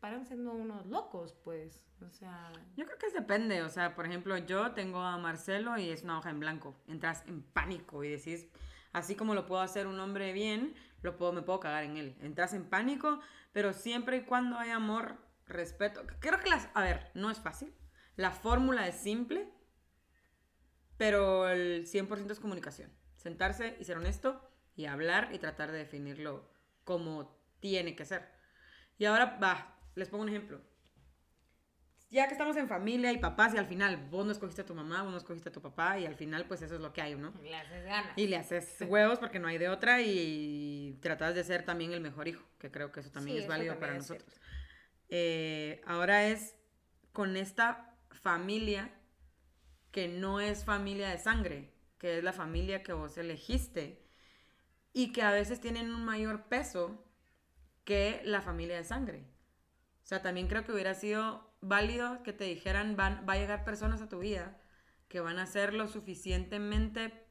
paran 0.00 0.26
siendo 0.26 0.52
unos 0.54 0.86
locos, 0.86 1.34
pues. 1.44 1.86
O 2.04 2.10
sea, 2.10 2.50
Yo 2.76 2.84
creo 2.84 2.98
que 2.98 3.10
depende, 3.10 3.62
o 3.62 3.68
sea, 3.68 3.94
por 3.94 4.06
ejemplo, 4.06 4.36
yo 4.38 4.72
tengo 4.72 4.98
a 5.00 5.16
Marcelo 5.18 5.78
y 5.78 5.90
es 5.90 6.02
una 6.02 6.18
hoja 6.18 6.30
en 6.30 6.40
blanco. 6.40 6.74
Entras 6.88 7.22
en 7.28 7.42
pánico 7.42 8.02
y 8.02 8.08
decís, 8.08 8.48
así 8.96 9.14
como 9.14 9.34
lo 9.34 9.44
puedo 9.44 9.60
hacer 9.60 9.86
un 9.86 10.00
hombre 10.00 10.32
bien, 10.32 10.74
lo 11.02 11.18
puedo, 11.18 11.30
me 11.30 11.42
puedo 11.42 11.60
cagar 11.60 11.84
en 11.84 11.98
él. 11.98 12.16
Entras 12.22 12.54
en 12.54 12.64
pánico, 12.64 13.20
pero 13.52 13.74
siempre 13.74 14.16
y 14.16 14.22
cuando 14.22 14.56
hay 14.56 14.70
amor, 14.70 15.18
respeto. 15.46 16.02
Creo 16.18 16.40
que 16.40 16.48
las, 16.48 16.70
a 16.72 16.82
ver, 16.82 17.10
no 17.12 17.30
es 17.30 17.38
fácil. 17.38 17.74
La 18.16 18.30
fórmula 18.30 18.88
es 18.88 18.96
simple, 18.96 19.52
pero 20.96 21.46
el 21.46 21.86
100% 21.86 22.30
es 22.30 22.40
comunicación. 22.40 22.90
Sentarse 23.16 23.76
y 23.78 23.84
ser 23.84 23.98
honesto 23.98 24.40
y 24.74 24.86
hablar 24.86 25.28
y 25.34 25.38
tratar 25.38 25.72
de 25.72 25.78
definirlo 25.78 26.50
como 26.84 27.38
tiene 27.60 27.96
que 27.96 28.06
ser. 28.06 28.26
Y 28.96 29.04
ahora, 29.04 29.38
va, 29.42 29.78
les 29.94 30.08
pongo 30.08 30.22
un 30.22 30.30
ejemplo 30.30 30.62
ya 32.10 32.26
que 32.28 32.32
estamos 32.34 32.56
en 32.56 32.68
familia 32.68 33.12
y 33.12 33.18
papás 33.18 33.54
y 33.54 33.58
al 33.58 33.66
final 33.66 33.96
vos 34.10 34.24
no 34.24 34.32
escogiste 34.32 34.62
a 34.62 34.66
tu 34.66 34.74
mamá, 34.74 35.02
vos 35.02 35.12
no 35.12 35.18
escogiste 35.18 35.48
a 35.48 35.52
tu 35.52 35.60
papá 35.60 35.98
y 35.98 36.06
al 36.06 36.14
final 36.14 36.46
pues 36.46 36.62
eso 36.62 36.76
es 36.76 36.80
lo 36.80 36.92
que 36.92 37.02
hay, 37.02 37.14
¿no? 37.16 37.32
le 37.42 37.56
haces 37.56 37.84
ganas. 37.84 38.12
Y 38.16 38.26
le 38.28 38.36
haces 38.36 38.78
huevos 38.88 39.18
porque 39.18 39.38
no 39.38 39.48
hay 39.48 39.58
de 39.58 39.68
otra 39.68 40.00
y 40.02 40.98
tratas 41.02 41.34
de 41.34 41.42
ser 41.44 41.64
también 41.64 41.92
el 41.92 42.00
mejor 42.00 42.28
hijo, 42.28 42.44
que 42.58 42.70
creo 42.70 42.92
que 42.92 43.00
eso 43.00 43.10
también 43.10 43.38
Sí, 43.38 43.42
es 43.42 43.48
válido 43.48 43.74
también 43.74 43.80
para 43.80 43.98
es 43.98 44.10
nosotros. 44.10 44.40
Eh, 45.08 45.82
ahora 45.86 46.26
es 46.26 46.54
con 47.12 47.36
esta 47.36 47.96
familia 48.10 48.92
que 49.90 50.08
no 50.08 50.40
es 50.40 50.64
familia 50.64 51.08
de 51.08 51.18
sangre, 51.18 51.72
que 51.98 52.18
es 52.18 52.24
la 52.24 52.32
familia 52.32 52.82
que 52.82 52.92
vos 52.92 53.16
elegiste 53.18 54.06
y 54.92 55.12
que 55.12 55.22
a 55.22 55.30
veces 55.30 55.60
tienen 55.60 55.92
un 55.92 56.04
mayor 56.04 56.44
peso 56.44 57.04
que 57.84 58.20
la 58.24 58.42
familia 58.42 58.76
de 58.76 58.84
sangre. 58.84 59.24
O 60.02 60.06
sea, 60.06 60.22
también 60.22 60.48
creo 60.48 60.64
que 60.64 60.72
hubiera 60.72 60.94
sido 60.94 61.45
válido 61.60 62.22
que 62.22 62.32
te 62.32 62.44
dijeran, 62.44 62.96
van, 62.96 63.24
va 63.28 63.34
a 63.34 63.38
llegar 63.38 63.64
personas 63.64 64.02
a 64.02 64.08
tu 64.08 64.18
vida 64.18 64.60
que 65.08 65.20
van 65.20 65.38
a 65.38 65.46
ser 65.46 65.72
lo 65.72 65.88
suficientemente 65.88 67.26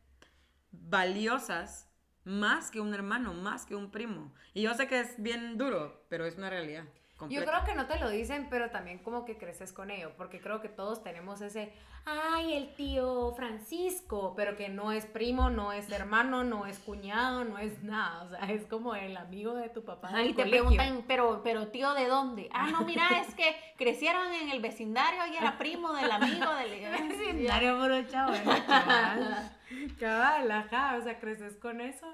valiosas 0.72 1.90
más 2.24 2.72
que 2.72 2.82
un 2.82 2.94
hermano, 2.94 3.34
más 3.34 3.66
que 3.66 3.76
un 3.76 3.92
primo. 3.92 4.34
Y 4.54 4.64
yo 4.64 4.74
sé 4.74 4.88
que 4.88 5.00
es 5.00 5.22
bien 5.22 5.58
duro, 5.58 6.06
pero 6.10 6.26
es 6.26 6.38
una 6.38 6.50
realidad. 6.50 6.86
Yo 7.30 7.46
creo 7.46 7.64
que 7.64 7.76
no 7.76 7.88
te 7.88 7.98
lo 7.98 8.10
dicen, 8.10 8.48
pero 8.50 8.72
también 8.72 9.00
como 9.00 9.24
que 9.24 9.38
creces 9.38 9.72
con 9.72 9.90
ello, 9.90 10.12
porque 10.18 10.42
creo 10.42 10.60
que 10.60 10.68
todos 10.68 11.02
tenemos 11.02 11.40
ese, 11.40 11.72
ay, 12.04 12.54
el 12.54 12.76
tío 12.76 13.34
Francisco, 13.36 14.34
pero 14.36 14.58
que 14.58 14.68
no 14.68 14.92
es 14.92 15.06
primo, 15.06 15.50
no 15.50 15.72
es 15.72 15.90
hermano, 15.92 16.44
no 16.44 16.66
es 16.66 16.78
cuñado, 16.80 17.46
no 17.46 17.58
es 17.58 17.82
nada, 17.84 18.24
o 18.24 18.30
sea, 18.30 18.40
es 18.52 18.66
como 18.66 18.96
el 18.96 19.16
amigo 19.16 19.54
de 19.56 19.70
tu 19.70 19.86
papá. 19.86 20.10
Ahí 20.14 20.34
te 20.34 20.44
colegio. 20.44 20.68
preguntan, 20.68 21.06
pero, 21.08 21.42
pero 21.42 21.70
tío, 21.70 21.94
¿de 21.94 22.08
dónde? 22.08 22.50
Ah, 22.52 22.70
no, 22.70 22.82
mira, 22.82 23.08
es 23.22 23.34
que 23.34 23.56
crecieron 23.78 24.34
en 24.34 24.50
el 24.50 24.62
vecindario 24.62 25.26
y 25.28 25.38
era 25.38 25.58
primo 25.58 25.94
del 25.94 26.12
amigo 26.12 26.54
del... 26.56 26.72
Vecindario 27.10 27.80
puro 27.80 28.04
chavo, 28.04 28.34
cabal, 28.68 29.58
cabal, 29.98 30.52
ajá, 30.52 30.98
o 30.98 31.02
sea, 31.02 31.18
creces 31.18 31.56
con 31.56 31.80
eso 31.80 32.08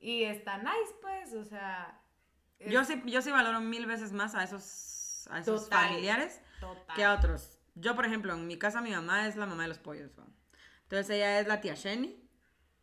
y 0.00 0.24
está 0.24 0.58
nice, 0.58 0.94
pues, 1.00 1.32
o 1.34 1.44
sea. 1.44 2.00
Es 2.58 2.72
Yo 2.72 2.84
sí, 2.84 3.02
yo 3.06 3.22
sí 3.22 3.30
valoro 3.30 3.60
mil 3.60 3.86
veces 3.86 4.12
más 4.12 4.34
a 4.34 4.44
esos, 4.44 5.26
a 5.30 5.40
esos 5.40 5.64
Total. 5.64 5.86
familiares 5.88 6.40
total. 6.60 6.96
que 6.96 7.04
a 7.04 7.14
otros. 7.14 7.58
Yo, 7.74 7.94
por 7.94 8.06
ejemplo, 8.06 8.32
en 8.34 8.46
mi 8.46 8.58
casa 8.58 8.80
mi 8.80 8.90
mamá 8.92 9.26
es 9.26 9.36
la 9.36 9.46
mamá 9.46 9.62
de 9.62 9.68
los 9.68 9.78
pollos. 9.78 10.10
¿va? 10.18 10.24
Entonces 10.84 11.10
ella 11.10 11.40
es 11.40 11.46
la 11.46 11.60
tía 11.60 11.76
Jenny. 11.76 12.22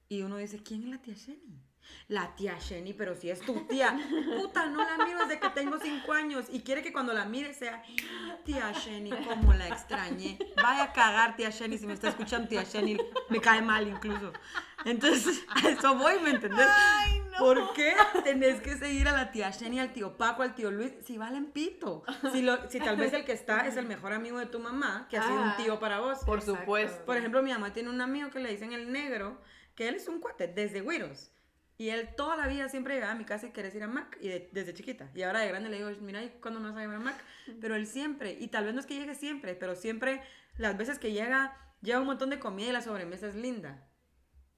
Y 0.09 0.21
uno 0.21 0.38
dice, 0.38 0.61
¿quién 0.61 0.84
es 0.84 0.89
la 0.89 0.97
tía 1.01 1.15
Jenny? 1.15 1.59
La 2.07 2.36
tía 2.36 2.55
Jenny, 2.59 2.93
pero 2.93 3.15
si 3.15 3.30
es 3.30 3.41
tu 3.41 3.65
tía. 3.67 3.97
Puta, 4.41 4.67
no 4.67 4.84
la 4.84 5.03
miro 5.05 5.19
desde 5.26 5.39
que 5.39 5.49
tengo 5.49 5.80
cinco 5.80 6.13
años 6.13 6.45
y 6.51 6.61
quiere 6.61 6.82
que 6.84 6.93
cuando 6.93 7.13
la 7.13 7.26
mire 7.26 7.53
sea, 7.53 7.84
tía 8.45 8.74
Jenny, 8.74 9.09
cómo 9.28 9.53
la 9.53 9.67
extrañé. 9.67 10.38
Vaya 10.61 10.84
a 10.84 10.93
cagar, 10.93 11.36
tía 11.36 11.51
Jenny, 11.51 11.78
si 11.78 11.88
me 11.88 11.93
está 11.93 12.09
escuchando, 12.09 12.47
tía 12.47 12.63
Jenny, 12.63 12.97
me 13.30 13.39
cae 13.41 13.61
mal 13.61 13.88
incluso. 13.88 14.32
Entonces, 14.86 15.43
a 15.49 15.67
eso 15.69 15.95
voy, 15.95 16.19
¿me 16.19 16.32
entendés? 16.32 16.67
Ay, 16.69 17.12
no. 17.34 17.39
¿Por 17.39 17.73
qué 17.73 17.93
tenés 18.23 18.61
que 18.61 18.75
seguir 18.77 19.07
a 19.07 19.11
la 19.11 19.31
tía 19.31 19.51
Jenny, 19.51 19.79
al 19.79 19.91
tío 19.93 20.17
Paco, 20.17 20.43
al 20.43 20.55
tío 20.55 20.71
Luis? 20.71 20.93
Si 21.05 21.17
valen 21.17 21.51
pito. 21.51 22.03
Si, 22.31 22.41
lo, 22.41 22.69
si 22.69 22.79
tal 22.79 22.95
vez 22.97 23.11
el 23.13 23.25
que 23.25 23.34
está 23.34 23.67
es 23.67 23.75
el 23.77 23.86
mejor 23.88 24.13
amigo 24.13 24.39
de 24.39 24.45
tu 24.45 24.59
mamá, 24.59 25.07
que 25.09 25.17
ha 25.17 25.23
sido 25.23 25.36
un 25.41 25.49
Ah. 25.49 25.57
tío 25.57 25.79
para 25.79 25.99
vos. 25.99 26.19
Por 26.25 26.39
Exacto. 26.39 26.59
supuesto. 26.61 27.05
Por 27.05 27.17
ejemplo, 27.17 27.41
mi 27.43 27.51
mamá 27.51 27.73
tiene 27.73 27.89
un 27.89 27.99
amigo 28.01 28.29
que 28.29 28.39
le 28.39 28.49
dicen 28.49 28.71
el 28.73 28.91
negro, 28.91 29.41
que 29.75 29.88
él 29.88 29.95
es 29.95 30.07
un 30.07 30.19
cuate 30.19 30.47
desde 30.47 30.81
Güiros. 30.81 31.31
Y 31.77 31.89
él 31.89 32.09
toda 32.15 32.38
la 32.38 32.47
vida 32.47 32.69
siempre 32.69 32.93
llegaba 32.93 33.13
a 33.13 33.15
mi 33.15 33.25
casa 33.25 33.47
y 33.47 33.51
querés 33.51 33.73
ir 33.73 33.81
a 33.84 33.88
Mac, 33.88 34.17
y 34.21 34.29
de- 34.29 34.49
desde 34.53 34.73
chiquita. 34.75 35.09
Y 35.15 35.23
ahora 35.23 35.39
de 35.39 35.47
grande 35.47 35.69
le 35.69 35.77
digo, 35.77 35.89
mira, 36.01 36.23
¿y 36.23 36.29
cuándo 36.39 36.59
me 36.59 36.69
vas 36.69 36.77
a 36.77 36.81
llevar 36.81 36.97
a 36.97 36.99
Mac? 36.99 37.15
Pero 37.59 37.75
él 37.75 37.88
siempre, 37.88 38.38
y 38.39 38.47
tal 38.49 38.65
vez 38.65 38.73
no 38.75 38.79
es 38.79 38.86
que 38.86 38.93
llegue 38.95 39.15
siempre, 39.15 39.55
pero 39.55 39.73
siempre, 39.75 40.21
las 40.57 40.77
veces 40.77 40.99
que 40.99 41.11
llega, 41.11 41.57
lleva 41.81 41.99
un 41.99 42.05
montón 42.05 42.29
de 42.29 42.38
comida 42.39 42.69
y 42.69 42.71
la 42.71 42.81
sobremesa 42.81 43.27
es 43.27 43.34
linda. 43.36 43.84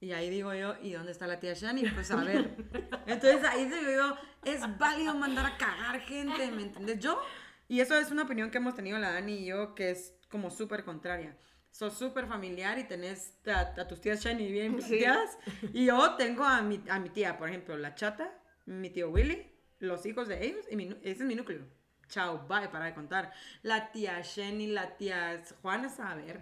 Y 0.00 0.12
ahí 0.12 0.28
digo 0.28 0.52
yo, 0.54 0.76
¿y 0.82 0.92
dónde 0.92 1.12
está 1.12 1.26
la 1.26 1.40
tía 1.40 1.54
Shani? 1.54 1.88
Pues 1.90 2.10
a 2.10 2.16
ver. 2.16 2.54
Entonces 3.06 3.42
ahí 3.44 3.64
digo 3.64 3.90
yo, 3.90 4.16
es 4.44 4.60
válido 4.78 5.14
mandar 5.14 5.46
a 5.46 5.56
cagar 5.56 6.00
gente, 6.00 6.50
¿me 6.50 6.64
entiendes? 6.64 6.98
Yo, 6.98 7.20
y 7.68 7.80
eso 7.80 7.96
es 7.98 8.10
una 8.10 8.22
opinión 8.24 8.50
que 8.50 8.58
hemos 8.58 8.74
tenido 8.74 8.98
la 8.98 9.12
Dani 9.12 9.34
y 9.38 9.46
yo, 9.46 9.74
que 9.74 9.90
es 9.90 10.14
como 10.28 10.50
súper 10.50 10.84
contraria. 10.84 11.36
Sos 11.70 11.96
súper 11.98 12.26
familiar 12.26 12.78
y 12.78 12.84
tenés 12.84 13.38
a, 13.46 13.60
a 13.60 13.86
tus 13.88 14.00
tías 14.00 14.22
Shani 14.22 14.50
bien 14.50 14.80
Sí. 14.80 14.98
tías. 14.98 15.38
Y 15.72 15.86
yo 15.86 16.14
tengo 16.16 16.44
a 16.44 16.62
mi, 16.62 16.82
a 16.88 16.98
mi 16.98 17.10
tía, 17.10 17.38
por 17.38 17.48
ejemplo, 17.48 17.76
la 17.76 17.94
chata, 17.94 18.32
mi 18.66 18.90
tío 18.90 19.10
Willy, 19.10 19.50
los 19.78 20.04
hijos 20.06 20.28
de 20.28 20.44
ellos, 20.46 20.64
y 20.70 20.76
mi 20.76 20.84
ese 21.02 21.10
es 21.10 21.20
mi 21.22 21.34
núcleo. 21.34 21.66
Chao, 22.08 22.46
bye, 22.46 22.68
para 22.68 22.84
de 22.86 22.94
contar. 22.94 23.32
La 23.62 23.90
tía 23.92 24.22
Jenny, 24.22 24.68
la 24.68 24.96
tía 24.96 25.42
Juana, 25.60 25.90
a 25.98 26.14
ver. 26.14 26.40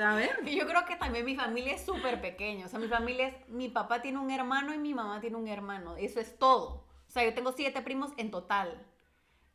A 0.00 0.14
ver. 0.14 0.44
Yo 0.44 0.66
creo 0.66 0.84
que 0.84 0.96
también 0.96 1.24
mi 1.24 1.34
familia 1.36 1.74
es 1.74 1.84
súper 1.84 2.20
pequeña. 2.20 2.66
O 2.66 2.68
sea, 2.68 2.78
mi 2.78 2.88
familia 2.88 3.28
es, 3.28 3.48
mi 3.48 3.68
papá 3.68 4.00
tiene 4.02 4.18
un 4.18 4.30
hermano 4.30 4.74
y 4.74 4.78
mi 4.78 4.94
mamá 4.94 5.20
tiene 5.20 5.36
un 5.36 5.48
hermano. 5.48 5.96
Eso 5.96 6.20
es 6.20 6.38
todo. 6.38 6.84
O 7.06 7.10
sea, 7.10 7.24
yo 7.24 7.34
tengo 7.34 7.52
siete 7.52 7.80
primos 7.82 8.12
en 8.16 8.30
total. 8.30 8.86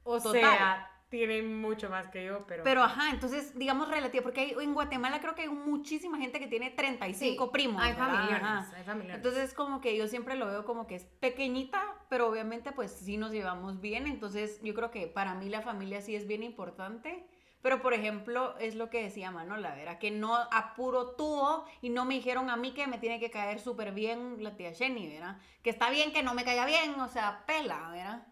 O 0.03 0.17
Total. 0.19 0.41
sea, 0.41 0.89
tienen 1.09 1.61
mucho 1.61 1.89
más 1.89 2.07
que 2.09 2.25
yo, 2.25 2.45
pero... 2.47 2.63
Pero 2.63 2.81
ajá, 2.83 3.11
entonces 3.11 3.57
digamos 3.57 3.87
relativo, 3.87 4.23
porque 4.23 4.41
hay- 4.41 4.55
en 4.59 4.73
Guatemala 4.73 5.21
creo 5.21 5.35
que 5.35 5.43
hay 5.43 5.49
muchísima 5.49 6.17
gente 6.17 6.39
que 6.39 6.47
tiene 6.47 6.71
35 6.71 7.45
Sí, 7.45 7.49
primos. 7.51 7.81
Hay 7.81 7.93
familiares, 7.93 8.73
hay 8.75 8.83
familiares. 8.83 9.23
Entonces 9.23 9.53
como 9.53 9.79
que 9.79 9.95
yo 9.95 10.07
siempre 10.07 10.35
lo 10.35 10.47
veo 10.47 10.65
como 10.65 10.87
que 10.87 10.95
es 10.95 11.05
pequeñita, 11.05 11.83
pero 12.09 12.27
obviamente 12.27 12.71
pues 12.71 12.91
sí 12.91 13.17
nos 13.17 13.31
llevamos 13.31 13.79
bien, 13.79 14.07
entonces 14.07 14.59
yo 14.63 14.73
creo 14.73 14.89
que 14.89 15.05
para 15.07 15.35
mí 15.35 15.49
la 15.49 15.61
familia 15.61 16.01
sí 16.01 16.15
es 16.15 16.25
bien 16.25 16.41
importante. 16.41 17.23
Pero 17.63 17.81
por 17.81 17.93
ejemplo, 17.93 18.55
es 18.59 18.75
lo 18.75 18.89
que 18.89 19.01
decía 19.01 19.31
Manola, 19.31 19.73
¿verdad? 19.73 19.97
Que 19.97 20.11
no 20.11 20.35
apuro 20.35 21.11
tuvo 21.11 21.65
y 21.81 21.89
no 21.89 22.03
me 22.03 22.15
dijeron 22.15 22.49
a 22.49 22.57
mí 22.57 22.73
que 22.73 22.85
me 22.87 22.97
tiene 22.97 23.21
que 23.21 23.31
caer 23.31 23.59
súper 23.61 23.93
bien 23.93 24.43
la 24.43 24.55
tía 24.55 24.73
Jenny, 24.73 25.07
¿verdad? 25.07 25.37
Que 25.63 25.69
está 25.69 25.89
bien 25.89 26.11
que 26.11 26.23
no 26.23 26.33
me 26.33 26.43
caiga 26.43 26.65
bien, 26.65 26.99
o 26.99 27.07
sea, 27.07 27.45
pela, 27.47 27.89
¿verdad? 27.89 28.27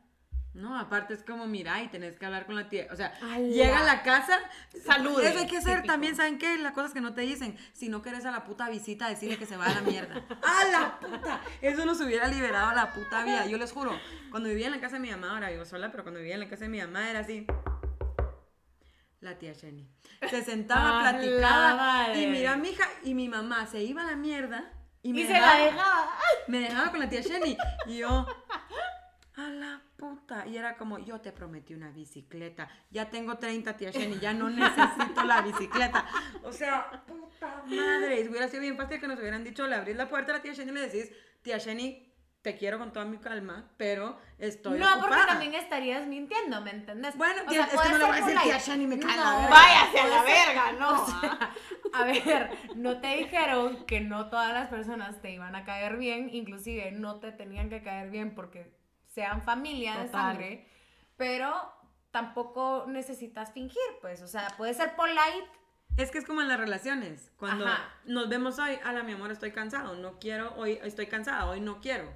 No, 0.53 0.77
aparte 0.77 1.13
es 1.13 1.23
como, 1.23 1.47
mira, 1.47 1.81
y 1.81 1.87
tenés 1.87 2.19
que 2.19 2.25
hablar 2.25 2.45
con 2.45 2.55
la 2.55 2.67
tía. 2.67 2.87
O 2.91 2.95
sea, 2.97 3.13
Ala. 3.21 3.39
llega 3.39 3.79
a 3.79 3.83
la 3.85 4.03
casa. 4.03 4.37
Salude, 4.85 5.29
Eso 5.29 5.39
hay 5.39 5.47
que 5.47 5.57
hacer 5.57 5.75
típico. 5.77 5.93
también, 5.93 6.17
¿saben 6.17 6.37
qué? 6.37 6.57
Las 6.57 6.73
cosas 6.73 6.91
que 6.91 6.99
no 6.99 7.13
te 7.13 7.21
dicen. 7.21 7.57
Si 7.71 7.87
no 7.87 8.01
querés 8.01 8.25
a 8.25 8.31
la 8.31 8.43
puta 8.43 8.69
visita, 8.69 9.07
decirle 9.07 9.37
que 9.37 9.45
se 9.45 9.55
va 9.55 9.67
a 9.67 9.75
la 9.75 9.81
mierda. 9.81 10.15
¡A 10.43 10.67
la 10.67 10.99
puta! 10.99 11.39
Eso 11.61 11.85
nos 11.85 12.01
hubiera 12.01 12.27
liberado 12.27 12.71
a 12.71 12.75
la 12.75 12.91
puta 12.91 13.23
vida. 13.23 13.45
Yo 13.45 13.57
les 13.57 13.71
juro, 13.71 13.97
cuando 14.29 14.49
vivía 14.49 14.65
en 14.65 14.73
la 14.73 14.81
casa 14.81 14.95
de 14.95 14.99
mi 14.99 15.09
mamá, 15.09 15.31
ahora 15.35 15.49
vivo 15.51 15.63
sola, 15.63 15.89
pero 15.89 16.03
cuando 16.03 16.19
vivía 16.19 16.33
en 16.33 16.41
la 16.41 16.49
casa 16.49 16.65
de 16.65 16.69
mi 16.69 16.81
mamá 16.81 17.09
era 17.09 17.19
así. 17.19 17.47
La 19.21 19.37
tía 19.37 19.53
Jenny. 19.53 19.87
Se 20.29 20.43
sentaba, 20.43 21.01
platicaba. 21.11 22.15
Y 22.15 22.27
mira, 22.27 22.55
mi 22.55 22.69
hija 22.69 22.87
y 23.03 23.13
mi 23.13 23.29
mamá 23.29 23.65
se 23.67 23.81
iba 23.83 24.01
a 24.01 24.05
la 24.05 24.15
mierda. 24.15 24.73
Y, 25.03 25.13
me 25.13 25.21
y 25.21 25.25
se 25.27 25.33
la 25.33 25.39
dejaba- 25.39 25.65
dejaba. 25.65 26.09
me 26.47 26.59
dejaba 26.59 26.91
con 26.91 26.99
la 26.99 27.09
tía 27.09 27.21
Jenny. 27.23 27.57
Y 27.87 27.97
yo, 27.99 28.25
a 29.35 29.41
la 29.49 29.81
puta. 29.95 30.45
Y 30.47 30.57
era 30.57 30.75
como, 30.75 30.97
yo 30.99 31.21
te 31.21 31.31
prometí 31.31 31.73
una 31.73 31.89
bicicleta. 31.91 32.67
Ya 32.89 33.09
tengo 33.09 33.37
30, 33.37 33.77
tía 33.77 33.91
Jenny, 33.91 34.19
ya 34.19 34.33
no 34.33 34.49
necesito 34.49 35.23
la 35.23 35.41
bicicleta. 35.41 36.05
O 36.43 36.51
sea, 36.51 37.03
puta 37.07 37.63
madre. 37.67 38.27
Hubiera 38.29 38.47
sido 38.47 38.61
bien 38.61 38.77
fácil 38.77 38.99
que 38.99 39.07
nos 39.07 39.19
hubieran 39.19 39.43
dicho, 39.43 39.65
le 39.67 39.75
abrís 39.75 39.95
la 39.95 40.09
puerta 40.09 40.33
a 40.33 40.37
la 40.37 40.41
tía 40.41 40.53
Jenny 40.55 40.71
y 40.71 40.73
le 40.73 40.81
decís, 40.89 41.11
tía 41.43 41.59
Jenny, 41.59 42.10
te 42.41 42.57
quiero 42.57 42.79
con 42.79 42.91
toda 42.91 43.05
mi 43.05 43.17
calma, 43.19 43.69
pero 43.77 44.17
estoy 44.39 44.79
No, 44.79 44.85
porque 44.93 45.05
ocupada". 45.05 45.27
también 45.27 45.53
estarías 45.53 46.07
mintiendo, 46.07 46.59
¿me 46.61 46.71
entendés? 46.71 47.15
Bueno, 47.15 47.43
O 47.47 47.51
sea, 47.51 47.65
es 47.65 47.79
que 47.79 47.89
no 47.89 47.97
le 47.99 48.05
voy 48.05 48.13
a 48.13 48.15
decir, 48.15 48.33
polite. 48.33 48.43
tía 48.43 48.59
Jenny, 48.59 48.87
me 48.87 48.99
cae 48.99 49.15
la 49.17 49.23
No, 49.23 49.37
verga. 49.41 49.49
Váyase 49.49 49.99
a 49.99 50.07
la 50.07 50.23
verga, 50.23 50.71
¿no? 50.73 50.89
o 51.03 51.05
sea, 51.05 51.55
a 51.93 52.03
ver, 52.05 52.49
no 52.75 52.99
te 52.99 53.07
dijeron 53.17 53.85
que 53.85 54.01
no 54.01 54.29
todas 54.29 54.53
las 54.53 54.69
personas 54.69 55.21
te 55.21 55.31
iban 55.31 55.55
a 55.55 55.65
caer 55.65 55.97
bien, 55.97 56.29
inclusive 56.33 56.91
no 56.91 57.19
te 57.19 57.31
tenían 57.31 57.69
que 57.69 57.83
caer 57.83 58.09
bien 58.09 58.33
porque 58.33 58.75
sean 59.07 59.43
familia 59.43 59.97
de 59.97 60.05
Total. 60.05 60.21
sangre, 60.31 60.67
pero 61.17 61.53
tampoco 62.09 62.85
necesitas 62.87 63.51
fingir, 63.51 63.79
pues, 64.01 64.21
o 64.23 64.27
sea, 64.27 64.47
puede 64.57 64.73
ser 64.73 64.95
polite. 64.95 65.47
Es 65.97 66.09
que 66.09 66.17
es 66.17 66.25
como 66.25 66.41
en 66.41 66.47
las 66.47 66.57
relaciones. 66.59 67.31
Cuando 67.37 67.67
Ajá. 67.67 67.89
nos 68.05 68.29
vemos 68.29 68.57
hoy, 68.59 68.79
ala, 68.83 69.03
mi 69.03 69.11
amor, 69.11 69.29
estoy 69.31 69.51
cansado, 69.51 69.95
no 69.95 70.17
quiero, 70.19 70.53
hoy 70.55 70.79
estoy 70.83 71.05
cansada, 71.07 71.45
hoy 71.47 71.59
no 71.61 71.79
quiero. 71.81 72.11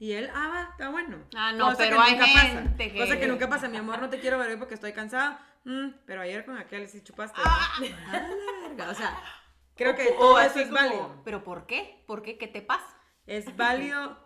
Y 0.00 0.12
él, 0.14 0.30
ah, 0.34 0.48
va, 0.48 0.68
está 0.72 0.88
bueno. 0.88 1.18
Ah, 1.36 1.52
no, 1.52 1.72
pero 1.76 2.00
hay 2.00 2.12
nunca 2.14 2.26
gente 2.26 2.54
pasa. 2.64 2.76
que- 2.76 2.98
Cosa 2.98 3.18
que 3.20 3.28
nunca 3.28 3.48
pasa, 3.48 3.68
mi 3.68 3.76
amor, 3.76 4.00
no 4.00 4.08
te 4.08 4.18
quiero 4.18 4.38
ver 4.38 4.50
hoy 4.50 4.56
porque 4.56 4.74
estoy 4.74 4.92
cansada. 4.92 5.46
Mm, 5.64 5.90
pero 6.06 6.22
ayer 6.22 6.44
con 6.46 6.56
aquel 6.56 6.88
sí 6.88 7.02
chupaste. 7.04 7.38
Ah. 7.44 7.68
A 7.78 8.12
la 8.18 8.68
verga, 8.68 8.90
O 8.90 8.94
sea, 8.94 9.22
creo 9.76 9.94
que 9.94 10.08
O 10.08 10.18
todo 10.18 10.40
eso 10.40 10.58
es 10.58 10.68
como, 10.68 10.80
válido. 10.80 11.20
¿Pero 11.22 11.44
por 11.44 11.66
qué? 11.66 12.02
¿Por 12.06 12.22
qué? 12.22 12.38
¿Qué 12.38 12.48
te 12.48 12.62
pasa? 12.62 12.96
Es 13.26 13.54
válido 13.56 14.18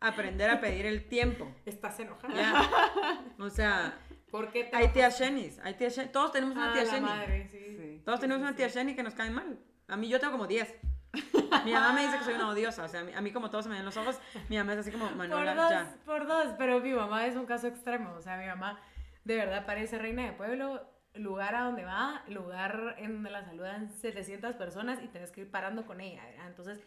aprender 0.00 0.50
a 0.50 0.60
pedir 0.60 0.84
el 0.84 1.08
tiempo. 1.08 1.48
Estás 1.64 1.98
enojada. 2.00 2.34
Ya. 2.34 3.24
O 3.38 3.48
sea, 3.50 3.96
¿Por 4.32 4.50
qué 4.50 4.64
te 4.64 4.76
hay 4.76 4.88
tías 4.88 5.18
Shennys, 5.20 5.60
hay 5.60 5.74
Shen- 5.74 6.10
Todos 6.10 6.32
tenemos 6.32 6.56
una 6.56 6.72
Ah, 6.72 6.82
tía 6.82 7.00
madre, 7.00 7.48
sí. 7.48 8.02
Todos 8.04 8.18
tenemos 8.18 8.42
una 8.42 8.56
tía 8.56 8.68
Jenny 8.68 8.96
que 8.96 9.04
nos 9.04 9.14
cae 9.14 9.30
mal. 9.30 9.60
A 9.86 9.96
mí 9.96 10.08
yo 10.08 10.18
tengo 10.18 10.32
como 10.32 10.48
10. 10.48 10.74
Mi 11.64 11.72
mamá 11.72 11.92
me 11.92 12.02
dice 12.02 12.18
que 12.18 12.24
soy 12.24 12.34
una 12.34 12.48
odiosa. 12.48 12.84
O 12.84 12.88
sea, 12.88 13.00
a 13.00 13.04
mí, 13.04 13.12
a 13.14 13.20
mí 13.20 13.32
como 13.32 13.50
todos 13.50 13.64
se 13.64 13.70
me 13.70 13.76
ven 13.76 13.84
los 13.84 13.96
ojos, 13.96 14.18
mi 14.48 14.56
mamá 14.56 14.72
es 14.74 14.80
así 14.80 14.90
como, 14.90 15.06
Por 15.08 15.16
Manuela, 15.16 15.54
dos, 15.54 15.70
ya. 15.70 15.94
por 16.04 16.26
dos, 16.26 16.48
pero 16.58 16.80
mi 16.80 16.92
mamá 16.92 17.26
es 17.26 17.36
un 17.36 17.46
caso 17.46 17.66
extremo, 17.68 18.12
o 18.12 18.20
sea, 18.22 18.36
mi 18.36 18.46
mamá 18.46 18.78
de 19.24 19.36
verdad 19.36 19.64
parece 19.66 19.98
reina 19.98 20.22
de 20.24 20.32
pueblo, 20.32 20.82
lugar 21.14 21.54
a 21.54 21.60
donde 21.62 21.84
va, 21.84 22.22
lugar 22.26 22.96
en 22.98 23.12
donde 23.14 23.30
la 23.30 23.44
saludan 23.44 23.88
700 23.90 24.56
personas 24.56 24.98
y 25.02 25.06
tenés 25.08 25.30
que 25.30 25.42
ir 25.42 25.50
parando 25.50 25.86
con 25.86 26.00
ella, 26.00 26.24
¿verdad? 26.26 26.46
Entonces, 26.48 26.80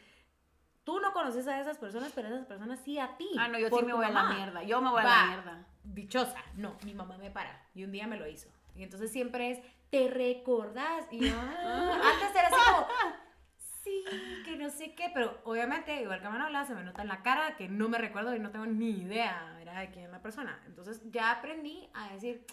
tú 0.83 0.99
no 0.99 1.13
conoces 1.13 1.47
a 1.47 1.59
esas 1.59 1.77
personas, 1.77 2.11
pero 2.13 2.27
esas 2.27 2.45
personas 2.45 2.79
sí 2.83 2.99
a 2.99 3.17
ti. 3.17 3.27
Ah, 3.39 3.47
no, 3.47 3.57
yo 3.57 3.69
por 3.69 3.79
sí 3.81 3.85
me 3.85 3.93
voy 3.93 4.05
a 4.05 4.09
la 4.09 4.23
mamá. 4.23 4.35
mierda. 4.35 4.63
Yo 4.63 4.81
me 4.81 4.89
voy 4.89 5.01
a 5.01 5.05
Va, 5.05 5.21
la 5.21 5.27
mierda. 5.27 5.65
Dichosa, 5.83 6.41
no, 6.55 6.75
mi 6.83 6.93
mamá 6.93 7.17
me 7.17 7.31
para 7.31 7.61
y 7.73 7.83
un 7.85 7.91
día 7.91 8.05
me 8.07 8.17
lo 8.17 8.27
hizo. 8.27 8.49
Y 8.75 8.83
entonces 8.83 9.11
siempre 9.11 9.51
es, 9.51 9.59
¿te 9.89 10.09
recordás? 10.09 11.05
Y 11.11 11.27
yo, 11.29 11.35
"Ah". 11.39 12.01
antes 12.13 12.35
era 12.35 12.47
así 12.49 12.55
como, 12.71 12.87
que 14.45 14.57
no 14.57 14.69
sé 14.69 14.93
qué, 14.95 15.11
pero 15.13 15.39
obviamente, 15.43 16.01
igual 16.01 16.21
que 16.21 16.29
Manola, 16.29 16.65
se 16.65 16.73
me 16.75 16.83
nota 16.83 17.01
en 17.01 17.07
la 17.07 17.21
cara 17.23 17.55
que 17.57 17.67
no 17.67 17.89
me 17.89 17.97
recuerdo 17.97 18.35
y 18.35 18.39
no 18.39 18.51
tengo 18.51 18.65
ni 18.65 18.89
idea. 18.91 19.53
De 19.77 19.91
quién 19.91 20.05
es 20.05 20.11
la 20.11 20.23
persona. 20.23 20.59
Entonces 20.65 20.99
ya 21.11 21.29
aprendí 21.29 21.87
a 21.93 22.11
decir, 22.11 22.43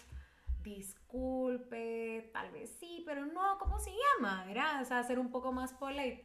disculpe, 0.61 2.29
tal 2.33 2.51
vez 2.51 2.69
sí, 2.79 3.01
pero 3.05 3.25
no, 3.25 3.57
¿cómo 3.57 3.79
se 3.79 3.91
llama? 3.91 4.43
¿Verdad? 4.45 4.81
O 4.81 4.85
sea, 4.85 5.01
ser 5.03 5.17
un 5.17 5.31
poco 5.31 5.51
más 5.51 5.73
polite. 5.73 6.23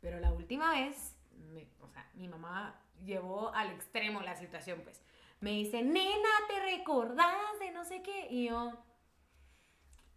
Pero 0.00 0.20
la 0.20 0.32
última 0.32 0.72
vez, 0.72 1.16
me- 1.52 1.68
o 1.80 1.88
sea, 1.88 2.06
mi 2.14 2.28
mamá 2.28 2.74
llevó 3.04 3.54
al 3.54 3.70
extremo 3.70 4.20
la 4.20 4.36
situación, 4.36 4.80
pues. 4.82 5.00
Me 5.40 5.50
dice, 5.50 5.82
nena, 5.82 6.28
¿te 6.48 6.60
recordás 6.76 7.58
de 7.58 7.70
no 7.72 7.84
sé 7.84 8.02
qué? 8.02 8.26
Y 8.30 8.48
yo, 8.48 8.72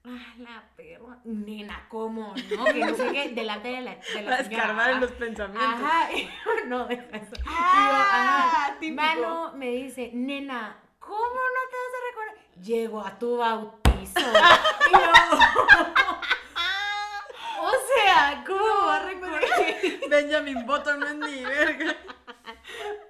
ah, 0.06 0.34
la 0.38 0.64
perra. 0.76 1.18
Nena, 1.24 1.86
¿cómo? 1.90 2.34
¿No? 2.56 2.66
Que 2.66 2.86
no 2.86 2.96
sé 2.96 3.12
qué, 3.12 3.30
delante 3.36 3.68
de 3.70 3.82
la, 3.82 3.96
de 3.96 4.22
la 4.24 4.38
escarbar 4.38 4.90
en 4.92 4.98
¿ah? 4.98 5.02
los 5.02 5.12
pensamientos. 5.12 5.82
Ajá, 5.84 6.12
y 6.14 6.26
yo, 6.26 6.32
no, 6.68 6.86
deja 6.88 7.04
eso. 7.18 7.32
Y 7.36 7.44
yo, 7.44 7.48
Ah, 7.48 8.68
ajá. 8.68 8.78
típico. 8.80 9.02
Mano 9.02 9.52
me 9.56 9.70
dice, 9.72 10.12
nena, 10.14 10.78
¿cómo 11.00 11.20
no 11.20 11.62
te 11.70 11.78
vas 11.78 11.94
a 11.94 12.00
recordar? 12.10 12.36
Llego 12.64 13.02
a 13.06 13.18
tu 13.20 13.38
bautizo. 13.38 14.20
y 14.20 14.94
yo, 14.94 15.00
o 17.62 17.72
sea, 17.88 18.44
¿cómo 18.46 18.86
va 18.88 18.96
a 18.98 19.06
recordar? 19.06 19.42
Benjamin 20.10 20.66
Button 20.66 21.00
no 21.00 21.08
es 21.08 21.16
ni 21.16 21.44
verga. 21.44 21.96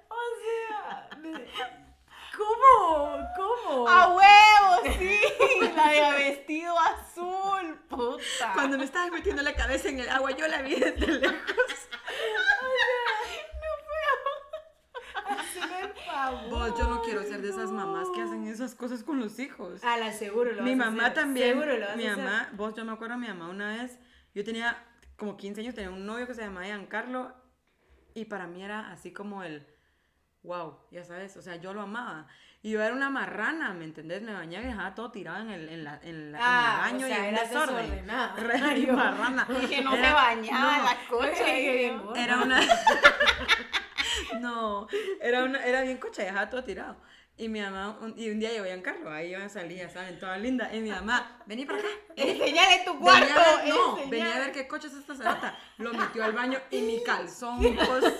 O 0.08 0.16
sea, 0.42 1.08
me- 1.18 1.44
¿cómo? 2.36 3.18
¿Cómo? 3.36 3.88
¡A 3.88 4.08
huevo! 4.08 4.96
¡Sí! 4.98 5.20
La 5.76 5.88
de 5.88 6.30
vestido 6.30 6.74
azul, 6.78 7.78
puta. 7.88 8.52
Cuando 8.54 8.78
me 8.78 8.84
estaba 8.84 9.10
metiendo 9.10 9.42
la 9.42 9.54
cabeza 9.54 9.88
en 9.88 10.00
el 10.00 10.08
agua, 10.08 10.30
yo 10.32 10.46
la 10.48 10.62
vi 10.62 10.76
desde 10.76 11.06
lejos. 11.06 11.66
favor. 16.06 16.50
Vos, 16.50 16.78
yo 16.78 16.88
no 16.88 17.02
quiero 17.02 17.22
ser 17.22 17.42
de 17.42 17.50
esas 17.50 17.70
mamás 17.70 18.08
que 18.14 18.22
hacen 18.22 18.46
esas 18.46 18.74
cosas 18.74 19.02
con 19.02 19.20
los 19.20 19.38
hijos. 19.38 19.82
A 19.84 19.96
la 19.96 20.12
seguro 20.12 20.52
lo 20.52 20.62
mi 20.62 20.74
vas 20.74 20.86
a 20.86 20.90
mamá 20.90 21.02
hacer, 21.04 21.14
también. 21.14 21.48
Seguro 21.48 21.76
lo 21.76 21.86
vas 21.86 21.96
mi 21.96 22.06
a 22.06 22.12
hacer. 22.12 22.24
mamá, 22.24 22.48
vos, 22.54 22.74
yo 22.74 22.84
me 22.84 22.92
acuerdo 22.92 23.18
mi 23.18 23.28
mamá 23.28 23.48
una 23.48 23.76
vez, 23.76 23.98
yo 24.34 24.44
tenía 24.44 24.82
como 25.16 25.36
15 25.36 25.60
años, 25.60 25.74
tenía 25.74 25.90
un 25.90 26.06
novio 26.06 26.26
que 26.26 26.34
se 26.34 26.42
llamaba 26.42 26.66
Giancarlo 26.66 27.34
y 28.14 28.26
para 28.26 28.46
mí 28.46 28.62
era 28.62 28.90
así 28.90 29.12
como 29.12 29.42
el, 29.42 29.66
wow, 30.46 30.78
ya 30.90 31.04
sabes, 31.04 31.36
o 31.36 31.42
sea, 31.42 31.56
yo 31.56 31.74
lo 31.74 31.82
amaba. 31.82 32.26
Y 32.62 32.70
yo 32.72 32.82
era 32.82 32.94
una 32.94 33.10
marrana, 33.10 33.74
¿me 33.74 33.84
entendés? 33.84 34.22
Me 34.22 34.32
bañaba 34.32 34.64
y 34.64 34.68
dejaba 34.68 34.94
todo 34.94 35.12
tirado 35.12 35.38
en 35.40 35.50
el, 35.50 35.68
en 35.68 35.84
la, 35.84 36.00
en 36.02 36.32
la- 36.32 36.38
Ah, 36.42 36.88
en 36.90 36.96
el 36.96 37.02
baño 37.02 37.06
o 37.06 37.08
sea, 37.08 37.24
y 37.24 37.28
en 37.28 37.34
desorden. 37.34 37.76
desordenada. 37.76 38.36
Re 38.38 38.80
yo- 38.82 38.92
marrana. 38.94 39.46
Que 39.68 39.82
no 39.82 39.94
Era- 39.94 40.08
se 40.08 40.14
bañaba 40.14 40.78
no, 40.78 40.84
la 40.84 40.96
cocha. 41.08 41.44
Qué 41.44 41.60
y 41.60 41.76
bien 41.78 41.98
yo- 41.98 42.04
gorda. 42.04 42.24
Era 42.24 42.36
una. 42.42 42.60
no, 44.40 44.88
era, 45.20 45.44
una, 45.44 45.64
era 45.64 45.82
bien 45.82 45.98
cocha, 45.98 46.22
dejaba 46.22 46.48
todo 46.50 46.64
tirado. 46.64 46.96
Y 47.38 47.48
mi 47.50 47.60
mamá, 47.60 47.98
un, 48.00 48.14
y 48.18 48.30
un 48.30 48.40
día 48.40 48.50
llegó 48.50 48.64
Giancarlo, 48.64 49.10
ahí 49.12 49.30
yo 49.32 49.48
salí, 49.50 49.76
ya 49.76 49.90
saben, 49.90 50.18
toda 50.18 50.38
linda. 50.38 50.74
Y 50.74 50.80
mi 50.80 50.90
mamá, 50.90 51.38
vení 51.44 51.66
para 51.66 51.80
acá. 51.80 51.88
Enseñale 52.16 52.82
tu 52.86 52.94
Venía 52.94 52.98
cuarto. 52.98 53.40
a 53.40 53.56
ver, 53.62 53.68
no, 53.68 53.96
venía 54.08 54.36
a 54.36 54.38
ver 54.38 54.52
qué 54.52 54.66
coche 54.66 54.86
es 54.88 54.94
esta 54.94 55.14
cerota. 55.14 55.58
Lo 55.76 55.92
metió 55.92 56.24
al 56.24 56.32
baño 56.32 56.58
y 56.70 56.80
mi 56.80 57.02
calzón, 57.04 57.60
pues, 57.60 58.14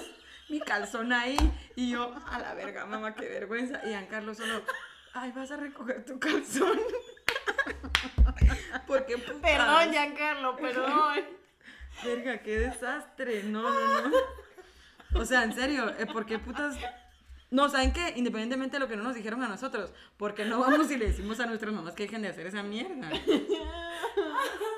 mi 0.49 0.61
calzón 0.61 1.13
ahí. 1.13 1.37
Y 1.75 1.91
yo, 1.91 2.15
a 2.31 2.39
la 2.39 2.55
verga, 2.55 2.87
mamá, 2.87 3.15
qué 3.15 3.29
vergüenza. 3.29 3.81
Y 3.85 3.89
Giancarlo 3.89 4.35
solo, 4.35 4.63
ay, 5.15 5.33
vas 5.33 5.51
a 5.51 5.57
recoger 5.57 6.05
tu 6.05 6.19
calzón. 6.19 6.79
Porque 8.87 9.19
putas. 9.19 9.43
Perdón, 9.43 9.91
Giancarlo, 9.91 10.57
perdón. 10.57 11.25
Verga, 12.05 12.43
qué 12.43 12.59
desastre. 12.59 13.43
No, 13.45 13.63
no, 13.63 14.09
no. 14.09 14.17
O 15.15 15.25
sea, 15.25 15.45
en 15.45 15.55
serio, 15.55 15.93
eh, 15.99 16.07
¿por 16.07 16.27
qué 16.27 16.39
putas? 16.39 16.77
No, 17.51 17.69
¿saben 17.69 17.93
qué? 17.93 18.13
Independientemente 18.17 18.77
de 18.77 18.81
lo 18.81 18.89
que 18.89 18.97
no 18.97 19.05
nos 19.05 19.15
dijeron 19.15 19.43
a 19.43 19.49
nosotros, 19.49 19.93
porque 20.17 20.45
no 20.45 20.61
vamos 20.61 20.91
y 20.91 20.97
le 20.97 21.07
decimos 21.07 21.39
a 21.41 21.47
nuestras 21.47 21.73
mamás 21.73 21.95
que 21.95 22.05
dejen 22.05 22.23
de 22.23 22.29
hacer 22.29 22.47
esa 22.47 22.63
mierda? 22.63 23.11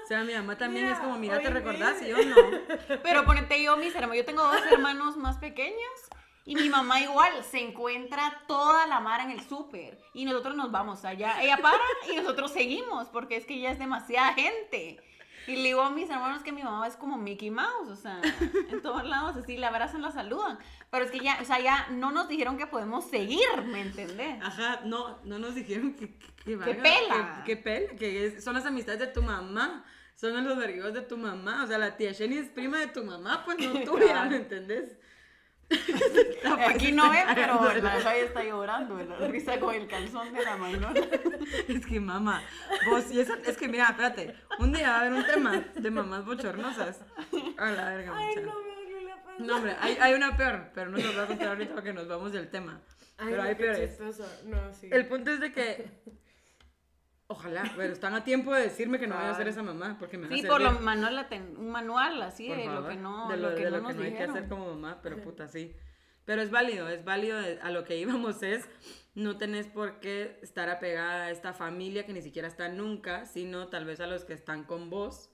O 0.09 0.11
sea, 0.11 0.25
mi 0.25 0.33
mamá 0.33 0.57
también 0.57 0.87
Mira, 0.87 0.97
es 0.97 1.03
como, 1.03 1.19
mira, 1.19 1.39
¿te 1.39 1.51
recordás? 1.51 2.01
Y 2.01 2.09
yo 2.09 2.17
no. 2.25 2.35
Pero 3.03 3.27
ponete 3.27 3.63
yo, 3.63 3.77
mis 3.77 3.95
hermanos, 3.95 4.17
yo 4.17 4.25
tengo 4.25 4.43
dos 4.43 4.63
hermanos 4.73 5.19
más 5.19 5.37
pequeños 5.37 5.77
y 6.47 6.55
mi 6.55 6.71
mamá 6.71 6.99
igual 7.03 7.31
se 7.45 7.61
encuentra 7.61 8.41
toda 8.47 8.87
la 8.87 9.01
mara 9.01 9.25
en 9.25 9.33
el 9.33 9.47
súper 9.47 9.99
y 10.15 10.25
nosotros 10.25 10.57
nos 10.57 10.71
vamos 10.71 11.05
allá. 11.05 11.43
Ella 11.43 11.59
para 11.59 11.77
y 12.11 12.17
nosotros 12.17 12.51
seguimos 12.53 13.09
porque 13.09 13.37
es 13.37 13.45
que 13.45 13.61
ya 13.61 13.71
es 13.71 13.79
demasiada 13.79 14.33
gente. 14.33 14.99
Y 15.47 15.57
le 15.57 15.63
digo 15.65 15.83
a 15.83 15.91
mis 15.91 16.09
hermanos 16.09 16.43
que 16.43 16.53
mi 16.53 16.63
mamá 16.63 16.87
es 16.87 16.97
como 16.97 17.19
Mickey 17.19 17.51
Mouse, 17.51 17.89
o 17.91 17.97
sea, 17.97 18.21
en 18.71 18.81
todos 18.81 19.05
lados 19.05 19.37
así 19.37 19.59
la 19.59 19.69
abrazan, 19.69 20.01
la 20.01 20.11
saludan. 20.11 20.59
Pero 20.91 21.05
es 21.05 21.11
que 21.11 21.21
ya, 21.21 21.39
o 21.41 21.45
sea, 21.45 21.61
ya 21.61 21.87
no 21.91 22.13
nos 22.13 22.29
dijeron 22.29 22.57
que 22.57 22.67
podemos 22.67 23.05
seguir, 23.11 23.47
¿me 23.67 23.83
entendés? 23.83 24.43
Ajá, 24.43 24.81
no, 24.85 25.19
no 25.25 25.39
nos 25.39 25.55
dijeron 25.55 25.93
que, 25.95 26.15
que, 26.45 26.59
que 26.59 26.75
pela. 26.75 27.43
Que, 27.45 27.57
que 27.57 27.63
pela, 27.63 27.95
que 27.97 28.27
es- 28.27 28.43
son 28.45 28.55
las 28.55 28.65
amistades 28.65 29.01
de 29.01 29.07
tu 29.09 29.23
mamá, 29.23 29.85
son 30.19 30.45
los 30.45 30.59
amigos 30.63 30.93
de 30.95 31.03
tu 31.03 31.17
mamá. 31.17 31.65
O 31.65 31.67
sea, 31.67 31.79
la 31.79 31.97
tía 31.97 32.13
Jenny 32.13 32.39
es 32.39 32.49
prima 32.49 32.81
de 32.81 32.89
tu 32.89 33.05
mamá, 33.05 33.45
pues 33.45 33.59
no 33.59 33.81
tuya. 33.85 34.25
¿me 34.25 34.37
entendés? 34.37 34.97
Aquí 36.67 36.93
no 36.93 37.11
ven, 37.11 37.27
pero 37.35 37.75
la 37.75 37.91
Javi 38.01 38.21
está 38.21 38.43
llorando 38.43 38.97
la 38.97 39.29
risa 39.29 39.61
con 39.61 39.75
el 39.75 39.87
calzón 39.87 40.33
de 40.33 40.43
la 40.43 40.57
Maynora. 40.57 40.95
Es 41.69 41.85
que 41.87 42.01
mamá, 42.01 42.43
vos, 42.89 43.11
y 43.11 43.21
esa, 43.21 43.35
es 43.47 43.57
que 43.59 43.69
mira, 43.69 43.89
espérate, 43.91 44.35
un 44.59 44.73
día 44.73 44.89
va 44.89 44.97
a 44.97 45.01
haber 45.01 45.13
un 45.13 45.27
tema 45.27 45.65
de 45.75 45.91
mamás 45.91 46.25
bochornosas. 46.25 47.01
A 47.59 47.71
la 47.71 47.91
verga, 47.91 48.13
Ay, 48.17 48.37
mucha. 48.37 48.47
no 48.47 48.55
me 48.63 49.03
la 49.03 49.23
panza. 49.23 49.45
No, 49.45 49.57
hombre, 49.57 49.77
hay, 49.79 49.99
hay 50.01 50.15
una 50.15 50.37
peor, 50.39 50.71
pero 50.75 50.91
no 50.91 50.97
los 50.97 51.15
voy 51.15 51.25
a 51.25 51.27
contar 51.27 51.49
ahorita 51.49 51.75
porque 51.75 51.93
nos 51.93 52.09
vamos 52.09 52.33
del 52.33 52.49
tema. 52.49 52.81
Ay, 53.19 53.27
pero 53.31 53.43
no, 53.43 53.49
hay 53.49 53.55
peores. 53.55 53.91
chistoso. 53.91 54.25
No, 54.47 54.73
sí. 54.73 54.89
El 54.91 55.07
punto 55.07 55.33
es 55.33 55.41
de 55.41 55.53
que, 55.53 55.87
ojalá, 57.29 57.63
pero 57.77 57.93
están 57.93 58.15
a 58.15 58.25
tiempo 58.25 58.53
de 58.53 58.63
decirme 58.63 58.99
que 58.99 59.07
no 59.07 59.15
voy 59.15 59.27
a 59.27 59.35
ser 59.35 59.49
esa 59.49 59.63
mamá 59.63 59.97
porque 59.99 60.19
me 60.19 60.29
va 60.29 60.35
Sí, 60.35 60.45
a 60.45 60.49
por 60.49 60.61
lo 60.61 60.73
manual, 60.81 61.27
un 61.57 61.71
manual 61.71 62.21
así 62.23 62.49
de 62.49 62.67
lo 62.67 62.89
que 62.89 62.97
no, 62.97 63.29
de 63.29 63.37
lo, 63.37 63.51
lo, 63.51 63.57
que 63.57 63.65
de 63.65 63.71
no 63.71 63.79
lo 63.79 63.89
que 63.89 63.95
no 63.95 64.03
hay 64.03 64.15
que 64.15 64.25
hacer 64.25 64.49
como 64.49 64.75
mamá, 64.75 65.01
pero 65.03 65.23
puta, 65.23 65.47
sí. 65.47 65.77
Pero 66.25 66.43
es 66.43 66.51
válido, 66.51 66.89
es 66.89 67.05
válido, 67.05 67.41
eh, 67.41 67.59
a 67.63 67.71
lo 67.71 67.85
que 67.85 67.97
íbamos 67.97 68.43
es, 68.43 68.69
no 69.15 69.39
tenés 69.39 69.67
por 69.67 70.01
qué 70.01 70.39
estar 70.43 70.69
apegada 70.69 71.27
a 71.27 71.31
esta 71.31 71.53
familia 71.53 72.05
que 72.05 72.13
ni 72.13 72.21
siquiera 72.23 72.49
está 72.49 72.69
nunca, 72.69 73.25
sino 73.25 73.69
tal 73.69 73.85
vez 73.85 74.01
a 74.01 74.07
los 74.07 74.25
que 74.25 74.35
están 74.35 74.65
con 74.65 74.91
vos, 74.91 75.31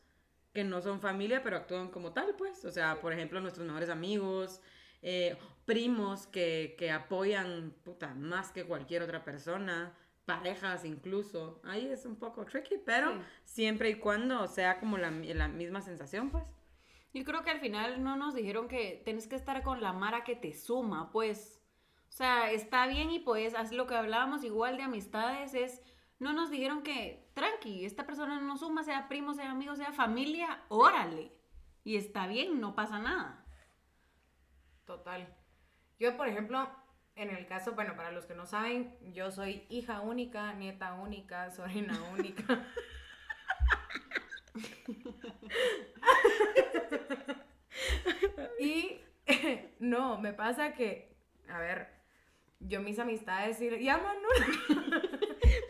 que 0.52 0.62
no 0.62 0.80
son 0.82 1.00
familia, 1.00 1.42
pero 1.42 1.56
actúan 1.56 1.90
como 1.90 2.12
tal, 2.12 2.34
pues. 2.36 2.64
O 2.64 2.70
sea, 2.70 3.00
por 3.00 3.12
ejemplo, 3.12 3.40
nuestros 3.40 3.66
mejores 3.66 3.88
amigos, 3.88 4.60
eh, 5.02 5.36
primos 5.64 6.28
que, 6.28 6.76
que 6.78 6.92
apoyan, 6.92 7.74
puta, 7.84 8.14
más 8.14 8.52
que 8.52 8.64
cualquier 8.64 9.02
otra 9.02 9.24
persona, 9.24 9.92
parejas 10.26 10.84
incluso. 10.84 11.60
Ahí 11.64 11.86
es 11.86 12.06
un 12.06 12.16
poco 12.16 12.44
tricky, 12.44 12.76
pero 12.84 13.12
Sí. 13.12 13.18
siempre 13.44 13.90
y 13.90 13.94
cuando 13.96 14.46
sea 14.48 14.80
como 14.80 14.98
la, 14.98 15.10
la 15.10 15.48
misma 15.48 15.80
sensación, 15.80 16.30
pues. 16.30 16.44
Yo 17.12 17.22
creo 17.24 17.42
que 17.44 17.50
al 17.50 17.60
final 17.60 18.02
no 18.02 18.16
nos 18.16 18.34
dijeron 18.34 18.66
que 18.66 19.00
tenés 19.04 19.26
que 19.28 19.36
estar 19.36 19.62
con 19.62 19.80
la 19.80 19.92
Mara 19.92 20.24
que 20.24 20.34
te 20.36 20.52
suma, 20.52 21.10
pues. 21.12 21.60
O 22.08 22.12
sea, 22.16 22.50
está 22.50 22.86
bien 22.86 23.10
y 23.10 23.18
pues, 23.20 23.54
así 23.54 23.74
lo 23.74 23.86
que 23.86 23.94
hablábamos 23.94 24.44
igual 24.44 24.76
de 24.76 24.84
amistades 24.84 25.54
es, 25.54 25.82
no 26.18 26.32
nos 26.32 26.50
dijeron 26.50 26.82
que, 26.82 27.28
tranqui, 27.34 27.84
esta 27.84 28.06
persona 28.06 28.36
no 28.40 28.46
nos 28.46 28.60
suma, 28.60 28.84
sea 28.84 29.08
primo, 29.08 29.34
sea 29.34 29.50
amigo, 29.50 29.74
sea 29.76 29.92
familia, 29.92 30.62
órale. 30.68 31.32
Y 31.82 31.96
está 31.96 32.26
bien, 32.26 32.60
no 32.60 32.74
pasa 32.74 32.98
nada. 32.98 33.44
Total. 34.86 35.34
Yo, 35.98 36.16
por 36.16 36.28
ejemplo, 36.28 36.68
en 37.16 37.30
el 37.30 37.46
caso, 37.46 37.72
bueno, 37.72 37.96
para 37.96 38.10
los 38.10 38.26
que 38.26 38.34
no 38.34 38.46
saben, 38.46 38.94
yo 39.12 39.30
soy 39.30 39.64
hija 39.68 40.00
única, 40.00 40.52
nieta 40.54 40.94
única, 40.94 41.50
sobrina 41.54 41.98
única. 42.12 42.66
y 48.60 49.00
no, 49.78 50.18
me 50.18 50.32
pasa 50.32 50.72
que, 50.72 51.14
a 51.48 51.58
ver, 51.58 51.88
yo 52.60 52.80
mis 52.80 52.98
amistades 52.98 53.60
y 53.60 53.84
ya 53.84 53.98
Manuel. 53.98 54.92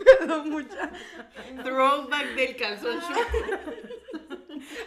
Perdón, 0.04 0.50
mucha. 0.50 0.90
Throwback 1.62 2.26
del 2.34 2.56
calzón 2.56 3.00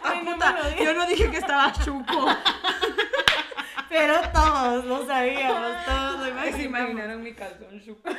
Ah, 0.02 0.10
Ay, 0.12 0.24
no 0.24 0.32
puta, 0.32 0.76
yo 0.76 0.94
no 0.94 1.06
dije 1.06 1.30
que 1.30 1.36
estaba 1.36 1.72
chuco. 1.72 2.28
Pero 3.88 4.14
todos 4.32 4.84
lo 4.84 5.06
sabíamos, 5.06 5.84
todos 5.84 6.18
lo 6.18 6.24
Se 6.24 6.30
imaginamos. 6.30 6.64
imaginaron 6.64 7.22
mi 7.22 7.34
calzón 7.34 7.80
chuco. 7.80 8.08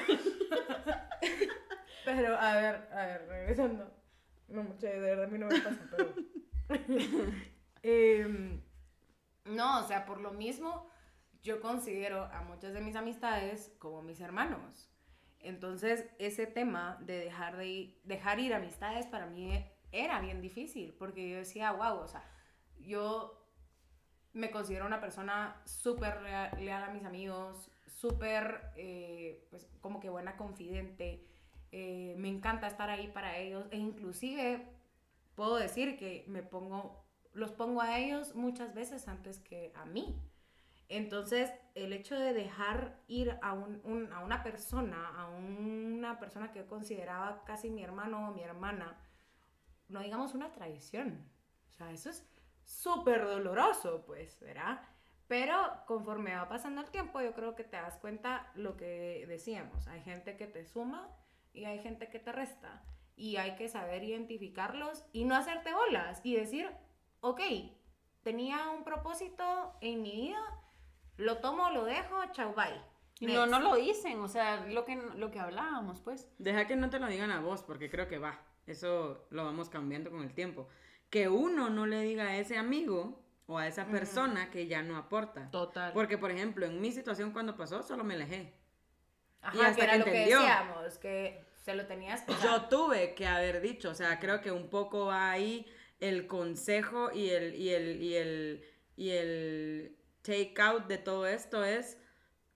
Pero, 2.05 2.35
a 2.37 2.55
ver, 2.55 2.87
a 2.91 3.05
ver, 3.05 3.27
regresando. 3.27 3.93
No, 4.47 4.63
mucha 4.63 4.87
de 4.87 4.99
verdad 4.99 5.25
a 5.25 5.27
mí 5.27 5.37
no 5.37 5.47
me 5.47 5.59
pasa, 5.59 5.79
pero. 5.95 6.13
Em, 7.83 8.61
no, 9.45 9.79
o 9.79 9.87
sea, 9.87 10.05
por 10.05 10.19
lo 10.19 10.31
mismo, 10.31 10.89
yo 11.41 11.61
considero 11.61 12.23
a 12.25 12.41
muchas 12.41 12.73
de 12.73 12.81
mis 12.81 12.95
amistades 12.95 13.73
como 13.79 14.01
mis 14.01 14.19
hermanos. 14.19 14.89
Entonces, 15.39 16.05
ese 16.19 16.47
tema 16.47 16.97
de 17.01 17.19
dejar, 17.19 17.55
de 17.57 17.65
ir- 17.67 18.01
dejar 18.03 18.39
ir 18.39 18.53
amistades 18.53 19.05
para 19.05 19.27
mí 19.27 19.65
era 19.91 20.19
bien 20.19 20.41
difícil, 20.41 20.93
porque 20.99 21.29
yo 21.29 21.37
decía, 21.37 21.71
wow, 21.71 21.99
o 21.99 22.07
sea, 22.07 22.23
yo 22.79 23.38
me 24.33 24.51
considero 24.51 24.85
una 24.85 24.99
persona 25.01 25.61
súper 25.65 26.21
leal 26.21 26.83
a 26.83 26.89
mis 26.91 27.05
amigos, 27.05 27.71
súper, 27.87 28.71
eh, 28.75 29.45
pues, 29.49 29.67
como 29.81 29.99
que 29.99 30.09
buena 30.09 30.37
confidente. 30.37 31.25
eh, 31.71 32.15
me 32.17 32.29
encanta 32.29 32.65
estar 32.67 32.89
ahí 32.89 33.09
para 33.09 33.37
ellos 33.37 33.67
e 33.71 33.77
inclusive 33.77 34.65
puedo 35.35 35.55
decir 35.57 35.97
que 35.97 36.25
me 36.27 36.43
pongo, 36.43 37.05
los 37.33 37.51
pongo 37.51 37.81
a 37.81 37.99
ellos 37.99 38.35
muchas 38.35 38.73
veces 38.73 39.07
antes 39.07 39.39
que 39.39 39.71
a 39.75 39.85
mí. 39.85 40.19
Entonces, 40.89 41.51
el 41.75 41.93
hecho 41.93 42.15
de 42.19 42.33
dejar 42.33 42.99
ir 43.07 43.37
a, 43.43 43.53
un- 43.53 44.09
a 44.13 44.19
una 44.25 44.43
persona, 44.43 45.09
a 45.17 45.29
una 45.29 46.19
persona 46.19 46.51
que 46.51 46.59
yo 46.59 46.67
consideraba 46.67 47.43
casi 47.45 47.69
mi 47.69 47.83
hermano 47.83 48.29
o 48.29 48.33
mi 48.33 48.43
hermana, 48.43 48.97
no 49.87 50.01
digamos 50.01 50.33
una 50.33 50.51
traición. 50.51 51.25
O 51.69 51.73
sea, 51.73 51.91
eso 51.91 52.09
es 52.09 52.25
súper 52.69 53.25
doloroso, 53.25 54.03
pues, 54.05 54.39
¿verdad? 54.39 54.81
Pero 55.27 55.55
conforme 55.87 56.35
va 56.35 56.47
pasando 56.47 56.81
el 56.81 56.91
tiempo, 56.91 57.19
yo 57.21 57.33
creo 57.33 57.55
que 57.55 57.63
te 57.63 57.77
das 57.77 57.97
cuenta 57.97 58.51
lo 58.55 58.77
que 58.77 59.25
decíamos. 59.27 59.87
Hay 59.87 60.01
gente 60.01 60.37
que 60.37 60.45
te 60.45 60.63
suma 60.65 61.09
y 61.51 61.65
hay 61.65 61.79
gente 61.79 62.09
que 62.09 62.19
te 62.19 62.31
resta. 62.31 62.83
Y 63.15 63.37
hay 63.37 63.55
que 63.55 63.67
saber 63.67 64.03
identificarlos 64.03 65.03
y 65.11 65.25
no 65.25 65.35
hacerte 65.35 65.73
bolas 65.73 66.21
y 66.23 66.35
decir, 66.35 66.69
ok, 67.21 67.41
tenía 68.23 68.69
un 68.69 68.83
propósito 68.83 69.73
en 69.81 70.01
mi 70.03 70.11
vida, 70.11 70.39
lo 71.17 71.39
tomo, 71.39 71.71
lo 71.71 71.85
dejo, 71.85 72.17
chau, 72.31 72.53
bye. 72.53 72.81
Y 73.19 73.27
no, 73.27 73.45
Next. 73.45 73.51
no 73.51 73.59
lo 73.59 73.75
dicen, 73.75 74.19
o 74.21 74.27
sea, 74.27 74.65
lo 74.67 74.85
que, 74.85 74.95
lo 74.95 75.31
que 75.31 75.39
hablábamos, 75.39 75.99
pues. 76.01 76.29
Deja 76.37 76.65
que 76.67 76.75
no 76.75 76.89
te 76.89 76.99
lo 76.99 77.07
digan 77.07 77.31
a 77.31 77.41
vos, 77.41 77.63
porque 77.63 77.89
creo 77.89 78.07
que 78.07 78.19
va. 78.19 78.39
Eso 78.67 79.27
lo 79.31 79.43
vamos 79.43 79.69
cambiando 79.69 80.11
con 80.11 80.21
el 80.21 80.33
tiempo. 80.33 80.69
Que 81.09 81.27
uno 81.29 81.69
no 81.69 81.85
le 81.85 82.01
diga 82.01 82.25
a 82.25 82.37
ese 82.37 82.57
amigo 82.57 83.23
o 83.47 83.57
a 83.57 83.67
esa 83.67 83.87
persona 83.87 84.51
que 84.51 84.67
ya 84.67 84.83
no 84.83 84.95
aporta. 84.95 85.49
Total. 85.49 85.91
Porque, 85.93 86.17
por 86.17 86.29
ejemplo, 86.29 86.65
en 86.65 86.79
mi 86.79 86.91
situación 86.91 87.31
cuando 87.31 87.57
pasó, 87.57 87.81
solo 87.81 88.03
me 88.03 88.13
alejé. 88.13 88.53
Ajá, 89.41 89.57
y 89.57 89.61
hasta 89.61 89.75
que 89.75 89.83
era 89.83 89.91
que 89.93 89.99
lo 89.99 90.05
que 90.05 90.11
decíamos, 90.11 90.97
que 90.99 91.45
se 91.55 91.73
lo 91.73 91.85
tenías 91.87 92.21
que 92.23 92.33
Yo 92.43 92.63
tuve 92.63 93.15
que 93.15 93.25
haber 93.25 93.61
dicho, 93.61 93.89
o 93.89 93.95
sea, 93.95 94.19
creo 94.19 94.41
que 94.41 94.51
un 94.51 94.69
poco 94.69 95.07
va 95.07 95.31
ahí 95.31 95.65
el 95.99 96.27
consejo 96.27 97.11
y 97.11 97.29
el, 97.29 97.55
y 97.55 97.69
el, 97.69 98.01
y 98.01 98.15
el, 98.15 98.65
y 98.95 99.09
el 99.11 99.97
take 100.21 100.53
out 100.61 100.87
de 100.87 100.97
todo 100.97 101.25
esto 101.25 101.63
es 101.63 101.97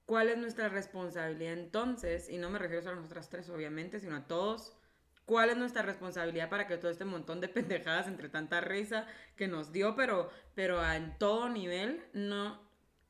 cuál 0.05 0.29
es 0.29 0.37
nuestra 0.37 0.69
responsabilidad 0.69 1.53
entonces, 1.53 2.29
y 2.29 2.37
no 2.37 2.49
me 2.49 2.59
refiero 2.59 2.81
solo 2.81 2.93
a 2.93 2.97
nosotras 2.97 3.29
tres, 3.29 3.49
obviamente, 3.49 3.99
sino 3.99 4.15
a 4.15 4.27
todos. 4.27 4.77
¿Cuál 5.25 5.49
es 5.49 5.57
nuestra 5.57 5.81
responsabilidad 5.81 6.49
para 6.49 6.67
que 6.67 6.77
todo 6.77 6.91
este 6.91 7.05
montón 7.05 7.41
de 7.41 7.47
pendejadas 7.49 8.07
entre 8.07 8.29
tanta 8.29 8.61
risa 8.61 9.05
que 9.35 9.47
nos 9.47 9.71
dio, 9.71 9.95
pero, 9.95 10.29
pero 10.55 10.83
en 10.91 11.17
todo 11.17 11.49
nivel, 11.49 12.03
no, 12.13 12.59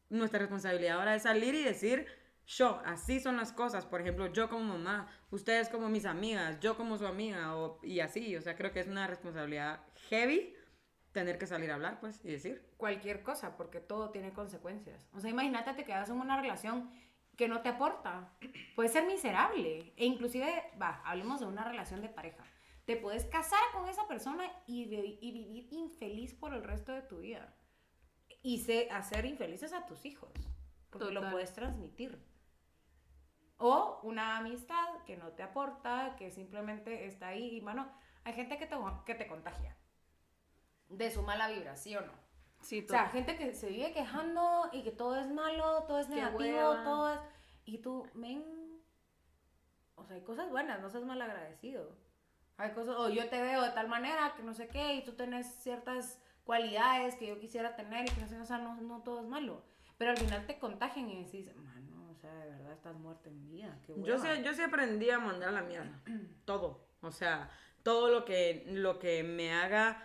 nuestra 0.10 0.40
responsabilidad 0.40 1.00
ahora 1.00 1.16
es 1.16 1.24
salir 1.24 1.56
y 1.56 1.64
decir, 1.64 2.06
yo, 2.46 2.82
así 2.86 3.20
son 3.20 3.38
las 3.38 3.52
cosas. 3.52 3.86
Por 3.86 4.02
ejemplo, 4.02 4.28
yo 4.28 4.50
como 4.50 4.64
mamá, 4.78 5.08
ustedes 5.32 5.70
como 5.70 5.90
mis 5.90 6.06
amigas, 6.06 6.60
yo 6.60 6.78
como 6.78 6.98
su 6.98 7.08
amiga, 7.08 7.56
o, 7.56 7.80
y 7.84 8.00
así. 8.00 8.36
O 8.36 8.42
sea, 8.42 8.56
creo 8.56 8.72
que 8.72 8.82
es 8.82 8.88
una 8.88 9.08
responsabilidad 9.08 9.82
heavy 10.10 10.54
tener 11.14 11.38
que 11.38 11.48
salir 11.48 11.72
a 11.72 11.76
hablar, 11.76 12.00
pues, 12.00 12.20
y 12.24 12.32
decir. 12.32 12.66
cualquier 12.78 13.22
cosa, 13.24 13.56
porque 13.56 13.80
todo 13.80 14.10
tiene 14.10 14.34
consecuencias. 14.34 15.08
O 15.14 15.20
sea, 15.20 15.30
imagínate 15.30 15.74
te 15.74 15.86
quedas 15.86 16.10
en 16.10 16.16
una 16.16 16.42
relación 16.42 16.90
que 17.38 17.48
no 17.48 17.62
te 17.62 17.70
aporta. 17.70 18.32
Puede 18.76 18.90
ser 18.90 19.06
miserable. 19.06 19.94
E 19.98 20.06
inclusive, 20.06 20.72
va, 20.82 21.02
hablemos 21.06 21.40
de 21.40 21.48
una 21.48 21.64
relación 21.64 22.02
de 22.02 22.10
pareja. 22.10 22.44
Te 22.86 22.98
puedes 22.98 23.26
casar 23.26 23.60
con 23.74 23.88
esa 23.88 24.08
persona 24.08 24.44
y, 24.68 24.84
y 24.84 25.32
vivir 25.32 25.68
infeliz 25.72 26.34
por 26.34 26.54
el 26.54 26.64
resto 26.64 26.92
de 26.92 27.02
tu 27.02 27.20
vida. 27.20 27.56
Y 28.42 28.60
se, 28.60 28.90
hacer 28.92 29.26
infelices 29.26 29.74
a 29.74 29.86
tus 29.86 30.06
hijos. 30.06 30.32
Porque 30.90 31.12
lo 31.12 31.32
puedes 31.32 31.54
transmitir. 31.54 32.24
O 33.58 34.02
una 34.04 34.38
amistad 34.38 35.04
que 35.06 35.16
no 35.16 35.30
te 35.30 35.44
aporta, 35.44 36.16
que 36.18 36.30
simplemente 36.30 37.06
está 37.06 37.30
ahí. 37.30 37.58
Y, 37.58 37.62
mano, 37.62 37.90
hay 38.24 38.34
gente 38.34 38.58
que 38.58 38.68
te, 38.68 38.76
que 39.06 39.16
te 39.16 39.28
contagia. 39.28 39.76
De 40.90 41.10
su 41.10 41.22
mala 41.24 41.48
vibra, 41.48 41.76
¿sí 41.78 41.96
o 41.96 42.02
no? 42.02 42.23
Sí, 42.64 42.84
O 42.86 42.88
sea, 42.88 43.08
gente 43.10 43.38
que 43.38 43.54
se 43.54 43.70
vive 43.70 43.92
quejando 43.92 44.70
y 44.72 44.84
que 44.84 44.92
todo 44.92 45.18
es 45.18 45.30
malo, 45.30 45.84
todo 45.84 46.00
es 46.00 46.08
Qué 46.08 46.16
negativo, 46.16 46.76
todo 46.84 47.14
es... 47.14 47.20
Y 47.66 47.78
tú, 47.80 48.08
men... 48.14 48.44
O 49.96 50.06
sea, 50.06 50.16
hay 50.16 50.24
cosas 50.24 50.50
buenas, 50.50 50.82
no 50.82 50.90
seas 50.90 51.04
mal 51.04 51.22
agradecido. 51.22 51.96
Hay 52.58 52.72
cosas... 52.72 52.96
O 52.98 53.10
yo 53.10 53.30
te 53.30 53.42
veo 53.42 53.62
de 53.62 53.72
tal 53.72 53.88
manera 53.88 54.34
que 54.36 54.44
no 54.44 54.54
sé 54.54 54.68
qué 54.70 54.96
y 54.96 55.04
tú 55.04 55.14
tenés 55.14 55.46
ciertas 55.56 56.20
cualidades 56.46 57.16
que 57.16 57.28
yo 57.28 57.40
quisiera 57.40 57.76
tener 57.76 58.06
y 58.06 58.12
que 58.12 58.22
no 58.22 58.28
sé, 58.28 58.40
o 58.40 58.46
sea, 58.46 58.58
no, 58.58 58.76
no 58.82 59.02
todo 59.04 59.22
es 59.22 59.28
malo. 59.28 59.64
Pero 59.98 60.12
al 60.12 60.18
final 60.18 60.46
te 60.46 60.58
contagian 60.58 61.10
y 61.10 61.24
decís, 61.24 61.54
mano, 61.56 62.10
o 62.12 62.16
sea, 62.16 62.34
de 62.34 62.50
verdad 62.50 62.74
estás 62.74 62.96
muerta 62.96 63.30
en 63.30 63.46
vida. 63.50 63.78
Qué 63.86 63.94
Yo 63.98 64.16
hueva". 64.16 64.36
sí, 64.36 64.44
yo 64.44 64.54
sí 64.54 64.62
aprendí 64.62 65.10
a 65.10 65.20
mandar 65.20 65.50
a 65.50 65.54
la 65.54 65.62
mierda. 65.62 66.02
Todo. 66.46 66.88
O 67.02 67.12
sea, 67.12 67.50
todo 67.84 68.10
lo 68.10 68.26
que, 68.26 68.66
lo 68.68 69.00
que 69.00 69.24
me 69.24 69.54
haga. 69.54 70.02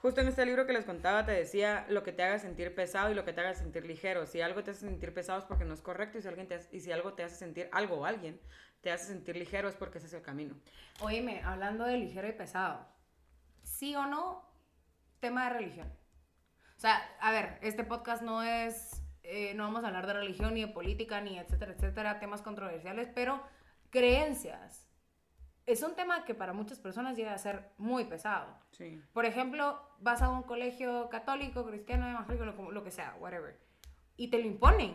Justo 0.00 0.20
en 0.20 0.28
este 0.28 0.46
libro 0.46 0.64
que 0.64 0.72
les 0.72 0.84
contaba 0.84 1.26
te 1.26 1.32
decía 1.32 1.84
lo 1.88 2.04
que 2.04 2.12
te 2.12 2.22
haga 2.22 2.38
sentir 2.38 2.72
pesado 2.72 3.10
y 3.10 3.14
lo 3.14 3.24
que 3.24 3.32
te 3.32 3.40
haga 3.40 3.54
sentir 3.54 3.84
ligero. 3.84 4.26
Si 4.26 4.40
algo 4.40 4.62
te 4.62 4.70
hace 4.70 4.80
sentir 4.86 5.12
pesado 5.12 5.40
es 5.40 5.44
porque 5.44 5.64
no 5.64 5.74
es 5.74 5.80
correcto 5.80 6.18
y 6.18 6.22
si, 6.22 6.28
alguien 6.28 6.46
te 6.46 6.60
y 6.70 6.80
si 6.80 6.92
algo 6.92 7.14
te 7.14 7.24
hace 7.24 7.34
sentir, 7.34 7.68
algo 7.72 7.96
o 7.96 8.04
alguien 8.04 8.40
te 8.80 8.92
hace 8.92 9.06
sentir 9.06 9.36
ligero 9.36 9.68
es 9.68 9.74
porque 9.74 9.98
ese 9.98 10.06
es 10.06 10.12
el 10.12 10.22
camino. 10.22 10.54
Oíme, 11.00 11.42
hablando 11.42 11.84
de 11.84 11.96
ligero 11.96 12.28
y 12.28 12.32
pesado, 12.32 12.86
¿sí 13.64 13.96
o 13.96 14.06
no 14.06 14.48
tema 15.18 15.44
de 15.44 15.50
religión? 15.50 15.92
O 16.76 16.80
sea, 16.80 16.96
a 17.20 17.32
ver, 17.32 17.58
este 17.62 17.82
podcast 17.82 18.22
no 18.22 18.44
es, 18.44 19.02
eh, 19.24 19.52
no 19.54 19.64
vamos 19.64 19.82
a 19.82 19.88
hablar 19.88 20.06
de 20.06 20.12
religión 20.12 20.54
ni 20.54 20.60
de 20.60 20.68
política 20.68 21.20
ni 21.20 21.40
etcétera, 21.40 21.72
etcétera, 21.72 22.20
temas 22.20 22.40
controversiales, 22.40 23.08
pero 23.12 23.42
creencias. 23.90 24.87
Es 25.68 25.82
un 25.82 25.94
tema 25.94 26.24
que 26.24 26.34
para 26.34 26.54
muchas 26.54 26.78
personas 26.78 27.14
llega 27.16 27.34
a 27.34 27.38
ser 27.38 27.72
muy 27.76 28.04
pesado. 28.06 28.56
Sí. 28.70 29.02
Por 29.12 29.26
ejemplo, 29.26 29.78
vas 30.00 30.22
a 30.22 30.30
un 30.30 30.42
colegio 30.44 31.10
católico, 31.10 31.66
cristiano, 31.66 32.08
evangélico, 32.08 32.46
lo, 32.46 32.72
lo 32.72 32.82
que 32.82 32.90
sea, 32.90 33.14
whatever, 33.20 33.58
y 34.16 34.28
te 34.28 34.38
lo 34.38 34.46
imponen, 34.46 34.94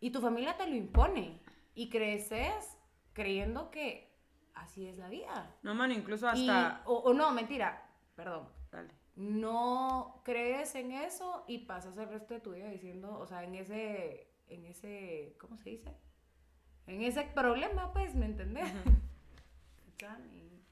y 0.00 0.10
tu 0.10 0.20
familia 0.22 0.56
te 0.56 0.66
lo 0.66 0.74
impone, 0.74 1.40
y 1.74 1.90
creces 1.90 2.78
creyendo 3.12 3.70
que 3.70 4.10
así 4.54 4.88
es 4.88 4.96
la 4.96 5.08
vida. 5.10 5.54
No, 5.62 5.74
mano, 5.74 5.92
incluso 5.92 6.26
Y- 6.34 6.48
hasta. 6.48 6.82
o, 6.86 6.94
o 6.94 7.12
no, 7.12 7.30
mentira, 7.32 7.86
perdón. 8.16 8.48
Dale. 8.72 8.94
No 9.16 10.22
crees 10.24 10.74
en 10.74 10.92
eso 10.92 11.44
y 11.46 11.58
pasas 11.66 11.98
el 11.98 12.08
resto 12.08 12.32
de 12.32 12.40
tu 12.40 12.52
vida 12.52 12.68
diciendo, 12.68 13.18
o 13.18 13.26
sea, 13.26 13.44
en 13.44 13.54
ese, 13.56 14.32
en 14.48 14.64
ese, 14.64 15.36
¿cómo 15.38 15.58
se 15.58 15.68
dice? 15.70 15.94
En 16.86 17.02
ese 17.02 17.24
problema, 17.24 17.92
pues, 17.92 18.14
¿me 18.14 18.24
entendés? 18.26 18.72
Dani. 20.00 20.62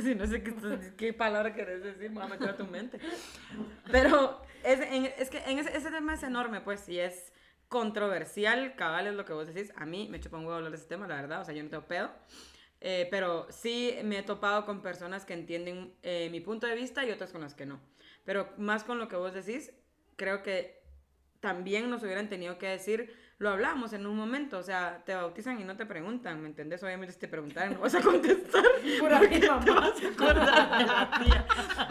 Si 0.00 0.14
no 0.14 0.26
sé 0.26 0.42
qué, 0.42 0.54
qué 0.96 1.12
palabra 1.12 1.54
querés 1.54 1.82
decir, 1.82 2.10
me 2.10 2.22
a 2.22 2.26
meter 2.26 2.50
a 2.50 2.56
tu 2.56 2.66
mente. 2.66 2.98
Pero 3.90 4.42
es, 4.64 4.80
en- 4.80 5.12
es 5.18 5.30
que 5.30 5.38
en 5.38 5.58
ese, 5.58 5.76
ese 5.76 5.90
tema 5.90 6.14
es 6.14 6.22
enorme, 6.22 6.60
pues, 6.60 6.88
y 6.88 6.98
es 6.98 7.32
controversial, 7.68 8.74
cabal 8.76 9.06
es 9.06 9.14
lo 9.14 9.24
que 9.24 9.32
vos 9.32 9.46
decís. 9.52 9.72
A 9.76 9.86
mí 9.86 10.08
me 10.10 10.20
chupa 10.20 10.36
un 10.36 10.44
huevo 10.44 10.56
hablar 10.56 10.72
de 10.72 10.76
ese 10.78 10.86
tema, 10.86 11.06
la 11.06 11.16
verdad, 11.16 11.40
o 11.40 11.44
sea, 11.44 11.54
yo 11.54 11.62
no 11.62 11.70
tengo 11.70 11.86
pedo. 11.86 12.10
Eh, 12.80 13.06
pero 13.10 13.46
sí 13.50 13.96
me 14.04 14.18
he 14.18 14.22
topado 14.24 14.66
con 14.66 14.82
personas 14.82 15.24
que 15.24 15.34
entienden 15.34 15.94
eh, 16.02 16.28
mi 16.30 16.40
punto 16.40 16.66
de 16.66 16.74
vista 16.74 17.04
y 17.06 17.10
otras 17.12 17.30
con 17.32 17.40
las 17.40 17.54
que 17.54 17.64
no. 17.64 17.80
Pero 18.24 18.52
más 18.58 18.82
con 18.84 18.98
lo 18.98 19.08
que 19.08 19.16
vos 19.16 19.32
decís, 19.32 19.72
creo 20.16 20.42
que 20.42 20.81
también 21.42 21.90
nos 21.90 22.04
hubieran 22.04 22.28
tenido 22.28 22.56
que 22.56 22.68
decir, 22.68 23.12
lo 23.38 23.50
hablamos 23.50 23.92
en 23.92 24.06
un 24.06 24.16
momento, 24.16 24.58
o 24.58 24.62
sea, 24.62 25.02
te 25.04 25.12
bautizan 25.12 25.60
y 25.60 25.64
no 25.64 25.76
te 25.76 25.84
preguntan, 25.84 26.40
¿me 26.40 26.46
entendés? 26.46 26.84
Obviamente 26.84 27.12
si 27.12 27.18
te 27.18 27.26
preguntaran 27.26 27.74
no 27.74 27.80
vas 27.80 27.96
a 27.96 28.00
contestar. 28.00 28.62
Mi 28.84 29.40
te 29.40 29.48
mamá. 29.48 29.80
vas 29.80 30.04
a 30.04 30.08
acordar 30.08 30.78
de 30.78 30.86
la 30.86 31.10
tía. 31.24 31.46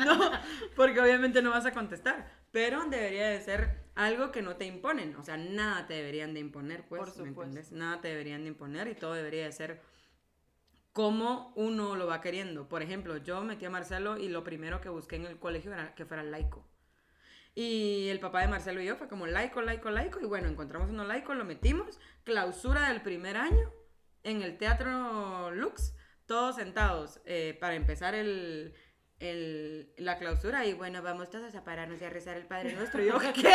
No, 0.06 0.32
porque 0.74 1.02
obviamente 1.02 1.42
no 1.42 1.50
vas 1.50 1.66
a 1.66 1.74
contestar, 1.74 2.32
pero 2.52 2.86
debería 2.86 3.28
de 3.28 3.42
ser 3.42 3.82
algo 3.94 4.32
que 4.32 4.42
no 4.42 4.56
te 4.56 4.66
imponen, 4.66 5.18
o 5.18 5.24
sea, 5.24 5.36
nada 5.36 5.86
te 5.86 5.96
deberían 5.96 6.34
de 6.34 6.40
imponer, 6.40 6.86
pues, 6.88 7.12
Por 7.12 7.24
¿me 7.24 7.28
entendés? 7.28 7.74
Nada 7.74 8.00
te 8.00 8.08
deberían 8.08 8.44
de 8.44 8.48
imponer 8.48 8.88
y 8.88 8.96
todo 8.96 9.14
debería 9.16 9.44
de 9.44 9.52
ser 9.52 9.82
como 10.94 11.52
uno 11.58 11.98
lo 11.98 12.08
va 12.08 12.22
queriendo. 12.22 12.70
Por 12.70 12.82
ejemplo, 12.82 13.18
yo 13.18 13.42
metí 13.42 13.66
a 13.66 13.70
Marcelo 13.70 14.18
y 14.18 14.30
lo 14.30 14.46
primero 14.46 14.80
que 14.80 14.88
busqué 14.88 15.18
en 15.18 15.26
el 15.26 15.40
colegio 15.40 15.74
era 15.74 15.94
que 15.94 16.06
fuera 16.06 16.24
laico. 16.24 16.71
Y 17.54 18.08
el 18.10 18.20
papá 18.20 18.42
de 18.42 18.48
Marcelo 18.48 18.82
y 18.82 18.86
yo 18.86 18.96
fue 18.96 19.08
como 19.10 19.28
laico, 19.28 19.62
laico, 19.62 19.90
laico. 19.90 20.20
Y 20.22 20.26
bueno, 20.26 20.48
encontramos 20.48 20.90
uno 20.90 21.04
laico, 21.04 21.34
lo 21.34 21.44
metimos. 21.46 22.00
Clausura 22.24 22.90
del 22.90 23.02
primer 23.02 23.36
año 23.38 23.72
en 24.24 24.42
el 24.42 24.58
Teatro 24.58 25.52
Lux. 25.52 25.94
Todos 26.26 26.56
sentados 26.56 27.20
eh, 27.26 27.58
para 27.60 27.76
empezar 27.76 28.16
el, 28.16 28.74
el- 29.20 29.92
la 29.98 30.18
clausura. 30.18 30.66
Y 30.66 30.74
bueno, 30.74 31.02
vamos 31.02 31.30
todos 31.30 31.54
a 31.56 31.64
pararnos 31.66 32.02
y 32.02 32.06
a 32.06 32.10
rezar 32.10 32.38
el 32.38 32.48
Padre 32.48 32.74
Nuestro. 32.74 33.04
Y 33.04 33.08
yo, 33.08 33.20
¿qué? 33.20 33.52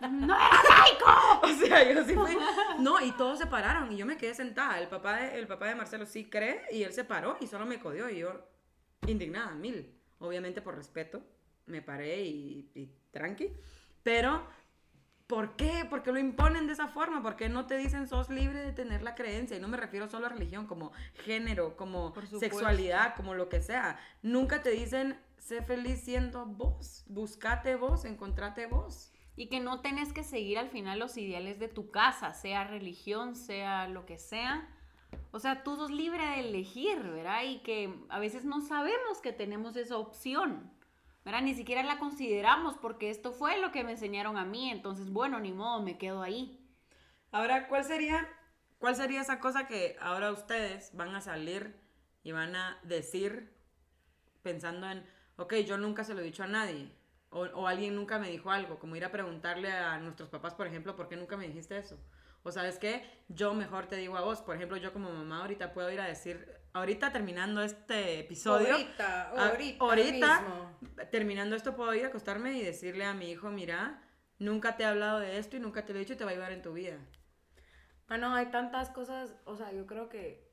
¡No 0.10 0.34
era 0.36 0.60
laico! 0.68 1.06
O 1.42 1.48
sea, 1.66 1.92
yo 1.92 2.04
sí 2.04 2.14
fui. 2.14 2.36
No, 2.78 3.04
y 3.04 3.10
todos 3.12 3.38
se 3.38 3.46
pararon 3.46 3.90
y 3.92 3.96
yo 3.96 4.06
me 4.06 4.16
quedé 4.16 4.34
sentada. 4.34 4.78
El 4.80 4.86
papá 4.88 5.16
de, 5.22 5.38
el 5.38 5.46
papá 5.48 5.66
de 5.66 5.74
Marcelo 5.74 6.06
sí 6.06 6.30
cree 6.30 6.62
y 6.70 6.84
él 6.84 6.92
se 6.92 7.02
paró 7.04 7.36
y 7.40 7.46
solo 7.48 7.66
me 7.66 7.80
codió. 7.80 8.08
Y 8.08 8.18
yo, 8.18 8.46
indignada, 9.08 9.52
mil. 9.54 9.98
Obviamente 10.20 10.60
por 10.62 10.76
respeto, 10.76 11.22
me 11.66 11.82
paré 11.82 12.22
y, 12.22 12.70
y 12.74 12.94
tranqui. 13.10 13.52
Pero, 14.02 14.46
¿por 15.26 15.56
qué? 15.56 15.86
¿Por 15.88 16.02
qué 16.02 16.12
lo 16.12 16.18
imponen 16.18 16.66
de 16.66 16.72
esa 16.72 16.88
forma? 16.88 17.22
¿Por 17.22 17.36
qué 17.36 17.48
no 17.48 17.66
te 17.66 17.76
dicen 17.76 18.08
sos 18.08 18.30
libre 18.30 18.60
de 18.60 18.72
tener 18.72 19.02
la 19.02 19.14
creencia? 19.14 19.56
Y 19.56 19.60
no 19.60 19.68
me 19.68 19.76
refiero 19.76 20.08
solo 20.08 20.26
a 20.26 20.30
religión, 20.30 20.66
como 20.66 20.92
género, 21.24 21.76
como 21.76 22.14
sexualidad, 22.38 23.14
como 23.16 23.34
lo 23.34 23.48
que 23.48 23.60
sea. 23.60 23.98
Nunca 24.22 24.62
te 24.62 24.70
dicen, 24.70 25.18
sé 25.38 25.62
feliz 25.62 26.00
siendo 26.00 26.46
vos. 26.46 27.04
Buscate 27.06 27.76
vos, 27.76 28.04
encontrate 28.04 28.66
vos. 28.66 29.12
Y 29.36 29.48
que 29.48 29.60
no 29.60 29.80
tenés 29.80 30.12
que 30.12 30.22
seguir 30.22 30.58
al 30.58 30.68
final 30.68 30.98
los 30.98 31.16
ideales 31.16 31.58
de 31.58 31.68
tu 31.68 31.90
casa, 31.90 32.34
sea 32.34 32.64
religión, 32.64 33.36
sea 33.36 33.88
lo 33.88 34.04
que 34.04 34.18
sea. 34.18 34.68
O 35.32 35.38
sea, 35.38 35.62
tú 35.62 35.76
sos 35.76 35.90
libre 35.90 36.24
de 36.24 36.40
elegir, 36.40 36.98
¿verdad? 37.02 37.44
Y 37.44 37.60
que 37.60 37.94
a 38.08 38.18
veces 38.18 38.44
no 38.44 38.60
sabemos 38.60 39.20
que 39.22 39.32
tenemos 39.32 39.76
esa 39.76 39.96
opción, 39.96 40.70
¿verdad? 41.24 41.42
Ni 41.42 41.54
siquiera 41.54 41.82
la 41.82 41.98
consideramos 41.98 42.76
porque 42.76 43.10
esto 43.10 43.32
fue 43.32 43.58
lo 43.60 43.72
que 43.72 43.84
me 43.84 43.92
enseñaron 43.92 44.36
a 44.36 44.44
mí, 44.44 44.70
entonces, 44.70 45.10
bueno, 45.10 45.38
ni 45.40 45.52
modo, 45.52 45.82
me 45.82 45.98
quedo 45.98 46.22
ahí. 46.22 46.58
Ahora, 47.32 47.68
¿cuál 47.68 47.84
sería, 47.84 48.28
¿cuál 48.78 48.96
sería 48.96 49.20
esa 49.20 49.40
cosa 49.40 49.66
que 49.66 49.96
ahora 50.00 50.32
ustedes 50.32 50.94
van 50.96 51.14
a 51.14 51.20
salir 51.20 51.76
y 52.22 52.32
van 52.32 52.56
a 52.56 52.78
decir 52.82 53.54
pensando 54.42 54.90
en, 54.90 55.06
ok, 55.36 55.54
yo 55.66 55.78
nunca 55.78 56.04
se 56.04 56.14
lo 56.14 56.20
he 56.20 56.24
dicho 56.24 56.42
a 56.42 56.48
nadie? 56.48 56.90
O, 57.30 57.42
o 57.42 57.66
alguien 57.68 57.94
nunca 57.94 58.18
me 58.18 58.30
dijo 58.30 58.50
algo, 58.50 58.78
como 58.78 58.96
ir 58.96 59.04
a 59.04 59.12
preguntarle 59.12 59.70
a 59.70 59.98
nuestros 59.98 60.28
papás, 60.28 60.54
por 60.54 60.66
ejemplo, 60.66 60.96
¿por 60.96 61.08
qué 61.08 61.16
nunca 61.16 61.36
me 61.36 61.46
dijiste 61.46 61.78
eso? 61.78 61.96
O 62.42 62.50
sabes 62.50 62.78
qué, 62.78 63.04
yo 63.28 63.54
mejor 63.54 63.86
te 63.86 63.96
digo 63.96 64.16
a 64.16 64.22
vos, 64.22 64.40
por 64.40 64.56
ejemplo, 64.56 64.78
yo 64.78 64.92
como 64.92 65.12
mamá 65.12 65.42
ahorita 65.42 65.72
puedo 65.74 65.90
ir 65.92 66.00
a 66.00 66.06
decir, 66.06 66.59
ahorita 66.72 67.12
terminando 67.12 67.62
este 67.62 68.20
episodio, 68.20 68.74
Ahorita, 68.74 69.30
Ah, 69.36 69.48
ahorita, 69.50 69.84
ahorita, 69.84 70.40
mismo. 70.40 70.78
terminando 71.10 71.56
esto 71.56 71.74
puedo 71.76 71.94
ir 71.94 72.04
a 72.04 72.08
acostarme 72.08 72.52
y 72.56 72.62
decirle 72.62 73.04
a 73.04 73.14
mi 73.14 73.30
hijo, 73.30 73.50
mira, 73.50 74.02
nunca 74.38 74.76
te 74.76 74.82
he 74.82 74.86
hablado 74.86 75.20
de 75.20 75.38
esto 75.38 75.56
y 75.56 75.60
nunca 75.60 75.84
te 75.84 75.92
lo 75.92 75.98
he 75.98 76.00
dicho 76.00 76.14
y 76.14 76.16
te 76.16 76.24
va 76.24 76.30
a 76.30 76.34
ayudar 76.34 76.52
en 76.52 76.62
tu 76.62 76.72
vida. 76.72 76.96
Bueno, 78.08 78.34
hay 78.34 78.46
tantas 78.46 78.90
cosas, 78.90 79.34
o 79.44 79.56
sea, 79.56 79.72
yo 79.72 79.86
creo 79.86 80.08
que 80.08 80.48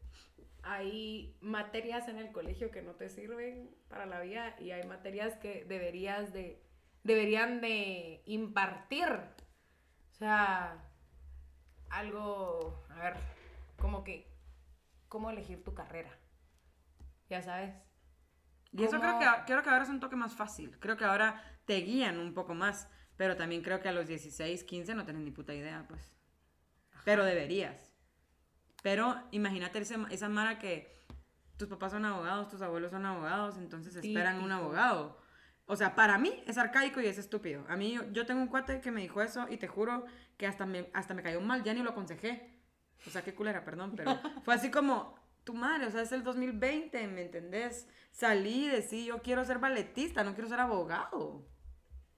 hay 0.64 1.36
materias 1.42 2.08
en 2.08 2.18
el 2.20 2.32
colegio 2.32 2.72
que 2.72 2.82
no 2.82 2.94
te 2.96 3.10
sirven 3.10 3.74
para 3.88 4.06
la 4.06 4.20
vida 4.22 4.56
y 4.60 4.72
hay 4.72 4.86
materias 4.86 5.36
que 5.38 5.66
deberías 5.66 6.34
de, 6.34 6.62
deberían 7.04 7.62
de 7.62 8.22
impartir. 8.26 9.08
O 9.10 10.16
sea, 10.16 10.84
algo, 11.90 12.84
a 12.90 12.96
ver, 13.00 13.14
como 13.80 14.04
que, 14.04 14.28
cómo 15.08 15.30
elegir 15.30 15.64
tu 15.64 15.74
carrera. 15.74 16.12
Ya 17.30 17.42
sabes. 17.42 17.74
Y 18.72 18.84
eso 18.84 19.00
creo 19.00 19.14
¿Cómo? 19.14 19.20
que, 19.20 19.28
creo 19.46 19.64
que 19.64 19.70
ahora 19.70 19.84
es 19.84 19.90
un 19.90 20.00
toque 20.00 20.16
más 20.16 20.36
fácil. 20.36 20.78
Creo 20.80 20.98
que 20.98 21.06
ahora 21.06 21.42
te 21.66 21.76
guían 21.78 22.20
un 22.20 22.34
poco 22.34 22.54
más. 22.54 22.90
Pero 23.16 23.36
también 23.36 23.64
creo 23.64 23.80
que 23.80 23.90
a 23.90 23.94
los 23.94 24.08
16, 24.08 24.64
15 24.64 24.94
no 24.94 25.04
tienes 25.04 25.24
ni 25.24 25.32
puta 25.32 25.54
idea, 25.54 25.86
pues. 25.90 26.14
Pero 27.04 27.26
deberías. 27.26 27.92
Pero 28.84 29.28
imagínate 29.32 29.80
ese- 29.80 29.98
esa 30.12 30.30
mara 30.30 30.60
que 30.60 30.96
tus 31.58 31.68
papás 31.68 31.92
son 31.94 32.06
abogados, 32.06 32.50
tus 32.50 32.62
abuelos 32.62 32.92
son 32.92 33.06
abogados, 33.08 33.58
entonces 33.58 33.96
esperan 33.96 34.36
un 34.36 34.42
Típico. 34.44 34.56
abogado. 34.60 35.18
O 35.66 35.76
sea, 35.76 35.96
para 35.96 36.18
mí 36.20 36.44
es 36.46 36.58
arcaico 36.60 37.02
y 37.02 37.08
es 37.08 37.18
estúpido. 37.18 37.66
A 37.68 37.76
mí, 37.76 37.94
yo, 37.94 38.04
yo 38.12 38.26
tengo 38.28 38.40
un 38.42 38.48
cuate 38.48 38.80
que 38.82 38.92
me 38.92 39.02
dijo 39.02 39.22
eso 39.22 39.48
y 39.50 39.58
te 39.58 39.68
juro 39.68 40.06
que 40.38 40.46
hasta 40.46 40.66
me, 40.68 40.90
hasta 40.94 41.14
me 41.16 41.24
cayó 41.24 41.42
mal, 41.42 41.64
ya 41.64 41.74
ni 41.74 41.82
lo 41.82 41.90
aconsejé. 41.90 42.57
O 43.08 43.10
sea, 43.10 43.24
qué 43.24 43.34
culera, 43.34 43.64
perdón, 43.64 43.94
pero 43.96 44.20
fue 44.44 44.54
así 44.54 44.70
como, 44.70 45.16
tu 45.48 45.54
madre, 45.54 45.88
o 45.88 45.92
sea, 45.92 46.02
es 46.02 46.12
el 46.12 46.24
2020, 46.24 47.08
¿me 47.08 47.22
entendés? 47.22 47.88
Salí 48.12 48.66
y 48.66 48.70
decí, 48.70 49.06
yo 49.06 49.22
quiero 49.22 49.46
ser 49.46 49.60
balletista, 49.60 50.24
no 50.26 50.34
quiero 50.34 50.50
ser 50.50 50.60
abogado. 50.60 51.46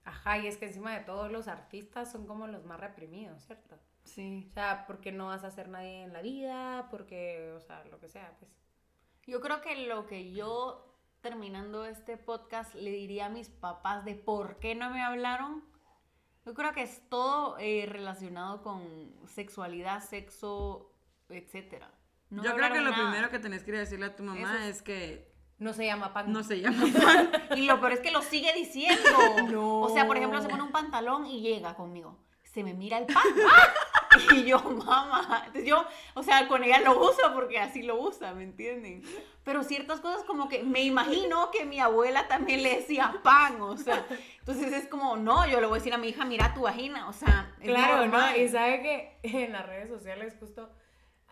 Ajá, 0.03 0.39
y 0.39 0.47
es 0.47 0.57
que 0.57 0.65
encima 0.65 0.93
de 0.93 1.01
todos 1.01 1.31
los 1.31 1.47
artistas 1.47 2.11
son 2.11 2.25
como 2.25 2.47
los 2.47 2.65
más 2.65 2.79
reprimidos, 2.79 3.43
¿cierto? 3.43 3.77
Sí. 4.03 4.47
O 4.49 4.53
sea, 4.53 4.85
porque 4.87 5.11
no 5.11 5.27
vas 5.27 5.43
a 5.43 5.51
ser 5.51 5.69
nadie 5.69 6.01
en 6.01 6.11
la 6.11 6.23
vida, 6.23 6.87
porque, 6.89 7.51
o 7.55 7.59
sea, 7.59 7.83
lo 7.85 7.99
que 7.99 8.09
sea, 8.09 8.35
pues. 8.39 8.51
Yo 9.27 9.41
creo 9.41 9.61
que 9.61 9.85
lo 9.85 10.07
que 10.07 10.31
yo, 10.31 10.97
terminando 11.21 11.85
este 11.85 12.17
podcast, 12.17 12.73
le 12.73 12.89
diría 12.89 13.27
a 13.27 13.29
mis 13.29 13.49
papás 13.49 14.03
de 14.05 14.15
por 14.15 14.57
qué 14.57 14.73
no 14.73 14.89
me 14.89 15.03
hablaron, 15.03 15.63
yo 16.49 16.55
creo 16.55 16.73
que 16.73 16.81
es 16.81 17.07
todo 17.09 17.57
eh, 17.59 17.85
relacionado 17.87 18.63
con 18.63 18.81
sexualidad, 19.27 20.03
sexo, 20.03 20.91
etcétera. 21.29 21.91
No 22.31 22.43
yo 22.43 22.55
creo 22.55 22.73
que 22.73 22.81
lo 22.81 22.89
nada. 22.89 23.03
primero 23.11 23.29
que 23.29 23.37
tenés 23.37 23.63
que 23.63 23.69
ir 23.69 23.77
a 23.77 23.79
decirle 23.81 24.07
a 24.07 24.15
tu 24.15 24.23
mamá 24.23 24.65
es- 24.67 24.77
es 24.77 24.81
que 24.81 25.31
No 25.59 25.73
se 25.73 25.85
llama 25.85 26.11
pan. 26.11 26.31
no 26.33 26.41
se 26.41 26.59
llama 26.59 26.83
pan. 27.03 27.29
Y 27.55 27.67
lo 27.67 27.79
peor 27.79 27.91
es 27.93 27.99
que 27.99 28.09
lo 28.11 28.23
sigue 28.23 28.51
diciendo. 28.55 28.97
No. 29.51 29.81
O 29.81 29.89
sea, 29.93 30.07
por 30.07 30.17
ejemplo, 30.17 30.41
se 30.41 30.49
pone 30.49 30.63
un 30.63 30.71
pantalón 30.71 31.27
y 31.27 31.41
llega 31.41 31.75
conmigo. 31.75 32.17
Se 32.43 32.63
me 32.63 32.73
mira 32.73 32.97
el 32.97 33.05
pan. 33.05 33.17
Y 34.36 34.43
yo, 34.45 34.59
mamá. 34.59 35.43
Entonces 35.47 35.65
yo, 35.65 35.86
o 36.13 36.23
sea, 36.23 36.47
con 36.47 36.63
ella 36.63 36.80
lo 36.82 36.99
uso 36.99 37.34
porque 37.34 37.57
así 37.59 37.82
lo 37.82 37.99
usa, 37.99 38.34
¿me 38.34 38.43
entienden? 38.43 39.01
Pero 39.43 39.63
ciertas 39.63 39.99
cosas 40.01 40.23
como 40.23 40.47
que 40.49 40.63
me 40.63 40.82
imagino 40.84 41.49
que 41.51 41.65
mi 41.65 41.80
abuela 41.80 42.27
también 42.27 42.61
le 42.61 42.75
decía 42.77 43.15
pan, 43.23 43.59
o 43.61 43.77
sea. 43.77 44.05
Entonces 44.39 44.71
es 44.73 44.88
como, 44.88 45.17
no, 45.17 45.47
yo 45.47 45.59
le 45.59 45.65
voy 45.67 45.77
a 45.77 45.80
decir 45.80 45.93
a 45.93 45.97
mi 45.97 46.09
hija, 46.09 46.25
mira 46.25 46.53
tu 46.53 46.61
vagina, 46.61 47.07
o 47.09 47.13
sea. 47.13 47.53
es 47.59 47.67
Claro, 47.67 47.97
normal. 47.97 48.34
¿no? 48.36 48.43
Y 48.43 48.47
sabe 48.49 48.82
que 48.82 49.19
en 49.45 49.51
las 49.53 49.65
redes 49.65 49.89
sociales 49.89 50.36
justo 50.39 50.69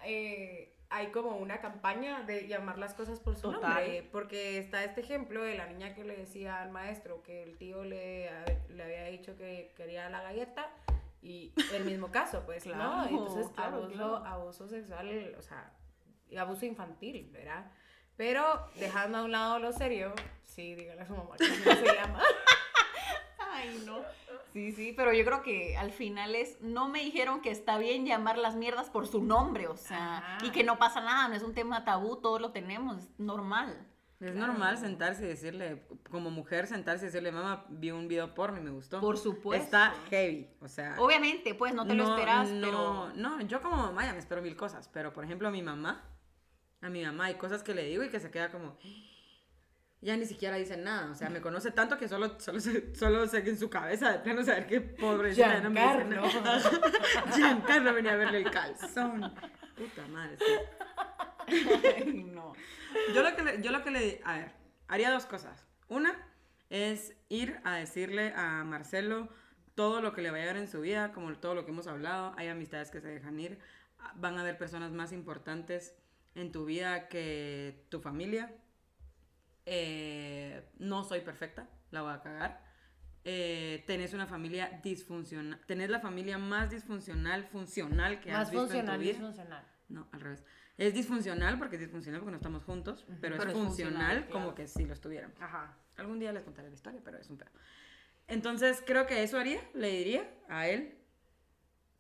eh, 0.04 0.74
hay 0.90 1.08
como 1.08 1.38
una 1.38 1.60
campaña 1.60 2.22
de 2.24 2.48
llamar 2.48 2.78
las 2.78 2.94
cosas 2.94 3.20
por 3.20 3.36
su 3.36 3.52
Total. 3.52 3.62
nombre. 3.74 4.10
Porque 4.12 4.58
está 4.58 4.84
este 4.84 5.02
ejemplo 5.02 5.44
de 5.44 5.56
la 5.56 5.68
niña 5.68 5.94
que 5.94 6.04
le 6.04 6.16
decía 6.16 6.62
al 6.62 6.72
maestro 6.72 7.22
que 7.24 7.44
el 7.44 7.58
tío 7.58 7.84
le, 7.84 8.30
le 8.70 8.84
había 8.84 9.04
dicho 9.06 9.36
que 9.38 9.74
quería 9.76 10.10
la 10.10 10.22
galleta. 10.24 10.72
Y 11.22 11.54
el 11.74 11.84
mismo 11.86 12.12
caso, 12.12 12.44
pues, 12.46 12.66
¿no? 12.66 12.74
Claro, 12.74 13.08
Entonces, 13.10 13.50
claro, 13.50 13.78
abuso, 13.78 13.94
claro. 13.94 14.26
abuso 14.26 14.68
sexual, 14.68 15.36
o 15.38 15.42
sea, 15.42 15.74
y 16.30 16.38
abuso 16.38 16.66
infantil, 16.66 17.30
¿verdad? 17.32 17.72
Pero 18.16 18.44
dejando 18.76 19.20
a 19.20 19.24
un 19.24 19.32
lado 19.32 19.60
lo 19.60 19.72
serio, 19.74 20.14
sí, 20.44 20.76
dígale 20.76 21.02
a 21.02 21.06
su 21.08 21.16
mamá 21.16 21.36
que 21.38 21.48
no 21.48 21.76
se 21.76 21.96
llama. 21.96 22.22
Ay, 23.52 23.82
no. 23.86 24.02
Sí, 24.54 24.72
sí, 24.72 24.94
pero 24.96 25.14
yo 25.14 25.24
creo 25.26 25.42
que 25.42 25.78
al 25.78 25.92
final 25.92 26.36
es, 26.36 26.62
no 26.62 26.90
me 26.90 27.00
dijeron 27.04 27.42
que 27.42 27.52
está 27.52 27.78
bien 27.78 28.06
llamar 28.06 28.38
las 28.38 28.56
mierdas 28.56 28.90
por 28.90 29.08
su 29.08 29.24
nombre, 29.24 29.68
o 29.68 29.78
sea, 29.78 30.18
Ajá. 30.18 30.38
y 30.46 30.52
que 30.52 30.64
no 30.64 30.78
pasa 30.80 31.02
nada, 31.02 31.28
no 31.28 31.36
es 31.36 31.44
un 31.44 31.54
tema 31.54 31.84
tabú, 31.86 32.18
todos 32.18 32.40
lo 32.42 32.52
tenemos, 32.52 32.98
es 32.98 33.10
normal. 33.20 33.87
Es 34.20 34.32
Claro. 34.32 34.48
normal 34.48 34.78
sentarse 34.80 35.26
y 35.26 35.28
decirle, 35.28 35.86
como 36.10 36.32
mujer, 36.32 36.66
sentarse 36.66 37.06
y 37.06 37.08
decirle, 37.08 37.32
mamá, 37.32 37.66
vi 37.70 37.92
un 37.92 38.08
video 38.08 38.34
porno 38.34 38.58
y 38.58 38.62
me 38.62 38.72
gustó. 38.72 39.00
Por 39.00 39.16
supuesto. 39.18 39.64
Está 39.64 39.94
heavy, 40.10 40.50
o 40.60 40.68
sea. 40.68 40.96
Obviamente, 40.98 41.54
pues 41.54 41.74
no 41.76 41.86
te 41.86 41.94
lo 41.94 42.10
esperas, 42.16 42.50
no, 42.50 42.66
pero 42.66 43.12
No, 43.16 43.40
yo 43.42 43.62
como 43.62 43.78
mamá 43.78 44.06
ya 44.06 44.14
me 44.14 44.20
espero 44.20 44.42
mil 44.42 44.56
cosas, 44.56 44.90
pero 44.92 45.14
por 45.14 45.24
ejemplo 45.24 45.48
a 45.48 45.52
mi 45.52 45.62
mamá, 45.62 46.04
a 46.82 46.90
mi 46.90 47.04
mamá 47.06 47.26
hay 47.26 47.36
cosas 47.36 47.62
que 47.62 47.76
le 47.76 47.84
digo 47.84 48.04
y 48.04 48.10
que 48.10 48.20
se 48.20 48.32
queda 48.32 48.50
como, 48.52 48.80
ya 50.02 50.18
ni 50.18 50.26
siquiera 50.26 50.56
dice 50.58 50.78
nada, 50.78 51.12
o 51.12 51.16
sea, 51.16 51.30
me 51.30 51.40
conoce 51.42 51.70
tanto 51.70 52.00
que 52.00 52.08
solo, 52.08 52.40
solo, 52.40 52.60
solo 52.96 53.28
sé 53.28 53.44
que 53.44 53.52
en 53.52 53.60
su 53.60 53.70
cabeza 53.70 54.12
de 54.14 54.20
plano 54.20 54.44
saber 54.44 54.66
que 54.66 54.82
pobre 54.82 55.34
ya 55.36 55.60
no 55.60 55.70
me 55.70 55.80
dice 55.80 56.06
nada. 56.42 56.72
Giancarlo 57.36 57.94
venía 57.94 58.14
a 58.14 58.16
verle 58.16 58.40
el 58.40 58.50
calzón. 58.50 59.32
Puta 59.76 60.08
madre, 60.08 60.38
sí. 60.40 60.54
Ay, 61.98 62.24
no. 62.24 62.54
Yo 63.14 63.24
lo 63.24 63.36
que 63.36 63.44
le, 63.44 63.62
yo 63.62 63.72
lo 63.72 63.84
que 63.84 63.92
le, 63.92 64.22
a 64.24 64.38
ver, 64.38 64.52
haría 64.88 65.12
dos 65.12 65.26
cosas. 65.26 65.66
Una 65.88 66.16
es 66.70 67.16
ir 67.30 67.60
a 67.64 67.76
decirle 67.76 68.34
a 68.36 68.64
Marcelo 68.64 69.30
todo 69.76 70.02
lo 70.02 70.14
que 70.14 70.22
le 70.22 70.32
vaya 70.32 70.44
a 70.44 70.48
dar 70.48 70.58
en 70.58 70.68
su 70.68 70.82
vida, 70.82 71.12
como 71.14 71.34
todo 71.38 71.56
lo 71.56 71.66
que 71.66 71.72
hemos 71.72 71.88
hablado. 71.88 72.34
Hay 72.38 72.48
amistades 72.48 72.92
que 72.92 73.00
se 73.00 73.08
dejan 73.08 73.40
ir. 73.40 73.60
Van 74.16 74.38
a 74.38 74.42
haber 74.42 74.58
personas 74.58 74.92
más 74.92 75.12
importantes 75.12 75.96
en 76.36 76.52
tu 76.52 76.66
vida 76.66 77.08
que 77.08 77.86
tu 77.90 78.00
familia. 78.00 78.54
Eh, 79.66 80.64
no 80.80 81.04
soy 81.04 81.22
perfecta, 81.22 81.70
la 81.92 82.02
voy 82.02 82.14
a 82.14 82.22
cagar. 82.22 82.64
Eh, 83.24 83.84
tenés 83.86 84.14
una 84.14 84.26
familia 84.26 84.80
disfuncional. 84.82 85.60
Tenés 85.66 85.90
la 85.90 86.00
familia 86.00 86.38
más 86.38 86.70
disfuncional, 86.70 87.46
funcional 87.46 88.22
que 88.22 88.32
Más 88.32 88.44
has 88.44 88.52
visto 88.52 88.62
funcional, 88.68 88.96
en 88.96 88.96
tu 88.96 89.02
vida. 89.02 89.12
disfuncional. 89.14 89.68
No, 89.90 90.08
al 90.12 90.22
revés. 90.22 90.44
Es 90.78 90.94
disfuncional 90.94 91.58
porque 91.58 91.76
es 91.76 91.82
disfuncional 91.82 92.22
porque 92.22 92.32
no 92.32 92.38
estamos 92.38 92.64
juntos, 92.64 93.06
pero, 93.20 93.38
Pero 93.38 93.50
es 93.52 93.58
funcional, 93.58 93.66
funcional, 93.68 94.26
como 94.30 94.44
claro. 94.46 94.56
que 94.56 94.68
si 94.68 94.86
lo 94.86 94.94
estuviéramos. 94.94 95.36
Ajá. 95.42 95.76
Algún 95.98 96.20
día 96.20 96.32
les 96.32 96.44
contaré 96.44 96.70
la 96.70 96.76
historia, 96.76 97.02
pero 97.04 97.18
es 97.18 97.30
un 97.30 97.38
pedo. 97.38 97.50
Entonces, 98.28 98.84
creo 98.86 99.08
que 99.08 99.24
eso 99.24 99.40
haría, 99.40 99.60
le 99.74 99.90
diría 99.90 100.30
a 100.50 100.68
él 100.68 100.94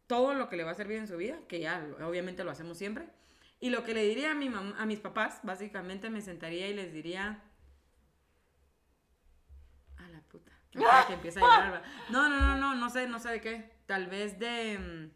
todo 0.05 0.33
lo 0.35 0.47
que 0.49 0.57
le 0.57 0.63
va 0.63 0.71
a 0.71 0.75
servir 0.75 0.97
en 0.97 1.07
su 1.07 1.17
vida, 1.17 1.39
que 1.47 1.59
ya 1.59 1.83
obviamente 2.05 2.43
lo 2.43 2.51
hacemos 2.51 2.77
siempre. 2.77 3.07
Y 3.59 3.71
lo 3.71 3.83
que 3.83 3.93
le 3.95 4.03
diría 4.03 4.31
a, 4.31 4.35
mi 4.35 4.47
mam- 4.49 4.75
a 4.77 4.85
mis 4.85 4.99
papás, 4.99 5.39
básicamente 5.43 6.09
me 6.11 6.21
sentaría 6.21 6.67
y 6.69 6.73
les 6.75 6.93
diría... 6.93 7.41
A 9.97 10.07
la 10.09 10.21
puta. 10.21 10.51
que 10.71 10.79
empieza 11.13 11.39
a 11.39 11.43
llorar. 11.43 11.83
No, 12.09 12.29
no, 12.29 12.39
no, 12.39 12.55
no, 12.57 12.75
no 12.75 12.89
sé, 12.91 13.07
no 13.07 13.19
sé 13.19 13.29
de 13.29 13.41
qué. 13.41 13.71
Tal 13.87 14.05
vez 14.07 14.37
de... 14.37 15.09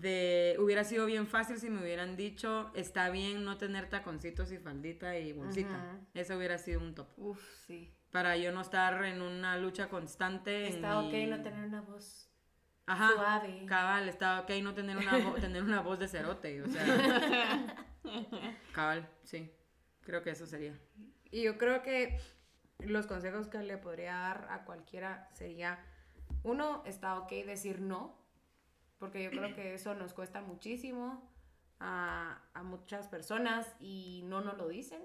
De... 0.00 0.56
Hubiera 0.58 0.84
sido 0.84 1.06
bien 1.06 1.26
fácil 1.26 1.58
si 1.58 1.68
me 1.70 1.82
hubieran 1.82 2.16
dicho, 2.16 2.70
está 2.74 3.10
bien 3.10 3.44
no 3.44 3.58
tener 3.58 3.88
taconcitos 3.88 4.50
y 4.52 4.58
faldita 4.58 5.18
y 5.18 5.32
bolsita. 5.32 6.00
Eso 6.14 6.36
hubiera 6.36 6.58
sido 6.58 6.80
un 6.80 6.94
top 6.94 7.08
Uf, 7.18 7.40
sí. 7.66 7.94
para 8.10 8.36
yo 8.36 8.52
no 8.52 8.60
estar 8.62 9.04
en 9.04 9.20
una 9.22 9.56
lucha 9.58 9.88
constante. 9.88 10.66
Está 10.68 10.98
ok 11.00 11.12
mi- 11.12 11.26
no 11.26 11.42
tener 11.42 11.66
una 11.66 11.82
voz 11.82 12.28
Ajá, 12.86 13.10
suave. 13.14 13.64
Cabal, 13.66 14.08
está 14.08 14.40
ok 14.40 14.50
no 14.62 14.74
tener 14.74 14.96
una, 14.96 15.10
tener 15.40 15.62
una 15.62 15.80
voz 15.80 15.98
de 15.98 16.08
cerote, 16.08 16.62
o 16.62 16.66
sea. 16.68 17.76
cabal, 18.72 19.08
sí. 19.24 19.52
Creo 20.02 20.22
que 20.22 20.30
eso 20.30 20.46
sería. 20.46 20.78
Y 21.30 21.42
yo 21.42 21.58
creo 21.58 21.82
que 21.82 22.18
los 22.80 23.06
consejos 23.06 23.48
que 23.48 23.58
le 23.58 23.78
podría 23.78 24.14
dar 24.16 24.48
a 24.50 24.64
cualquiera 24.64 25.28
sería, 25.32 25.78
uno, 26.42 26.82
está 26.86 27.18
ok 27.18 27.30
decir 27.46 27.80
no, 27.80 28.20
porque 29.02 29.24
yo 29.24 29.30
creo 29.30 29.52
que 29.52 29.74
eso 29.74 29.96
nos 29.96 30.12
cuesta 30.12 30.42
muchísimo 30.42 31.28
a, 31.80 32.40
a 32.54 32.62
muchas 32.62 33.08
personas 33.08 33.66
y 33.80 34.22
no 34.26 34.42
nos 34.42 34.56
lo 34.56 34.68
dicen, 34.68 35.02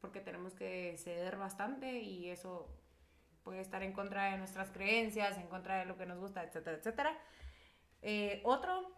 porque 0.00 0.20
tenemos 0.20 0.54
que 0.54 0.96
ceder 0.98 1.36
bastante 1.36 1.98
y 1.98 2.30
eso 2.30 2.72
puede 3.42 3.60
estar 3.60 3.82
en 3.82 3.92
contra 3.92 4.30
de 4.30 4.38
nuestras 4.38 4.70
creencias, 4.70 5.36
en 5.36 5.48
contra 5.48 5.80
de 5.80 5.84
lo 5.84 5.96
que 5.96 6.06
nos 6.06 6.20
gusta, 6.20 6.44
etcétera, 6.44 6.76
etcétera. 6.76 7.18
Eh, 8.02 8.40
otro, 8.44 8.92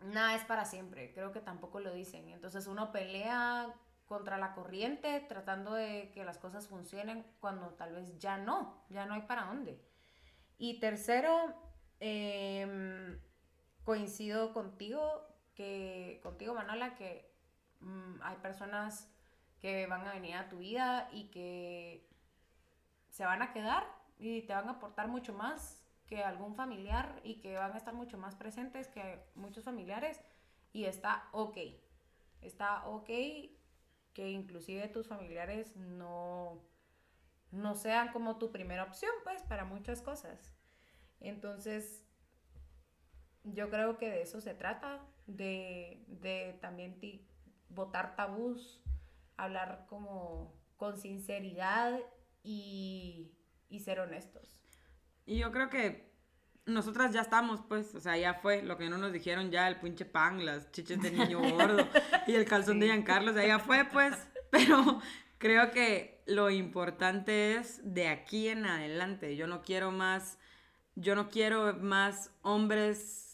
nada 0.00 0.36
es 0.36 0.44
para 0.44 0.64
siempre, 0.64 1.12
creo 1.12 1.30
que 1.30 1.40
tampoco 1.40 1.80
lo 1.80 1.92
dicen. 1.92 2.30
Entonces 2.30 2.66
uno 2.66 2.92
pelea 2.92 3.74
contra 4.06 4.38
la 4.38 4.54
corriente 4.54 5.20
tratando 5.28 5.74
de 5.74 6.10
que 6.14 6.24
las 6.24 6.38
cosas 6.38 6.66
funcionen 6.66 7.26
cuando 7.40 7.74
tal 7.74 7.92
vez 7.92 8.18
ya 8.18 8.38
no, 8.38 8.86
ya 8.88 9.04
no 9.04 9.12
hay 9.12 9.20
para 9.20 9.44
dónde. 9.44 9.78
Y 10.56 10.80
tercero, 10.80 11.54
em, 12.00 13.20
coincido 13.84 14.52
contigo, 14.52 15.26
que, 15.54 16.20
contigo 16.22 16.54
Manola, 16.54 16.94
que 16.94 17.30
mm, 17.80 18.22
hay 18.22 18.36
personas 18.36 19.10
que 19.60 19.86
van 19.86 20.06
a 20.06 20.12
venir 20.12 20.36
a 20.36 20.48
tu 20.48 20.58
vida 20.58 21.08
y 21.12 21.24
que 21.30 22.08
se 23.10 23.24
van 23.24 23.42
a 23.42 23.52
quedar 23.52 23.86
y 24.18 24.42
te 24.42 24.54
van 24.54 24.68
a 24.68 24.72
aportar 24.72 25.08
mucho 25.08 25.32
más 25.32 25.82
que 26.06 26.24
algún 26.24 26.54
familiar 26.54 27.20
y 27.22 27.36
que 27.40 27.56
van 27.56 27.72
a 27.72 27.76
estar 27.76 27.94
mucho 27.94 28.18
más 28.18 28.34
presentes 28.34 28.88
que 28.88 29.22
muchos 29.34 29.64
familiares 29.64 30.20
y 30.72 30.84
está 30.84 31.28
ok. 31.32 31.58
Está 32.40 32.86
ok 32.86 33.08
que 34.14 34.30
inclusive 34.30 34.88
tus 34.88 35.06
familiares 35.06 35.76
no, 35.76 36.60
no 37.52 37.74
sean 37.74 38.12
como 38.12 38.38
tu 38.38 38.50
primera 38.50 38.84
opción, 38.84 39.12
pues, 39.24 39.42
para 39.42 39.64
muchas 39.64 40.02
cosas. 40.02 40.52
Entonces, 41.20 42.04
yo 43.44 43.70
creo 43.70 43.98
que 43.98 44.10
de 44.10 44.22
eso 44.22 44.40
se 44.40 44.54
trata, 44.54 45.00
de, 45.26 46.04
de 46.08 46.58
también 46.60 46.98
votar 47.68 48.16
tabús, 48.16 48.82
hablar 49.36 49.86
como 49.88 50.54
con 50.76 50.96
sinceridad 50.98 52.00
y, 52.42 53.32
y 53.68 53.80
ser 53.80 54.00
honestos. 54.00 54.58
Y 55.26 55.38
yo 55.38 55.52
creo 55.52 55.70
que 55.70 56.10
nosotras 56.66 57.12
ya 57.12 57.20
estamos, 57.20 57.60
pues, 57.68 57.94
o 57.94 58.00
sea, 58.00 58.16
ya 58.16 58.34
fue 58.34 58.62
lo 58.62 58.76
que 58.76 58.88
no 58.88 58.98
nos 58.98 59.12
dijeron 59.12 59.50
ya, 59.50 59.68
el 59.68 59.80
pinche 59.80 60.04
pan, 60.04 60.44
las 60.44 60.70
chiches 60.72 61.00
de 61.00 61.10
niño 61.10 61.40
gordo 61.54 61.86
y 62.26 62.34
el 62.34 62.44
calzón 62.44 62.80
de 62.80 62.86
Giancarlo, 62.86 63.30
o 63.30 63.34
sea, 63.34 63.46
ya 63.46 63.58
fue, 63.58 63.84
pues, 63.84 64.14
pero 64.50 65.00
creo 65.38 65.70
que 65.70 66.22
lo 66.26 66.50
importante 66.50 67.56
es 67.56 67.80
de 67.82 68.08
aquí 68.08 68.48
en 68.48 68.66
adelante. 68.66 69.36
Yo 69.36 69.46
no 69.46 69.62
quiero 69.62 69.90
más, 69.90 70.38
yo 70.94 71.14
no 71.14 71.28
quiero 71.28 71.74
más 71.74 72.30
hombres 72.42 73.29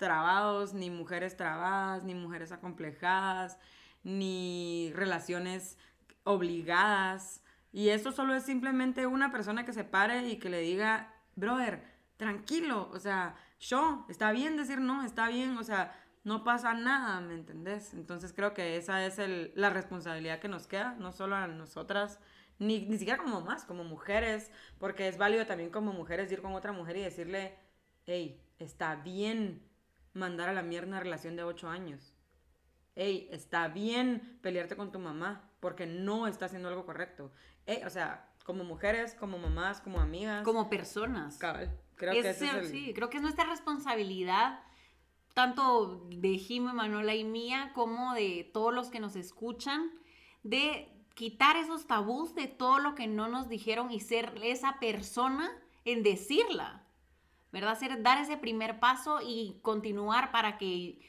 trabados, 0.00 0.74
ni 0.74 0.90
mujeres 0.90 1.36
trabadas, 1.36 2.02
ni 2.02 2.14
mujeres 2.14 2.50
acomplejadas, 2.50 3.56
ni 4.02 4.90
relaciones 4.96 5.78
obligadas. 6.24 7.44
Y 7.72 7.90
eso 7.90 8.10
solo 8.10 8.34
es 8.34 8.42
simplemente 8.42 9.06
una 9.06 9.30
persona 9.30 9.64
que 9.64 9.72
se 9.72 9.84
pare 9.84 10.26
y 10.28 10.38
que 10.38 10.50
le 10.50 10.60
diga, 10.60 11.14
brother, 11.36 11.84
tranquilo, 12.16 12.90
o 12.92 12.98
sea, 12.98 13.36
yo, 13.60 14.04
está 14.08 14.32
bien 14.32 14.56
decir 14.56 14.80
no, 14.80 15.04
está 15.04 15.28
bien, 15.28 15.56
o 15.56 15.62
sea, 15.62 15.96
no 16.24 16.44
pasa 16.44 16.74
nada, 16.74 17.20
¿me 17.20 17.34
entendés? 17.34 17.94
Entonces 17.94 18.32
creo 18.32 18.52
que 18.52 18.76
esa 18.76 19.06
es 19.06 19.18
el, 19.18 19.52
la 19.54 19.70
responsabilidad 19.70 20.40
que 20.40 20.48
nos 20.48 20.66
queda, 20.66 20.96
no 20.98 21.12
solo 21.12 21.36
a 21.36 21.46
nosotras, 21.46 22.18
ni, 22.58 22.86
ni 22.86 22.98
siquiera 22.98 23.22
como 23.22 23.40
más, 23.40 23.64
como 23.64 23.84
mujeres, 23.84 24.50
porque 24.78 25.08
es 25.08 25.16
válido 25.16 25.46
también 25.46 25.70
como 25.70 25.92
mujeres 25.92 26.30
ir 26.32 26.42
con 26.42 26.54
otra 26.54 26.72
mujer 26.72 26.96
y 26.96 27.02
decirle, 27.02 27.56
hey, 28.06 28.42
está 28.58 28.96
bien 28.96 29.69
mandar 30.12 30.48
a 30.48 30.52
la 30.52 30.62
mierda 30.62 30.88
una 30.88 31.00
relación 31.00 31.36
de 31.36 31.44
ocho 31.44 31.68
años. 31.68 32.14
Hey, 32.96 33.28
está 33.30 33.68
bien 33.68 34.38
pelearte 34.42 34.76
con 34.76 34.92
tu 34.92 34.98
mamá 34.98 35.50
porque 35.60 35.86
no 35.86 36.26
está 36.26 36.46
haciendo 36.46 36.68
algo 36.68 36.84
correcto. 36.84 37.32
Hey, 37.66 37.82
o 37.86 37.90
sea, 37.90 38.28
como 38.44 38.64
mujeres, 38.64 39.14
como 39.14 39.38
mamás, 39.38 39.80
como 39.80 40.00
amigas. 40.00 40.44
Como 40.44 40.68
personas. 40.68 41.38
Cabal. 41.38 41.78
Creo 41.96 42.12
que 42.12 42.30
es, 42.30 42.68
Sí, 42.70 42.92
creo 42.94 43.10
que 43.10 43.18
es 43.18 43.22
nuestra 43.22 43.44
responsabilidad, 43.44 44.60
tanto 45.34 46.06
de 46.08 46.38
Jimmy, 46.38 46.72
Manuela 46.72 47.14
y 47.14 47.24
mía, 47.24 47.72
como 47.74 48.14
de 48.14 48.50
todos 48.54 48.72
los 48.72 48.88
que 48.88 49.00
nos 49.00 49.16
escuchan, 49.16 49.90
de 50.42 50.88
quitar 51.14 51.56
esos 51.56 51.86
tabús 51.86 52.34
de 52.34 52.46
todo 52.46 52.78
lo 52.78 52.94
que 52.94 53.06
no 53.06 53.28
nos 53.28 53.50
dijeron 53.50 53.90
y 53.90 54.00
ser 54.00 54.32
esa 54.42 54.78
persona 54.80 55.50
en 55.84 56.02
decirla, 56.02 56.86
¿verdad? 57.52 57.78
Ser, 57.78 58.02
dar 58.02 58.18
ese 58.18 58.36
primer 58.36 58.80
paso 58.80 59.20
y 59.22 59.58
continuar 59.62 60.30
para 60.30 60.58
que 60.58 61.00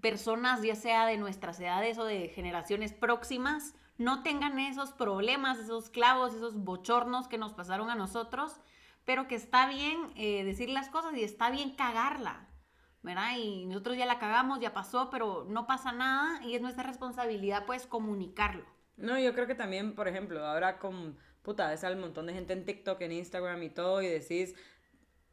personas, 0.00 0.62
ya 0.62 0.74
sea 0.74 1.06
de 1.06 1.16
nuestras 1.16 1.58
edades 1.60 1.98
o 1.98 2.04
de 2.04 2.28
generaciones 2.28 2.92
próximas, 2.92 3.74
no 3.98 4.22
tengan 4.22 4.58
esos 4.58 4.92
problemas, 4.92 5.58
esos 5.58 5.88
clavos, 5.90 6.34
esos 6.34 6.56
bochornos 6.56 7.28
que 7.28 7.38
nos 7.38 7.54
pasaron 7.54 7.90
a 7.90 7.94
nosotros, 7.94 8.60
pero 9.04 9.26
que 9.26 9.36
está 9.36 9.68
bien 9.68 10.12
eh, 10.16 10.44
decir 10.44 10.68
las 10.68 10.88
cosas 10.90 11.14
y 11.16 11.24
está 11.24 11.50
bien 11.50 11.74
cagarla, 11.74 12.48
¿verdad? 13.02 13.36
Y 13.38 13.66
nosotros 13.66 13.96
ya 13.96 14.04
la 14.04 14.18
cagamos, 14.18 14.60
ya 14.60 14.74
pasó, 14.74 15.08
pero 15.10 15.46
no 15.48 15.66
pasa 15.66 15.92
nada 15.92 16.44
y 16.44 16.54
es 16.54 16.60
nuestra 16.60 16.82
responsabilidad 16.82 17.64
pues 17.64 17.86
comunicarlo. 17.86 18.64
No, 18.96 19.18
yo 19.18 19.32
creo 19.34 19.46
que 19.46 19.54
también, 19.54 19.94
por 19.94 20.08
ejemplo, 20.08 20.44
ahora 20.44 20.78
con, 20.78 21.16
puta, 21.42 21.68
ves 21.68 21.84
al 21.84 21.96
montón 21.96 22.26
de 22.26 22.34
gente 22.34 22.52
en 22.52 22.64
TikTok, 22.64 23.00
en 23.02 23.12
Instagram 23.12 23.62
y 23.62 23.70
todo 23.70 24.02
y 24.02 24.08
decís, 24.08 24.54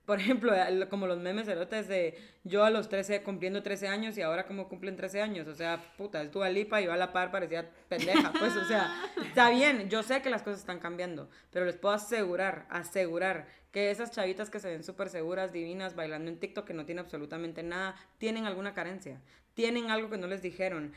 por 0.06 0.20
ejemplo, 0.20 0.54
como 0.90 1.08
los 1.08 1.20
memes 1.20 1.48
erotes 1.48 1.88
de 1.88 2.18
yo 2.44 2.66
a 2.66 2.70
los 2.70 2.90
13 2.90 3.24
cumpliendo 3.24 3.64
13 3.64 3.88
años 3.88 4.18
y 4.18 4.22
ahora 4.22 4.46
como 4.46 4.68
cumplen 4.68 4.98
13 4.98 5.22
años, 5.22 5.48
o 5.48 5.56
sea, 5.56 5.82
puta, 5.98 6.22
es 6.22 6.30
tu 6.30 6.44
Lipa 6.44 6.82
y 6.82 6.88
va 6.88 6.96
a 6.96 6.98
la 6.98 7.14
par 7.14 7.32
parecía 7.32 7.70
pendeja, 7.88 8.34
pues, 8.38 8.56
o 8.58 8.66
sea, 8.66 8.94
está 9.26 9.50
bien, 9.50 9.90
yo 9.90 10.04
sé 10.04 10.22
que 10.22 10.30
las 10.30 10.44
cosas 10.44 10.60
están 10.60 10.80
cambiando, 10.80 11.30
pero 11.52 11.66
les 11.66 11.78
puedo 11.78 11.96
asegurar, 11.96 12.66
asegurar 12.70 13.48
que 13.72 13.92
esas 13.92 14.12
chavitas 14.12 14.50
que 14.50 14.60
se 14.60 14.70
ven 14.70 14.84
súper 14.84 15.08
seguras, 15.10 15.54
divinas, 15.54 15.96
bailando 15.96 16.30
en 16.30 16.40
TikTok 16.40 16.66
que 16.66 16.74
no 16.74 16.86
tienen 16.86 17.06
absolutamente 17.06 17.64
nada, 17.64 17.96
tienen 18.18 18.46
alguna 18.46 18.74
carencia, 18.74 19.22
tienen 19.54 19.90
algo 19.90 20.10
que 20.10 20.18
no 20.18 20.28
les 20.28 20.42
dijeron, 20.42 20.94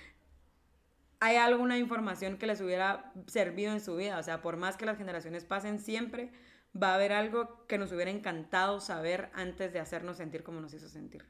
hay 1.20 1.36
alguna 1.36 1.78
información 1.78 2.38
que 2.38 2.46
les 2.46 2.61
hubiera 2.61 3.12
servido 3.26 3.72
en 3.72 3.80
su 3.80 3.96
vida, 3.96 4.18
o 4.18 4.22
sea, 4.22 4.42
por 4.42 4.57
más 4.57 4.76
que 4.76 4.84
las 4.84 4.98
generaciones 4.98 5.44
pasen 5.44 5.78
siempre, 5.78 6.30
va 6.83 6.91
a 6.91 6.95
haber 6.95 7.12
algo 7.12 7.66
que 7.66 7.79
nos 7.79 7.93
hubiera 7.93 8.11
encantado 8.11 8.81
saber 8.81 9.31
antes 9.35 9.72
de 9.72 9.81
hacernos 9.81 10.16
sentir 10.16 10.43
como 10.43 10.61
nos 10.61 10.74
hizo 10.74 10.89
sentir. 10.89 11.24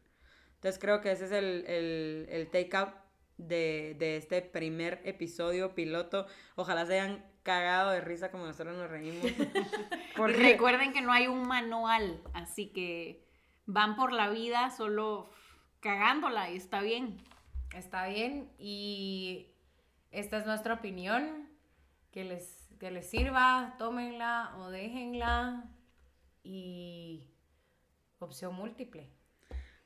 Entonces 0.55 0.81
creo 0.81 1.01
que 1.01 1.13
ese 1.13 1.27
es 1.27 1.33
el, 1.33 1.65
el, 1.67 2.27
el 2.31 2.51
take-out 2.51 2.95
de, 3.37 3.95
de, 3.99 4.17
este 4.17 4.43
primer 4.43 5.01
episodio 5.05 5.75
piloto. 5.75 6.27
Ojalá 6.55 6.87
se 6.87 6.95
hayan 6.95 7.25
cagado 7.43 7.91
de 7.91 8.01
risa 8.01 8.31
como 8.31 8.47
nosotros 8.47 8.77
nos 8.77 8.91
reímos. 8.91 9.31
Porque... 10.17 10.37
recuerden 10.37 10.93
que 10.93 11.03
no 11.03 11.13
hay 11.13 11.27
un 11.27 11.47
manual, 11.47 12.21
así 12.33 12.69
que 12.69 13.25
van 13.67 13.97
por 13.97 14.13
la 14.13 14.31
vida 14.31 14.71
solo 14.71 15.31
cagándola 15.81 16.51
y 16.51 16.57
está 16.57 16.81
bien. 16.81 17.19
Está 17.75 18.07
bien 18.07 18.51
y 18.59 19.49
esta 20.11 20.39
es 20.39 20.47
nuestra 20.47 20.75
opinión 20.75 21.49
que 22.11 22.25
les 22.25 22.56
que 22.79 22.91
les 22.91 23.09
sirva, 23.09 23.74
tómenla 23.79 24.55
o 24.59 24.70
déjenla. 24.70 25.64
Y 26.43 27.27
opción 28.18 28.55
múltiple. 28.55 29.11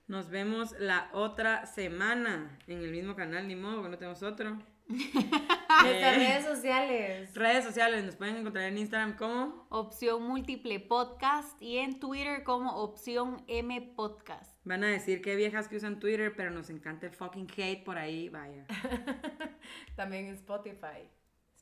Nos 0.07 0.28
vemos 0.28 0.74
la 0.78 1.09
otra 1.12 1.66
semana 1.66 2.59
en 2.66 2.82
el 2.82 2.91
mismo 2.91 3.14
canal, 3.14 3.47
ni 3.47 3.57
modo, 3.57 3.82
que 3.82 3.88
no 3.88 3.97
tenemos 3.97 4.22
otro. 4.22 4.59
Nuestras 4.88 6.16
eh, 6.16 6.18
redes 6.18 6.45
sociales. 6.45 7.34
Redes 7.34 7.64
sociales, 7.64 8.05
nos 8.05 8.16
pueden 8.16 8.36
encontrar 8.36 8.64
en 8.64 8.76
Instagram 8.76 9.16
como 9.16 9.66
Opción 9.70 10.24
Múltiple 10.24 10.80
Podcast 10.80 11.62
y 11.62 11.78
en 11.78 12.01
Twitter 12.01 12.43
como 12.43 12.74
Opción 12.76 13.45
M 13.47 13.80
Podcast. 13.95 14.53
Van 14.64 14.82
a 14.82 14.88
decir 14.88 15.22
que 15.22 15.36
viejas 15.36 15.68
que 15.68 15.76
usan 15.76 16.01
Twitter, 16.01 16.34
pero 16.36 16.51
nos 16.51 16.70
encanta 16.70 17.07
el 17.07 17.12
fucking 17.12 17.47
hate 17.57 17.84
por 17.84 17.97
ahí, 17.97 18.28
vaya. 18.28 18.66
También 19.97 20.26
en 20.26 20.34
Spotify. 20.34 21.09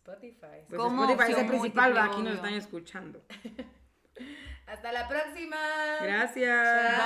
Spotify. 0.09 0.65
Pues 0.69 0.81
Spotify 0.81 1.33
es 1.33 1.39
el 1.39 1.47
principal, 1.47 1.97
va, 1.97 2.05
aquí 2.05 2.23
nos 2.23 2.35
están 2.35 2.55
escuchando. 2.55 3.23
Hasta 4.67 4.93
la 4.93 5.09
próxima. 5.09 5.57
Gracias. 6.03 6.99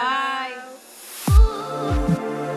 Bye. 1.29 2.52